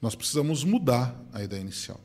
Nós 0.00 0.14
precisamos 0.14 0.62
mudar 0.64 1.18
a 1.32 1.42
ideia 1.42 1.60
inicial. 1.60 2.00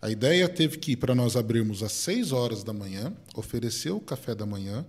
A 0.00 0.10
ideia 0.10 0.48
teve 0.48 0.78
que 0.78 0.96
para 0.96 1.14
nós 1.14 1.36
abrirmos 1.36 1.82
às 1.82 1.92
seis 1.92 2.32
horas 2.32 2.62
da 2.62 2.72
manhã, 2.72 3.12
oferecer 3.34 3.90
o 3.90 4.00
café 4.00 4.34
da 4.34 4.44
manhã, 4.44 4.84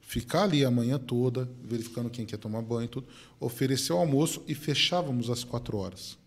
ficar 0.00 0.44
ali 0.44 0.64
a 0.64 0.70
manhã 0.70 0.98
toda, 0.98 1.48
verificando 1.62 2.10
quem 2.10 2.24
quer 2.24 2.36
tomar 2.36 2.62
banho 2.62 2.84
e 2.84 2.88
tudo, 2.88 3.06
oferecer 3.38 3.92
o 3.92 3.96
almoço 3.98 4.42
e 4.46 4.54
fechávamos 4.54 5.30
às 5.30 5.44
quatro 5.44 5.76
horas. 5.76 6.18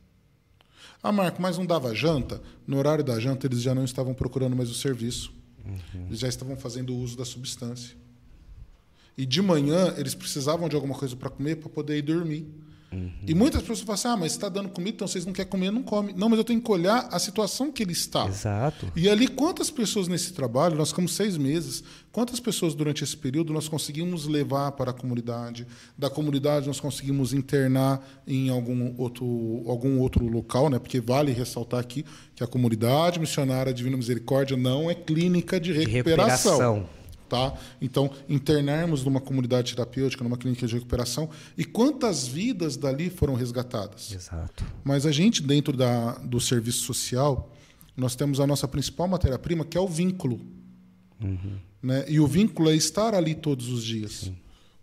Ah, 1.02 1.12
Marco, 1.12 1.42
mas 1.42 1.58
não 1.58 1.66
dava 1.66 1.94
janta? 1.94 2.42
No 2.66 2.78
horário 2.78 3.04
da 3.04 3.20
janta, 3.20 3.48
eles 3.48 3.62
já 3.62 3.76
não 3.76 3.84
estavam 3.84 4.14
procurando 4.14 4.56
mais 4.56 4.70
o 4.70 4.74
serviço. 4.74 5.34
Uhum. 5.66 6.08
Eles 6.08 6.20
já 6.20 6.28
estavam 6.28 6.58
fazendo 6.58 6.96
uso 6.96 7.18
da 7.18 7.26
substância. 7.26 7.96
E 9.18 9.26
de 9.26 9.42
manhã 9.42 9.94
eles 9.98 10.16
precisavam 10.16 10.68
de 10.68 10.76
alguma 10.76 10.96
coisa 10.96 11.16
para 11.16 11.30
comer 11.30 11.58
para 11.58 11.70
poder 11.70 11.98
ir 11.98 12.02
dormir. 12.02 12.48
Uhum. 12.94 13.12
E 13.26 13.34
muitas 13.34 13.62
pessoas 13.62 13.82
falam 13.82 13.94
assim: 13.96 14.08
ah, 14.08 14.18
mas 14.18 14.32
está 14.34 14.48
dando 14.50 14.70
comida, 14.70 14.96
então 14.96 15.08
vocês 15.08 15.26
não 15.26 15.34
querem 15.34 15.50
comer, 15.50 15.72
não 15.72 15.82
come. 15.82 16.14
Não, 16.14 16.30
mas 16.30 16.38
eu 16.38 16.44
tenho 16.44 16.62
que 16.62 16.72
olhar 16.72 17.08
a 17.12 17.18
situação 17.18 17.72
que 17.72 17.82
ele 17.82 17.92
está. 17.92 18.28
Exato. 18.28 18.92
E 18.96 19.10
ali, 19.10 19.28
quantas 19.28 19.72
pessoas 19.72 20.08
nesse 20.08 20.34
trabalho, 20.34 20.76
nós 20.76 20.90
ficamos 20.90 21.14
seis 21.14 21.36
meses, 21.38 21.84
quantas 22.12 22.40
pessoas 22.40 22.76
durante 22.76 23.04
esse 23.04 23.18
período 23.18 23.52
nós 23.52 23.68
conseguimos 23.68 24.28
levar 24.28 24.72
para 24.74 24.92
a 24.92 24.94
comunidade? 24.94 25.66
Da 25.98 26.10
comunidade 26.10 26.68
nós 26.68 26.80
conseguimos 26.80 27.34
internar 27.34 28.06
em 28.28 28.50
algum 28.50 28.94
outro, 28.98 29.26
algum 29.68 30.00
outro 30.00 30.26
local, 30.28 30.70
né? 30.70 30.78
porque 30.78 31.02
vale 31.02 31.32
ressaltar 31.32 31.80
aqui 31.80 32.06
que 32.36 32.44
a 32.44 32.48
comunidade 32.48 33.20
missionária 33.20 33.74
Divina 33.74 33.98
Misericórdia 33.98 34.56
não 34.56 34.90
é 34.90 34.96
clínica 34.96 35.60
de 35.60 35.72
recuperação. 35.74 36.58
De 36.58 36.62
recuperação. 36.62 37.03
Tá? 37.30 37.54
Então, 37.82 38.12
internarmos 38.30 39.04
numa 39.04 39.20
comunidade 39.20 39.74
terapêutica, 39.74 40.24
numa 40.24 40.38
clínica 40.38 40.68
de 40.68 40.74
recuperação, 40.76 41.30
e 41.58 41.66
quantas 41.66 42.28
vidas 42.28 42.78
dali 42.78 43.10
foram 43.10 43.34
resgatadas. 43.34 44.12
Exato. 44.12 44.64
Mas 44.84 45.06
a 45.06 45.12
gente, 45.12 45.42
dentro 45.42 45.76
da, 45.76 46.14
do 46.20 46.40
serviço 46.40 46.84
social, 46.84 47.52
nós 47.98 48.16
temos 48.16 48.40
a 48.40 48.46
nossa 48.46 48.68
principal 48.68 49.08
matéria-prima, 49.08 49.66
que 49.66 49.78
é 49.78 49.82
o 49.82 49.88
vínculo. 49.88 50.42
Uhum. 51.22 51.58
Né? 51.82 52.06
E 52.08 52.20
o 52.20 52.28
vínculo 52.28 52.70
é 52.70 52.76
estar 52.76 53.16
ali 53.16 53.34
todos 53.34 53.70
os 53.70 53.84
dias. 53.84 54.12
Sim. 54.12 54.36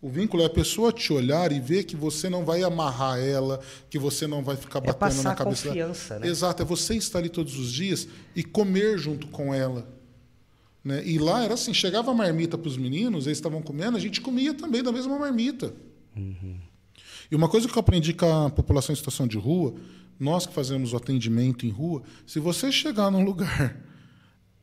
O 0.03 0.09
vínculo 0.09 0.43
é 0.43 0.47
a 0.47 0.51
pessoa 0.51 0.93
te 0.93 1.13
olhar 1.13 1.53
e 1.53 1.61
ver 1.61 1.85
que 1.85 1.95
você 1.95 2.31
não 2.31 2.43
vai 2.43 2.63
amarrar 2.63 3.19
ela, 3.19 3.61
que 3.91 3.99
você 3.99 4.27
não 4.27 4.43
vai 4.43 4.57
ficar 4.57 4.79
é 4.79 4.93
batendo 4.93 5.21
é 5.21 5.25
na 5.25 5.35
cabeça. 5.35 5.69
Confiança, 5.69 6.19
né? 6.19 6.27
Exato, 6.27 6.63
é 6.63 6.65
você 6.65 6.95
estar 6.95 7.19
ali 7.19 7.29
todos 7.29 7.59
os 7.59 7.71
dias 7.71 8.09
e 8.35 8.43
comer 8.43 8.99
junto 8.99 9.27
com 9.27 9.53
ela 9.53 10.00
né? 10.85 11.03
E 11.07 11.19
lá 11.19 11.45
era 11.45 11.55
assim: 11.55 11.73
chegava 11.75 12.11
a 12.11 12.15
marmita 12.15 12.57
para 12.57 12.69
os 12.69 12.77
meninos, 12.77 13.27
eles 13.27 13.39
estavam 13.39 13.63
comendo, 13.63 13.97
a 13.97 14.01
gente 14.01 14.21
comia 14.21 14.55
também 14.55 14.83
da 14.83 14.93
mesma 14.93 15.19
marmita. 15.19 15.75
Uhum. 16.17 16.57
E 17.31 17.37
uma 17.37 17.49
coisa 17.49 17.69
que 17.69 17.75
eu 17.77 17.81
aprendi 17.81 18.13
com 18.13 18.47
a 18.47 18.51
população 18.51 18.93
em 18.93 18.97
situação 18.97 19.27
de 19.27 19.39
rua, 19.39 19.75
nós 20.19 20.47
que 20.47 20.53
fazemos 20.53 20.93
o 20.93 20.97
atendimento 20.97 21.65
em 21.65 21.71
rua, 21.71 22.03
se 22.27 22.41
você 22.41 22.73
chegar 22.73 23.11
num 23.11 23.23
lugar, 23.23 23.77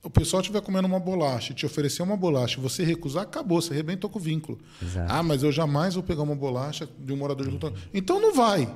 o 0.03 0.09
pessoal 0.09 0.41
estiver 0.41 0.61
comendo 0.61 0.87
uma 0.87 0.99
bolacha, 0.99 1.53
te 1.53 1.65
oferecer 1.65 2.01
uma 2.03 2.17
bolacha, 2.17 2.59
você 2.59 2.83
recusar, 2.83 3.23
acabou, 3.23 3.61
você 3.61 3.73
arrebentou 3.73 4.09
com 4.09 4.19
o 4.19 4.21
vínculo. 4.21 4.59
Exato. 4.81 5.11
Ah, 5.11 5.23
mas 5.23 5.43
eu 5.43 5.51
jamais 5.51 5.95
vou 5.95 6.03
pegar 6.03 6.23
uma 6.23 6.35
bolacha 6.35 6.87
de 6.99 7.13
um 7.13 7.17
morador 7.17 7.47
de 7.47 7.57
rua. 7.57 7.73
Então 7.93 8.19
não 8.19 8.33
vai. 8.33 8.71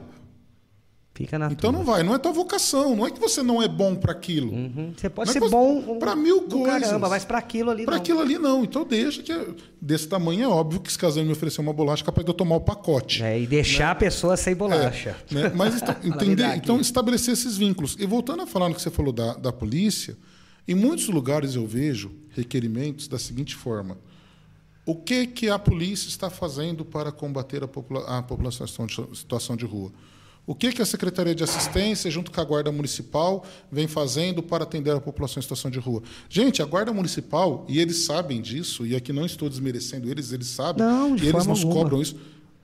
Fica 1.14 1.38
na 1.38 1.51
Então 1.51 1.74
não 1.74 1.84
vai, 1.84 2.03
não 2.03 2.16
é 2.16 2.18
tua 2.18 2.32
vocação, 2.32 2.95
não 2.95 3.05
é 3.05 3.12
que 3.12 3.20
você 3.20 3.43
não 3.43 3.62
é 3.62 3.68
bom 3.68 3.95
para 3.95 4.14
aquilo. 4.14 4.53
Uhum. 4.53 4.93
Você 4.95 5.09
pode 5.09 5.30
ser 5.30 5.41
bom 5.41 5.99
para 5.99 6.16
mil 6.16 6.43
coisas. 6.43 6.88
Caramba, 6.88 7.09
mas 7.09 7.26
para 7.26 7.38
aquilo 7.38 7.70
ali 7.70 7.84
pra 7.84 7.95
não. 7.95 7.99
Para 7.99 8.01
aquilo 8.01 8.22
ali 8.22 8.38
não. 8.38 8.64
Então 8.64 8.86
deixa 8.86 9.22
que 9.22 9.34
desse 9.82 10.07
tamanho 10.07 10.43
é 10.43 10.47
óbvio 10.47 10.80
que 10.80 10.89
se 10.89 10.97
casando 10.97 11.26
me 11.26 11.34
oferecer 11.34 11.59
uma 11.59 11.74
bolacha, 11.74 12.01
é 12.01 12.05
capaz 12.05 12.24
de 12.24 12.30
eu 12.30 12.34
tomar 12.34 12.55
o 12.55 12.62
pacote. 12.62 13.22
É, 13.22 13.39
e 13.39 13.45
deixar 13.45 13.88
né? 13.88 13.91
a 13.91 13.95
pessoa 13.95 14.38
sem 14.38 14.55
bolacha. 14.55 15.18
É, 15.30 15.34
né? 15.34 15.51
Mas 15.53 15.82
então, 15.82 15.95
entender, 16.03 16.55
então 16.55 16.80
estabelecer 16.80 17.34
esses 17.34 17.57
vínculos. 17.57 17.97
E 17.99 18.05
voltando 18.05 18.43
a 18.43 18.47
falar 18.47 18.70
no 18.70 18.76
que 18.76 18.82
você 18.82 18.89
falou 18.89 19.12
da, 19.12 19.34
da 19.34 19.51
polícia, 19.51 20.18
em 20.66 20.76
muitos 20.76 21.09
lugares 21.09 21.55
eu 21.55 21.68
vejo 21.68 22.12
requerimentos 22.30 23.09
da 23.09 23.20
seguinte 23.20 23.53
forma: 23.53 23.97
o 24.86 24.95
que 24.95 25.28
que 25.28 25.49
a 25.49 25.59
polícia 25.59 26.07
está 26.07 26.30
fazendo 26.30 26.86
para 26.86 27.12
combater 27.12 27.64
a, 27.64 27.68
popula 27.68 28.05
a 28.18 28.24
população 28.24 28.66
em 28.66 29.16
situação 29.16 29.57
de 29.57 29.66
rua? 29.66 29.91
O 30.52 30.54
que, 30.54 30.70
que 30.74 30.82
a 30.82 30.86
Secretaria 30.86 31.34
de 31.34 31.45
Assistência, 31.45 32.12
junto 32.12 32.30
com 32.30 32.41
a 32.41 32.43
Guarda 32.43 32.70
Municipal, 32.74 33.45
vem 33.72 33.88
fazendo 33.88 34.43
para 34.43 34.66
atender 34.66 34.91
a 34.91 34.99
população 34.99 35.39
em 35.39 35.43
situação 35.43 35.72
de 35.72 35.80
rua? 35.80 36.04
Gente, 36.28 36.62
a 36.62 36.66
Guarda 36.66 36.91
Municipal, 36.91 37.66
e 37.70 37.80
eles 37.80 37.99
sabem 37.99 38.41
disso, 38.41 38.86
e 38.86 38.93
aqui 38.93 39.14
não 39.14 39.26
estou 39.26 39.47
desmerecendo 39.47 40.12
eles, 40.12 40.34
eles 40.34 40.47
sabem, 40.47 40.86
não, 40.86 41.16
e 41.16 41.26
eles 41.26 41.45
nos 41.45 41.60
alguma. 41.60 41.74
cobram 41.74 42.02
isso. 42.02 42.18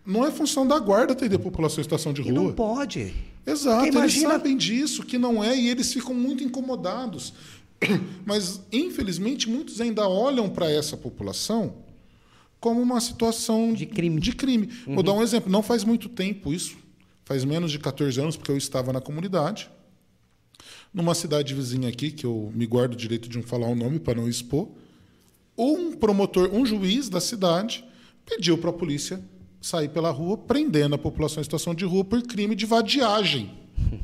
Não 0.05 0.25
é 0.25 0.31
função 0.31 0.67
da 0.67 0.77
Guarda 0.79 1.13
atender 1.13 1.37
a 1.37 1.39
população 1.39 1.79
em 1.79 1.83
situação 1.83 2.11
de 2.11 2.21
rua. 2.21 2.33
não 2.33 2.51
pode. 2.51 3.13
Exato, 3.45 3.87
imagina... 3.87 4.03
eles 4.03 4.19
sabem 4.21 4.57
disso, 4.57 5.03
que 5.03 5.17
não 5.17 5.41
é, 5.41 5.57
e 5.57 5.69
eles 5.69 5.93
ficam 5.93 6.13
muito 6.13 6.43
incomodados. 6.43 7.33
Mas, 8.25 8.59
infelizmente, 8.69 9.49
muitos 9.49 9.79
ainda 9.79 10.09
olham 10.09 10.49
para 10.49 10.69
essa 10.69 10.97
população 10.97 11.75
como 12.59 12.81
uma 12.81 12.99
situação 12.99 13.71
de 13.71 13.85
crime. 13.85 14.19
De 14.19 14.33
crime. 14.33 14.71
Uhum. 14.85 14.95
Vou 14.95 15.03
dar 15.03 15.13
um 15.13 15.23
exemplo. 15.23 15.49
Não 15.49 15.63
faz 15.63 15.85
muito 15.85 16.09
tempo 16.09 16.51
isso 16.51 16.85
faz 17.27 17.43
menos 17.43 17.73
de 17.73 17.77
14 17.77 18.21
anos, 18.21 18.37
porque 18.37 18.49
eu 18.49 18.55
estava 18.55 18.93
na 18.93 19.01
comunidade, 19.01 19.69
numa 20.93 21.13
cidade 21.13 21.53
vizinha 21.53 21.89
aqui, 21.89 22.09
que 22.09 22.25
eu 22.25 22.49
me 22.55 22.65
guardo 22.65 22.93
o 22.93 22.95
direito 22.95 23.27
de 23.27 23.35
não 23.35 23.43
falar 23.43 23.67
o 23.67 23.75
nome 23.75 23.99
para 23.99 24.15
não 24.15 24.29
expor, 24.29 24.69
um 25.57 25.91
promotor, 25.91 26.49
um 26.53 26.65
juiz 26.65 27.09
da 27.09 27.19
cidade, 27.19 27.83
pediu 28.25 28.57
para 28.57 28.69
a 28.69 28.73
polícia 28.73 29.19
sair 29.59 29.89
pela 29.89 30.09
rua, 30.09 30.37
prendendo 30.37 30.95
a 30.95 30.97
população 30.97 31.41
em 31.41 31.43
situação 31.43 31.75
de 31.75 31.83
rua 31.83 32.05
por 32.05 32.21
crime 32.21 32.55
de 32.55 32.65
vadiagem. 32.65 33.51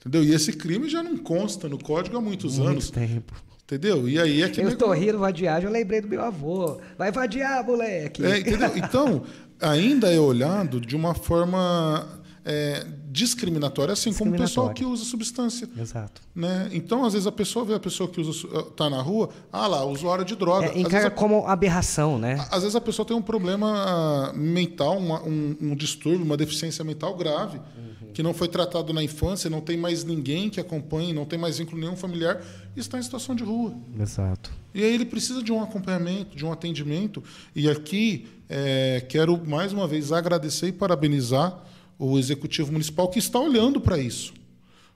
Entendeu? 0.00 0.24
E 0.24 0.32
esse 0.32 0.54
crime 0.54 0.88
já 0.88 1.02
não 1.02 1.18
consta 1.18 1.68
no 1.68 1.78
código 1.78 2.16
há 2.16 2.20
muitos 2.22 2.56
Muito 2.56 2.70
anos. 2.70 2.90
tempo. 2.90 3.34
Entendeu? 3.64 4.06
E 4.06 4.20
aí 4.20 4.42
é 4.42 4.48
que. 4.48 4.60
Eu 4.60 4.68
estou 4.68 4.92
rindo 4.92 5.18
vadiagem, 5.18 5.66
eu 5.66 5.72
lembrei 5.72 6.00
do 6.02 6.06
meu 6.06 6.22
avô. 6.22 6.78
Vai 6.98 7.10
vadiar, 7.10 7.64
moleque. 7.64 8.22
É, 8.22 8.38
entendeu? 8.38 8.70
Então, 8.76 9.24
ainda 9.60 10.12
é 10.12 10.18
olhado 10.18 10.80
de 10.80 10.96
uma 10.96 11.14
forma 11.14 12.06
é, 12.44 12.86
discriminatória, 13.14 13.92
assim 13.92 14.12
como 14.12 14.34
o 14.34 14.36
pessoal 14.36 14.74
que 14.74 14.84
usa 14.84 15.04
substância. 15.04 15.68
Exato. 15.78 16.20
Né? 16.34 16.68
Então, 16.72 17.04
às 17.04 17.12
vezes, 17.12 17.28
a 17.28 17.32
pessoa 17.32 17.64
vê 17.64 17.72
a 17.72 17.78
pessoa 17.78 18.10
que 18.10 18.20
está 18.20 18.90
na 18.90 19.00
rua, 19.00 19.28
ah 19.52 19.68
lá, 19.68 19.84
usuário 19.84 20.24
de 20.24 20.34
droga. 20.34 20.66
É, 20.66 20.80
encara 20.80 21.06
a, 21.06 21.10
como 21.12 21.46
aberração, 21.46 22.18
né? 22.18 22.44
Às 22.50 22.62
vezes 22.62 22.74
a 22.74 22.80
pessoa 22.80 23.06
tem 23.06 23.16
um 23.16 23.22
problema 23.22 24.32
mental, 24.34 24.98
uma, 24.98 25.22
um, 25.22 25.56
um, 25.60 25.76
distúrbio, 25.76 26.24
uma 26.24 26.36
deficiência 26.36 26.82
mental 26.82 27.16
grave, 27.16 27.58
uhum. 27.58 28.12
que 28.12 28.20
não 28.20 28.34
foi 28.34 28.48
tratado 28.48 28.92
na 28.92 29.00
infância, 29.00 29.48
não 29.48 29.60
tem 29.60 29.76
mais 29.76 30.02
ninguém 30.02 30.50
que 30.50 30.58
acompanhe, 30.58 31.12
não 31.12 31.24
tem 31.24 31.38
mais 31.38 31.58
vínculo 31.58 31.80
nenhum 31.80 31.94
familiar, 31.94 32.42
e 32.74 32.80
está 32.80 32.98
em 32.98 33.02
situação 33.02 33.36
de 33.36 33.44
rua. 33.44 33.76
Exato. 33.96 34.50
E 34.74 34.82
aí 34.82 34.92
ele 34.92 35.04
precisa 35.04 35.40
de 35.40 35.52
um 35.52 35.62
acompanhamento, 35.62 36.36
de 36.36 36.44
um 36.44 36.50
atendimento. 36.50 37.22
E 37.54 37.70
aqui 37.70 38.26
é, 38.48 39.06
quero 39.08 39.40
mais 39.46 39.72
uma 39.72 39.86
vez 39.86 40.10
agradecer 40.10 40.66
e 40.66 40.72
parabenizar 40.72 41.62
o 42.06 42.18
executivo 42.18 42.72
municipal 42.72 43.08
que 43.08 43.18
está 43.18 43.38
olhando 43.38 43.80
para 43.80 43.98
isso 43.98 44.32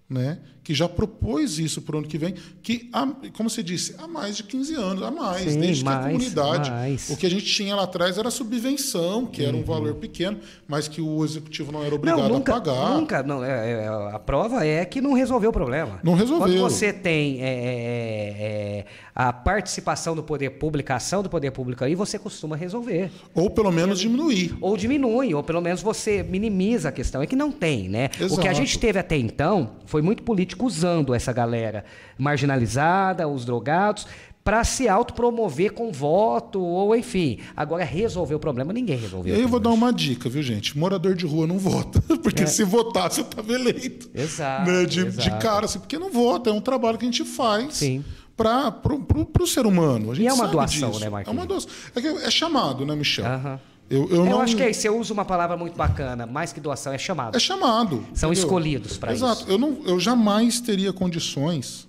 né, 0.08 0.38
que 0.68 0.74
já 0.74 0.86
propôs 0.86 1.58
isso 1.58 1.80
para 1.80 1.96
o 1.96 2.00
ano 2.00 2.06
que 2.06 2.18
vem, 2.18 2.34
que, 2.62 2.90
há, 2.92 3.06
como 3.34 3.48
você 3.48 3.62
disse, 3.62 3.94
há 3.98 4.06
mais 4.06 4.36
de 4.36 4.42
15 4.42 4.74
anos, 4.74 5.02
há 5.02 5.10
mais, 5.10 5.50
Sim, 5.50 5.60
desde 5.60 5.82
mais, 5.82 5.96
que 5.96 6.04
a 6.04 6.06
comunidade. 6.08 6.70
Mais. 6.70 7.08
O 7.08 7.16
que 7.16 7.24
a 7.24 7.30
gente 7.30 7.46
tinha 7.46 7.74
lá 7.74 7.84
atrás 7.84 8.18
era 8.18 8.30
subvenção, 8.30 9.24
que 9.24 9.42
era 9.42 9.56
um 9.56 9.60
uhum. 9.60 9.64
valor 9.64 9.94
pequeno, 9.94 10.38
mas 10.66 10.86
que 10.86 11.00
o 11.00 11.24
executivo 11.24 11.72
não 11.72 11.82
era 11.82 11.94
obrigado 11.94 12.20
não, 12.20 12.28
nunca, 12.28 12.52
a 12.52 12.60
pagar. 12.60 12.90
Nunca, 12.98 13.22
não, 13.22 13.42
é, 13.42 13.84
é, 13.84 13.88
a 14.12 14.18
prova 14.18 14.62
é 14.66 14.84
que 14.84 15.00
não 15.00 15.14
resolveu 15.14 15.48
o 15.48 15.52
problema. 15.54 16.00
Não 16.02 16.12
resolveu. 16.12 16.46
Quando 16.46 16.60
você 16.60 16.92
tem 16.92 17.40
é, 17.40 17.48
é, 17.48 18.36
é, 18.38 18.84
a 19.14 19.32
participação 19.32 20.14
do 20.14 20.22
poder 20.22 20.50
público, 20.50 20.92
a 20.92 20.96
ação 20.96 21.22
do 21.22 21.30
poder 21.30 21.50
público 21.50 21.82
aí, 21.82 21.94
você 21.94 22.18
costuma 22.18 22.56
resolver. 22.56 23.10
Ou 23.34 23.48
pelo 23.48 23.72
menos 23.72 23.98
diminuir. 23.98 24.54
Ou 24.60 24.76
diminui, 24.76 25.32
ou 25.32 25.42
pelo 25.42 25.62
menos 25.62 25.80
você 25.80 26.22
minimiza 26.22 26.90
a 26.90 26.92
questão. 26.92 27.22
É 27.22 27.26
que 27.26 27.34
não 27.34 27.50
tem, 27.50 27.88
né? 27.88 28.10
Exato. 28.20 28.34
O 28.34 28.38
que 28.38 28.48
a 28.48 28.52
gente 28.52 28.78
teve 28.78 28.98
até 28.98 29.16
então 29.16 29.76
foi 29.86 30.02
muito 30.02 30.22
político 30.22 30.57
usando 30.66 31.14
essa 31.14 31.32
galera 31.32 31.84
marginalizada, 32.18 33.28
os 33.28 33.44
drogados, 33.44 34.06
para 34.48 34.64
se 34.64 34.88
autopromover 34.88 35.74
com 35.74 35.92
voto, 35.92 36.58
ou 36.58 36.96
enfim. 36.96 37.38
Agora, 37.54 37.84
resolver 37.84 38.34
o 38.34 38.38
problema, 38.38 38.72
ninguém 38.72 38.96
resolveu. 38.96 39.36
Eu 39.36 39.46
vou 39.46 39.60
dar 39.60 39.70
uma 39.70 39.92
dica, 39.92 40.28
viu, 40.28 40.42
gente? 40.42 40.76
Morador 40.78 41.14
de 41.14 41.26
rua 41.26 41.46
não 41.46 41.58
vota. 41.58 42.00
Porque 42.22 42.44
é. 42.44 42.46
se 42.46 42.64
votar, 42.64 43.10
você 43.10 43.20
estava 43.20 43.52
eleito. 43.52 44.08
Exato, 44.14 44.70
né? 44.70 44.84
de, 44.86 45.00
exato. 45.06 45.30
de 45.30 45.38
cara, 45.38 45.66
assim, 45.66 45.78
porque 45.78 45.98
não 45.98 46.10
vota. 46.10 46.48
É 46.48 46.52
um 46.52 46.62
trabalho 46.62 46.96
que 46.96 47.04
a 47.04 47.10
gente 47.10 47.24
faz. 47.24 47.74
Sim 47.74 48.02
para 48.38 49.42
o 49.42 49.46
ser 49.48 49.66
humano. 49.66 50.12
A 50.12 50.14
gente 50.14 50.24
e 50.24 50.28
é 50.28 50.32
uma 50.32 50.46
doação, 50.46 50.90
disso. 50.90 51.00
né, 51.00 51.10
Marquinhos? 51.10 51.36
É 51.36 51.40
uma 51.40 51.46
doação. 51.46 51.70
É, 51.96 52.26
é 52.28 52.30
chamado, 52.30 52.86
né, 52.86 52.94
Michel? 52.94 53.24
Uhum. 53.24 53.58
Eu, 53.90 54.08
eu, 54.10 54.24
não... 54.24 54.40
acho 54.40 54.54
que 54.54 54.62
é 54.62 54.70
isso. 54.70 54.82
Você 54.82 54.90
usa 54.90 55.12
uma 55.12 55.24
palavra 55.24 55.56
muito 55.56 55.76
bacana. 55.76 56.26
Mais 56.26 56.52
que 56.52 56.60
doação, 56.60 56.92
é 56.92 56.98
chamado. 56.98 57.36
É 57.36 57.40
chamado. 57.40 58.04
São 58.14 58.30
entendeu? 58.30 58.32
escolhidos 58.32 58.98
para 58.98 59.14
isso. 59.14 59.24
Exato. 59.24 59.50
Eu, 59.50 59.58
não, 59.58 59.78
eu 59.84 59.98
jamais 59.98 60.60
teria 60.60 60.92
condições 60.92 61.88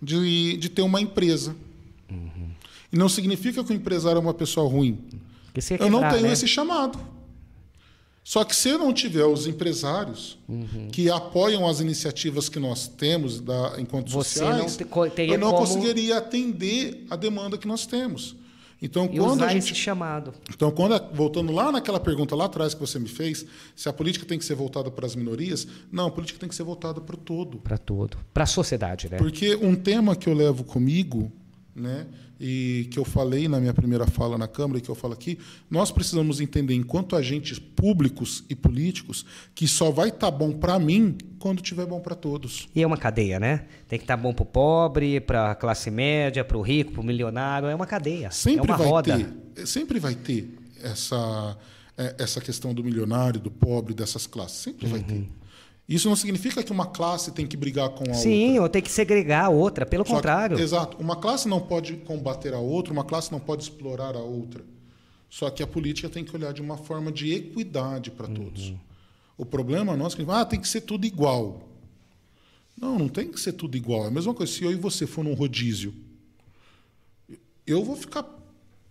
de, 0.00 0.56
de 0.56 0.68
ter 0.68 0.82
uma 0.82 1.00
empresa. 1.00 1.54
Uhum. 2.10 2.50
E 2.92 2.96
não 2.96 3.08
significa 3.08 3.62
que 3.62 3.72
o 3.72 3.74
empresário 3.74 4.18
é 4.18 4.20
uma 4.20 4.34
pessoa 4.34 4.68
ruim. 4.68 4.98
Quebrar, 5.52 5.86
eu 5.86 5.90
não 5.90 6.08
tenho 6.08 6.22
né? 6.22 6.32
esse 6.32 6.46
chamado. 6.46 6.98
Só 8.26 8.42
que 8.42 8.56
se 8.56 8.72
não 8.72 8.92
tiver 8.92 9.24
os 9.24 9.46
empresários 9.46 10.36
uhum. 10.48 10.88
que 10.90 11.08
apoiam 11.08 11.66
as 11.68 11.80
iniciativas 11.80 12.48
que 12.48 12.58
nós 12.58 12.88
temos 12.88 13.40
da, 13.40 13.74
enquanto 13.78 14.10
Você 14.10 14.40
sociais, 14.40 14.76
não 14.78 15.10
te, 15.10 15.22
eu 15.22 15.38
não 15.38 15.52
como... 15.52 15.60
conseguiria 15.60 16.18
atender 16.18 17.06
a 17.08 17.14
demanda 17.14 17.56
que 17.56 17.68
nós 17.68 17.86
temos. 17.86 18.34
Então, 18.80 19.06
e 19.10 19.18
quando 19.18 19.36
usar 19.36 19.46
a 19.46 19.52
gente, 19.52 19.72
esse 19.72 19.74
chamado. 19.74 20.34
Então, 20.50 20.70
quando 20.70 21.00
voltando 21.14 21.50
lá 21.52 21.72
naquela 21.72 21.98
pergunta 21.98 22.34
lá 22.34 22.44
atrás 22.44 22.74
que 22.74 22.80
você 22.80 22.98
me 22.98 23.08
fez, 23.08 23.46
se 23.74 23.88
a 23.88 23.92
política 23.92 24.26
tem 24.26 24.38
que 24.38 24.44
ser 24.44 24.54
voltada 24.54 24.90
para 24.90 25.06
as 25.06 25.16
minorias, 25.16 25.66
não, 25.90 26.06
a 26.06 26.10
política 26.10 26.38
tem 26.38 26.48
que 26.48 26.54
ser 26.54 26.62
voltada 26.62 27.00
para 27.00 27.14
o 27.14 27.18
todo. 27.18 27.58
Para 27.58 27.78
todo. 27.78 28.18
Para 28.34 28.44
a 28.44 28.46
sociedade, 28.46 29.08
né? 29.10 29.16
Porque 29.16 29.54
um 29.56 29.74
tema 29.74 30.14
que 30.14 30.28
eu 30.28 30.34
levo 30.34 30.62
comigo 30.62 31.32
né? 31.76 32.06
E 32.38 32.88
que 32.90 32.98
eu 32.98 33.04
falei 33.04 33.48
na 33.48 33.58
minha 33.58 33.72
primeira 33.72 34.06
fala 34.06 34.36
na 34.36 34.46
Câmara 34.46 34.78
e 34.78 34.82
que 34.82 34.90
eu 34.90 34.94
falo 34.94 35.14
aqui, 35.14 35.38
nós 35.70 35.90
precisamos 35.90 36.40
entender, 36.40 36.74
enquanto 36.74 37.16
agentes 37.16 37.58
públicos 37.58 38.44
e 38.48 38.54
políticos, 38.54 39.24
que 39.54 39.66
só 39.66 39.90
vai 39.90 40.08
estar 40.08 40.30
tá 40.30 40.36
bom 40.36 40.52
para 40.52 40.78
mim 40.78 41.16
quando 41.38 41.58
estiver 41.58 41.86
bom 41.86 42.00
para 42.00 42.14
todos. 42.14 42.68
E 42.74 42.82
é 42.82 42.86
uma 42.86 42.98
cadeia, 42.98 43.40
né? 43.40 43.64
Tem 43.88 43.98
que 43.98 44.04
estar 44.04 44.16
tá 44.16 44.22
bom 44.22 44.34
para 44.34 44.42
o 44.42 44.46
pobre, 44.46 45.20
para 45.20 45.52
a 45.52 45.54
classe 45.54 45.90
média, 45.90 46.44
para 46.44 46.58
o 46.58 46.62
rico, 46.62 46.92
para 46.92 47.00
o 47.00 47.04
milionário. 47.04 47.68
É 47.68 47.74
uma 47.74 47.86
cadeia. 47.86 48.30
Sempre 48.30 48.70
é 48.70 48.74
uma 48.74 48.76
vai 48.76 48.86
roda. 48.86 49.34
ter, 49.54 49.66
sempre 49.66 49.98
vai 49.98 50.14
ter 50.14 50.48
essa 50.82 51.56
é, 51.96 52.14
essa 52.18 52.40
questão 52.40 52.74
do 52.74 52.84
milionário, 52.84 53.40
do 53.40 53.50
pobre, 53.50 53.94
dessas 53.94 54.26
classes. 54.26 54.58
Sempre 54.58 54.86
uhum. 54.86 54.92
vai 54.92 55.02
ter. 55.02 55.28
Isso 55.88 56.08
não 56.08 56.16
significa 56.16 56.62
que 56.64 56.72
uma 56.72 56.86
classe 56.86 57.30
tem 57.30 57.46
que 57.46 57.56
brigar 57.56 57.90
com 57.90 58.10
a 58.10 58.14
Sim, 58.14 58.14
outra. 58.14 58.22
Sim, 58.22 58.58
ou 58.58 58.68
tem 58.68 58.82
que 58.82 58.90
segregar 58.90 59.44
a 59.44 59.48
outra, 59.48 59.86
pelo 59.86 60.04
Só 60.04 60.16
contrário. 60.16 60.56
Que, 60.56 60.62
exato. 60.62 60.96
Uma 60.98 61.16
classe 61.16 61.48
não 61.48 61.60
pode 61.60 61.94
combater 61.98 62.54
a 62.54 62.58
outra, 62.58 62.92
uma 62.92 63.04
classe 63.04 63.30
não 63.30 63.38
pode 63.38 63.62
explorar 63.62 64.16
a 64.16 64.20
outra. 64.20 64.64
Só 65.30 65.48
que 65.48 65.62
a 65.62 65.66
política 65.66 66.08
tem 66.08 66.24
que 66.24 66.34
olhar 66.34 66.52
de 66.52 66.60
uma 66.60 66.76
forma 66.76 67.12
de 67.12 67.32
equidade 67.32 68.10
para 68.10 68.26
todos. 68.26 68.70
Uhum. 68.70 68.78
O 69.38 69.44
problema 69.44 69.96
nosso 69.96 70.20
é 70.20 70.24
que 70.24 70.30
ah, 70.30 70.44
tem 70.44 70.60
que 70.60 70.68
ser 70.68 70.80
tudo 70.80 71.06
igual. 71.06 71.68
Não, 72.76 72.98
não 72.98 73.08
tem 73.08 73.30
que 73.30 73.38
ser 73.38 73.52
tudo 73.52 73.76
igual. 73.76 74.04
É 74.04 74.08
a 74.08 74.10
mesma 74.10 74.34
coisa. 74.34 74.52
Se 74.52 74.64
eu 74.64 74.72
e 74.72 74.76
você 74.76 75.06
for 75.06 75.24
num 75.24 75.34
rodízio, 75.34 75.94
eu 77.66 77.84
vou 77.84 77.96
ficar 77.96 78.22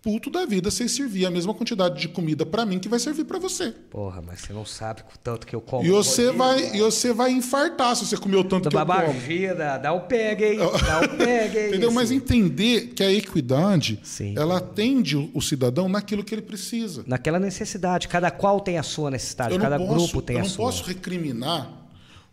puto 0.05 0.29
da 0.29 0.45
vida 0.45 0.69
sem 0.69 0.87
servir 0.87 1.25
a 1.25 1.31
mesma 1.31 1.51
quantidade 1.51 1.99
de 1.99 2.07
comida 2.07 2.45
para 2.45 2.63
mim 2.63 2.77
que 2.77 2.87
vai 2.87 2.99
servir 2.99 3.25
para 3.25 3.39
você. 3.39 3.71
Porra, 3.89 4.21
mas 4.21 4.41
você 4.41 4.53
não 4.53 4.63
sabe 4.63 5.01
o 5.01 5.17
tanto 5.17 5.47
que 5.47 5.55
eu 5.55 5.59
como. 5.59 5.83
E 5.83 5.89
você 5.89 6.31
vai, 6.31 6.75
e 6.75 6.79
você 6.79 7.11
vai 7.11 7.31
infartar 7.31 7.95
se 7.95 8.05
você 8.05 8.15
comer 8.15 8.35
o 8.35 8.43
tanto 8.43 8.69
que 8.69 8.77
eu 8.77 8.85
como. 8.85 9.13
Vida, 9.13 9.79
dá 9.79 9.91
o 9.91 10.01
pegue, 10.01 10.57
dá 10.57 11.01
o 11.01 11.09
pegue. 11.17 11.69
Entendeu? 11.69 11.91
Mas 11.91 12.11
entender 12.11 12.89
que 12.89 13.01
a 13.01 13.11
equidade, 13.11 13.99
Sim. 14.03 14.35
ela 14.37 14.57
atende 14.57 15.17
o 15.33 15.41
cidadão 15.41 15.89
naquilo 15.89 16.23
que 16.23 16.35
ele 16.35 16.43
precisa. 16.43 17.03
Naquela 17.07 17.39
necessidade. 17.39 18.07
Cada 18.07 18.29
qual 18.29 18.59
tem 18.59 18.77
a 18.77 18.83
sua 18.83 19.09
necessidade, 19.09 19.57
cada 19.57 19.79
posso, 19.79 19.89
grupo 19.89 20.21
tem 20.21 20.39
a 20.39 20.43
sua. 20.43 20.65
Eu 20.65 20.67
não 20.67 20.71
posso 20.71 20.83
recriminar 20.83 21.67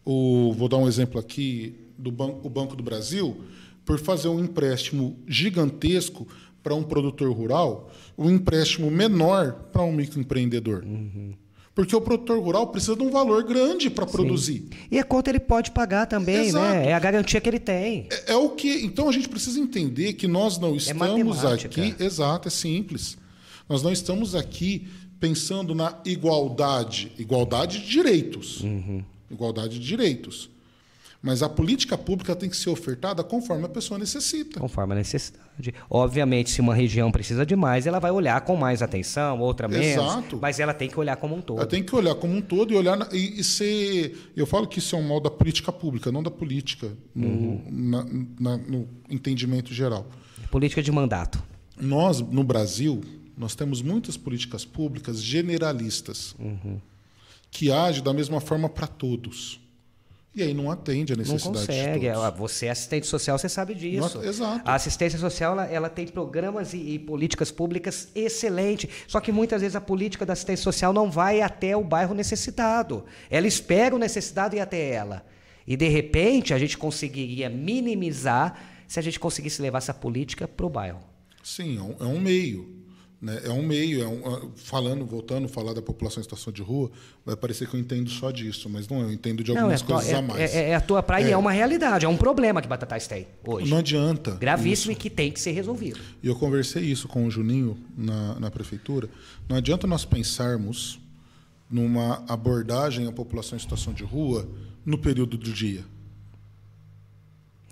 o, 0.05 0.53
vou 0.53 0.69
dar 0.69 0.77
um 0.77 0.87
exemplo 0.87 1.19
aqui 1.19 1.75
do 1.97 2.13
banco, 2.13 2.47
o 2.47 2.51
Banco 2.51 2.77
do 2.77 2.83
Brasil 2.83 3.43
por 3.85 3.99
fazer 3.99 4.29
um 4.29 4.39
empréstimo 4.39 5.17
gigantesco 5.27 6.29
para 6.63 6.75
um 6.75 6.83
produtor 6.83 7.33
rural, 7.33 7.91
um 8.17 8.31
empréstimo 8.31 8.91
menor 8.91 9.53
para 9.73 9.83
um 9.83 9.93
microempreendedor. 9.93 10.85
Uhum. 10.85 11.35
Porque 11.75 11.97
o 11.97 12.01
produtor 12.01 12.39
rural 12.39 12.67
precisa 12.67 12.95
de 12.95 13.03
um 13.03 13.11
valor 13.11 13.43
grande 13.45 13.89
para 13.89 14.05
produzir. 14.05 14.69
E 14.91 14.99
a 14.99 15.05
conta 15.05 15.31
ele 15.31 15.41
pode 15.41 15.71
pagar 15.71 16.07
também, 16.07 16.37
né? 16.37 16.49
Exato. 16.49 16.75
né? 16.75 16.89
É 16.89 16.95
a 16.95 16.99
garantia 16.99 17.41
que 17.41 17.49
ele 17.49 17.59
tem. 17.59 18.09
É, 18.11 18.33
é, 18.33 18.37
o 18.37 18.51
que. 18.51 18.85
Então 18.85 19.09
a 19.09 19.13
gente 19.13 19.29
precisa 19.29 19.59
entender 19.59 20.13
que 20.13 20.29
nós 20.29 20.59
não 20.59 20.75
é 20.75 20.77
estamos 20.77 21.45
é 21.45 21.53
aqui. 21.55 21.95
Exato, 21.99 22.49
é 22.49 22.51
simples. 22.51 23.17
Nós 23.67 23.83
não 23.83 23.91
estamos 23.91 24.35
aqui 24.35 24.87
pensando 25.19 25.75
na 25.75 25.99
igualdade, 26.05 27.13
igualdade 27.19 27.81
de 27.81 27.89
direitos. 27.89 28.61
Uhum. 28.61 29.03
Igualdade 29.31 29.79
de 29.79 29.87
direitos. 29.87 30.51
Mas 31.23 31.41
a 31.41 31.49
política 31.49 31.97
pública 31.97 32.35
tem 32.35 32.51
que 32.51 32.57
ser 32.57 32.69
ofertada 32.69 33.23
conforme 33.23 33.65
a 33.65 33.69
pessoa 33.69 33.97
necessita. 33.97 34.59
Conforme 34.59 34.95
a 34.95 34.97
necessidade. 34.97 35.73
Obviamente, 35.89 36.51
se 36.51 36.61
uma 36.61 36.75
região 36.75 37.13
precisa 37.13 37.47
de 37.47 37.55
mais, 37.55 37.87
ela 37.87 38.01
vai 38.01 38.11
olhar 38.11 38.41
com 38.41 38.57
mais 38.57 38.83
atenção, 38.83 39.39
outra 39.39 39.69
menos. 39.69 39.87
Exato. 39.87 40.39
Mas 40.43 40.59
ela 40.59 40.75
tem 40.75 40.89
que 40.89 40.99
olhar 40.99 41.15
como 41.15 41.37
um 41.37 41.41
todo. 41.41 41.59
Ela 41.59 41.69
tem 41.69 41.81
que 41.81 41.95
olhar 41.95 42.17
como 42.17 42.35
um 42.35 42.41
todo 42.41 42.73
e 42.73 42.77
olhar 42.77 42.97
na, 42.97 43.09
e, 43.13 43.39
e, 43.39 43.45
ser. 43.45 44.33
Eu 44.37 44.47
falo 44.47 44.67
que 44.67 44.81
isso 44.81 44.97
é 44.97 44.99
um 44.99 45.07
mal 45.07 45.21
da 45.21 45.31
política 45.31 45.71
pública, 45.71 46.11
não 46.11 46.25
da 46.25 46.31
política, 46.31 46.91
no, 47.15 47.29
uhum. 47.29 47.65
na, 47.71 48.05
na, 48.41 48.57
no 48.57 48.89
entendimento 49.09 49.73
geral. 49.73 50.05
Política 50.51 50.83
de 50.83 50.91
mandato. 50.91 51.41
Nós, 51.81 52.21
no 52.21 52.43
Brasil, 52.43 53.01
nós 53.39 53.55
temos 53.55 53.81
muitas 53.81 54.17
políticas 54.17 54.65
públicas 54.65 55.23
generalistas 55.23 56.35
uhum. 56.37 56.81
que 57.49 57.71
agem 57.71 58.03
da 58.03 58.13
mesma 58.13 58.41
forma 58.41 58.69
para 58.69 58.89
todos. 58.89 59.62
E 60.35 60.43
aí 60.43 60.55
não 60.55 60.71
atende 60.71 61.13
a 61.13 61.17
necessidade 61.17 61.45
não 61.45 61.53
consegue. 61.53 62.07
Você 62.39 62.67
é 62.67 62.71
assistente 62.71 63.07
social, 63.07 63.39
você 63.39 63.51
sabe 63.51 63.75
disso. 63.75 64.19
Não, 64.19 64.25
exato. 64.25 64.63
A 64.65 64.75
assistência 64.75 65.19
social 65.19 65.53
ela, 65.53 65.67
ela 65.67 65.89
tem 65.91 66.07
programas 66.07 66.73
e, 66.73 66.79
e, 66.79 66.99
políticas 66.99 67.51
públicas 67.51 68.09
excelentes. 68.15 68.89
Só 69.07 69.21
que 69.21 69.31
muitas 69.31 69.61
vezes 69.61 69.77
a 69.77 69.81
política 69.81 70.25
da 70.25 70.33
assistência 70.33 70.65
social 70.65 70.93
não 70.93 71.11
vai 71.11 71.43
até 71.43 71.77
o 71.77 71.85
bairro 71.85 72.15
necessitado. 72.15 73.05
Ela 73.29 73.47
espera 73.47 73.95
o 73.95 73.99
necessitado 73.99 74.57
ir 74.57 74.61
até 74.61 74.91
ela. 74.91 75.27
E 75.67 75.77
de 75.77 75.89
repente 75.89 76.55
a 76.55 76.59
gente 76.59 76.79
conseguiria 76.79 77.51
minimizar 77.51 78.59
se 78.89 78.99
a 78.99 79.03
gente 79.03 79.21
conseguisse 79.21 79.61
levar 79.61 79.79
essa 79.79 79.93
política 79.93 80.49
para 80.49 80.67
o 80.67 80.71
bairro. 80.71 81.01
Sim, 81.43 81.77
é 82.01 82.05
um 82.05 82.17
é 82.17 82.21
meio. 82.21 82.82
Né? 83.23 83.41
É 83.45 83.51
um 83.51 83.63
meio, 83.63 84.03
é 84.03 84.09
um, 84.09 84.51
falando, 84.57 85.07
voltando 85.07 85.45
a 85.45 85.49
falar 85.49 85.73
da 85.73 85.81
população 85.81 86.21
em 86.21 86.25
situação 86.25 86.53
de 86.53 86.61
rua, 86.61 86.91
vai 87.25 87.37
parecer 87.37 87.69
que 87.69 87.77
eu 87.77 87.79
entendo 87.79 88.11
só 88.11 88.33
disso, 88.33 88.69
mas 88.69 88.89
não, 88.89 89.01
eu 89.03 89.13
entendo 89.13 89.45
de 89.45 89.53
algumas 89.53 89.81
não, 89.81 89.89
é 89.89 89.93
coisas 89.93 90.13
é, 90.13 90.17
a 90.17 90.23
mais. 90.23 90.55
É, 90.55 90.71
é, 90.71 90.75
a 90.75 90.81
tua 90.81 91.01
praia, 91.05 91.27
é. 91.27 91.31
é 91.31 91.37
uma 91.37 91.53
realidade, 91.53 92.05
é 92.05 92.09
um 92.09 92.17
problema 92.17 92.61
que 92.61 92.67
Batatais 92.67 93.07
tem 93.07 93.29
hoje. 93.47 93.71
Não 93.71 93.79
adianta. 93.79 94.33
Gravíssimo 94.33 94.91
isso. 94.91 94.99
e 94.99 95.03
que 95.03 95.09
tem 95.09 95.31
que 95.31 95.41
ser 95.41 95.53
resolvido. 95.53 96.01
E 96.21 96.27
eu 96.27 96.35
conversei 96.35 96.83
isso 96.83 97.07
com 97.07 97.25
o 97.25 97.31
Juninho 97.31 97.79
na, 97.97 98.41
na 98.41 98.51
prefeitura. 98.51 99.09
Não 99.49 99.57
adianta 99.57 99.87
nós 99.87 100.05
pensarmos 100.05 100.99
numa 101.71 102.25
abordagem 102.27 103.07
à 103.07 103.13
população 103.13 103.57
em 103.57 103.61
situação 103.61 103.93
de 103.93 104.03
rua 104.03 104.49
no 104.85 104.99
período 104.99 105.39
do 105.39 105.53
dia. 105.53 105.85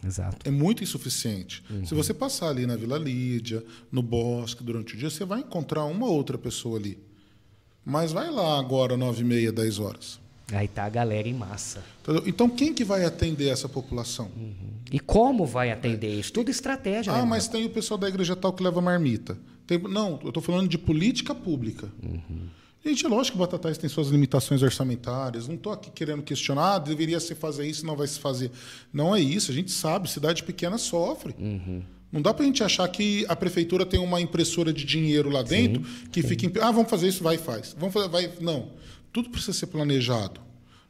Exato. 0.05 0.49
É 0.49 0.51
muito 0.51 0.83
insuficiente. 0.83 1.63
Uhum. 1.71 1.85
Se 1.85 1.95
você 1.95 2.15
passar 2.15 2.49
ali 2.49 2.67
na 2.67 2.77
Vila 2.77 2.99
Lídia, 2.99 3.65
no 3.93 4.03
bosque, 4.03 4.63
durante 4.63 4.95
o 4.95 4.97
dia, 4.97 5.11
você 5.11 5.25
vai 5.25 5.41
encontrar 5.41 5.85
uma 5.85 6.07
outra 6.07 6.39
pessoa 6.39 6.79
ali. 6.79 6.99
Mas 7.85 8.13
vai 8.13 8.31
lá 8.31 8.59
agora, 8.59 8.97
nove 8.97 9.23
e 9.23 9.25
meia, 9.25 9.53
dez 9.53 9.79
horas. 9.79 10.19
Aí 10.53 10.67
tá 10.67 10.85
a 10.85 10.89
galera 10.89 11.29
em 11.29 11.35
massa. 11.35 11.83
Entendeu? 12.03 12.25
Então, 12.27 12.49
quem 12.49 12.75
que 12.75 12.85
vai 12.85 13.05
atender 13.05 13.49
essa 13.49 13.69
população? 13.69 14.31
Uhum. 14.37 14.55
E 14.91 14.99
como 14.99 15.47
vai 15.47 15.71
atender 15.71 16.09
é. 16.09 16.15
isso? 16.15 16.33
Tudo 16.33 16.51
estratégia. 16.51 17.13
Ah, 17.13 17.19
né, 17.19 17.25
mas 17.25 17.47
tem 17.47 17.65
o 17.67 17.71
pessoal 17.71 17.97
da 17.99 18.09
igreja 18.09 18.35
tal 18.35 18.53
que 18.53 18.63
leva 18.63 18.81
marmita. 18.81 19.39
Tem... 19.67 19.79
Não, 19.79 20.19
eu 20.23 20.29
estou 20.29 20.43
falando 20.43 20.69
de 20.69 20.77
política 20.77 21.35
pública. 21.35 21.89
Uhum. 22.03 22.49
Gente, 22.85 23.05
é 23.05 23.09
lógico 23.09 23.37
que 23.37 23.43
o 23.43 23.47
Batatais 23.47 23.77
tem 23.77 23.91
suas 23.91 24.09
limitações 24.09 24.63
orçamentárias. 24.63 25.47
Não 25.47 25.55
estou 25.55 25.73
aqui 25.73 25.91
querendo 25.91 26.23
questionar, 26.23 26.75
ah, 26.75 26.79
deveria 26.79 27.21
se 27.21 27.35
fazer 27.35 27.67
isso, 27.67 27.85
não 27.85 27.95
vai 27.95 28.07
se 28.07 28.19
fazer. 28.19 28.51
Não 28.93 29.15
é 29.15 29.21
isso. 29.21 29.51
A 29.51 29.55
gente 29.55 29.71
sabe, 29.71 30.11
cidade 30.11 30.43
pequena 30.43 30.79
sofre. 30.79 31.35
Uhum. 31.39 31.83
Não 32.11 32.21
dá 32.21 32.35
para 32.35 32.43
a 32.43 32.47
gente 32.47 32.65
achar 32.65 32.89
que 32.89 33.25
a 33.29 33.37
prefeitura 33.37 33.87
tem 33.87 34.01
uma 34.01 34.21
impressora 34.21 34.73
de 34.73 34.85
dinheiro 34.85 35.29
lá 35.29 35.43
dentro 35.43 35.85
sim, 35.85 36.07
que 36.11 36.23
sim. 36.23 36.29
fica. 36.29 36.67
Ah, 36.67 36.73
vamos 36.73 36.91
fazer 36.91 37.09
isso, 37.09 37.23
vai 37.23 37.37
e 37.37 37.39
faz. 37.39 37.77
Vamos 37.79 37.93
fazer, 37.93 38.09
vai. 38.09 38.33
Não. 38.41 38.71
Tudo 39.13 39.31
precisa 39.31 39.53
ser 39.53 39.67
planejado, 39.67 40.41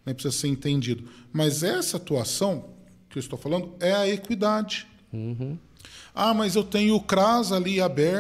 né? 0.05 0.14
precisa 0.14 0.34
ser 0.34 0.49
entendido. 0.49 1.05
Mas 1.32 1.62
essa 1.62 1.97
atuação 1.97 2.70
que 3.09 3.18
eu 3.18 3.20
estou 3.20 3.38
falando 3.38 3.74
é 3.80 3.93
a 3.93 4.09
equidade. 4.09 4.86
Uhum. 5.12 5.59
Ah, 6.14 6.32
mas 6.32 6.55
eu 6.55 6.64
tenho 6.64 6.95
o 6.95 7.01
CRAS 7.01 7.53
ali 7.53 7.80
aberto. 7.80 8.18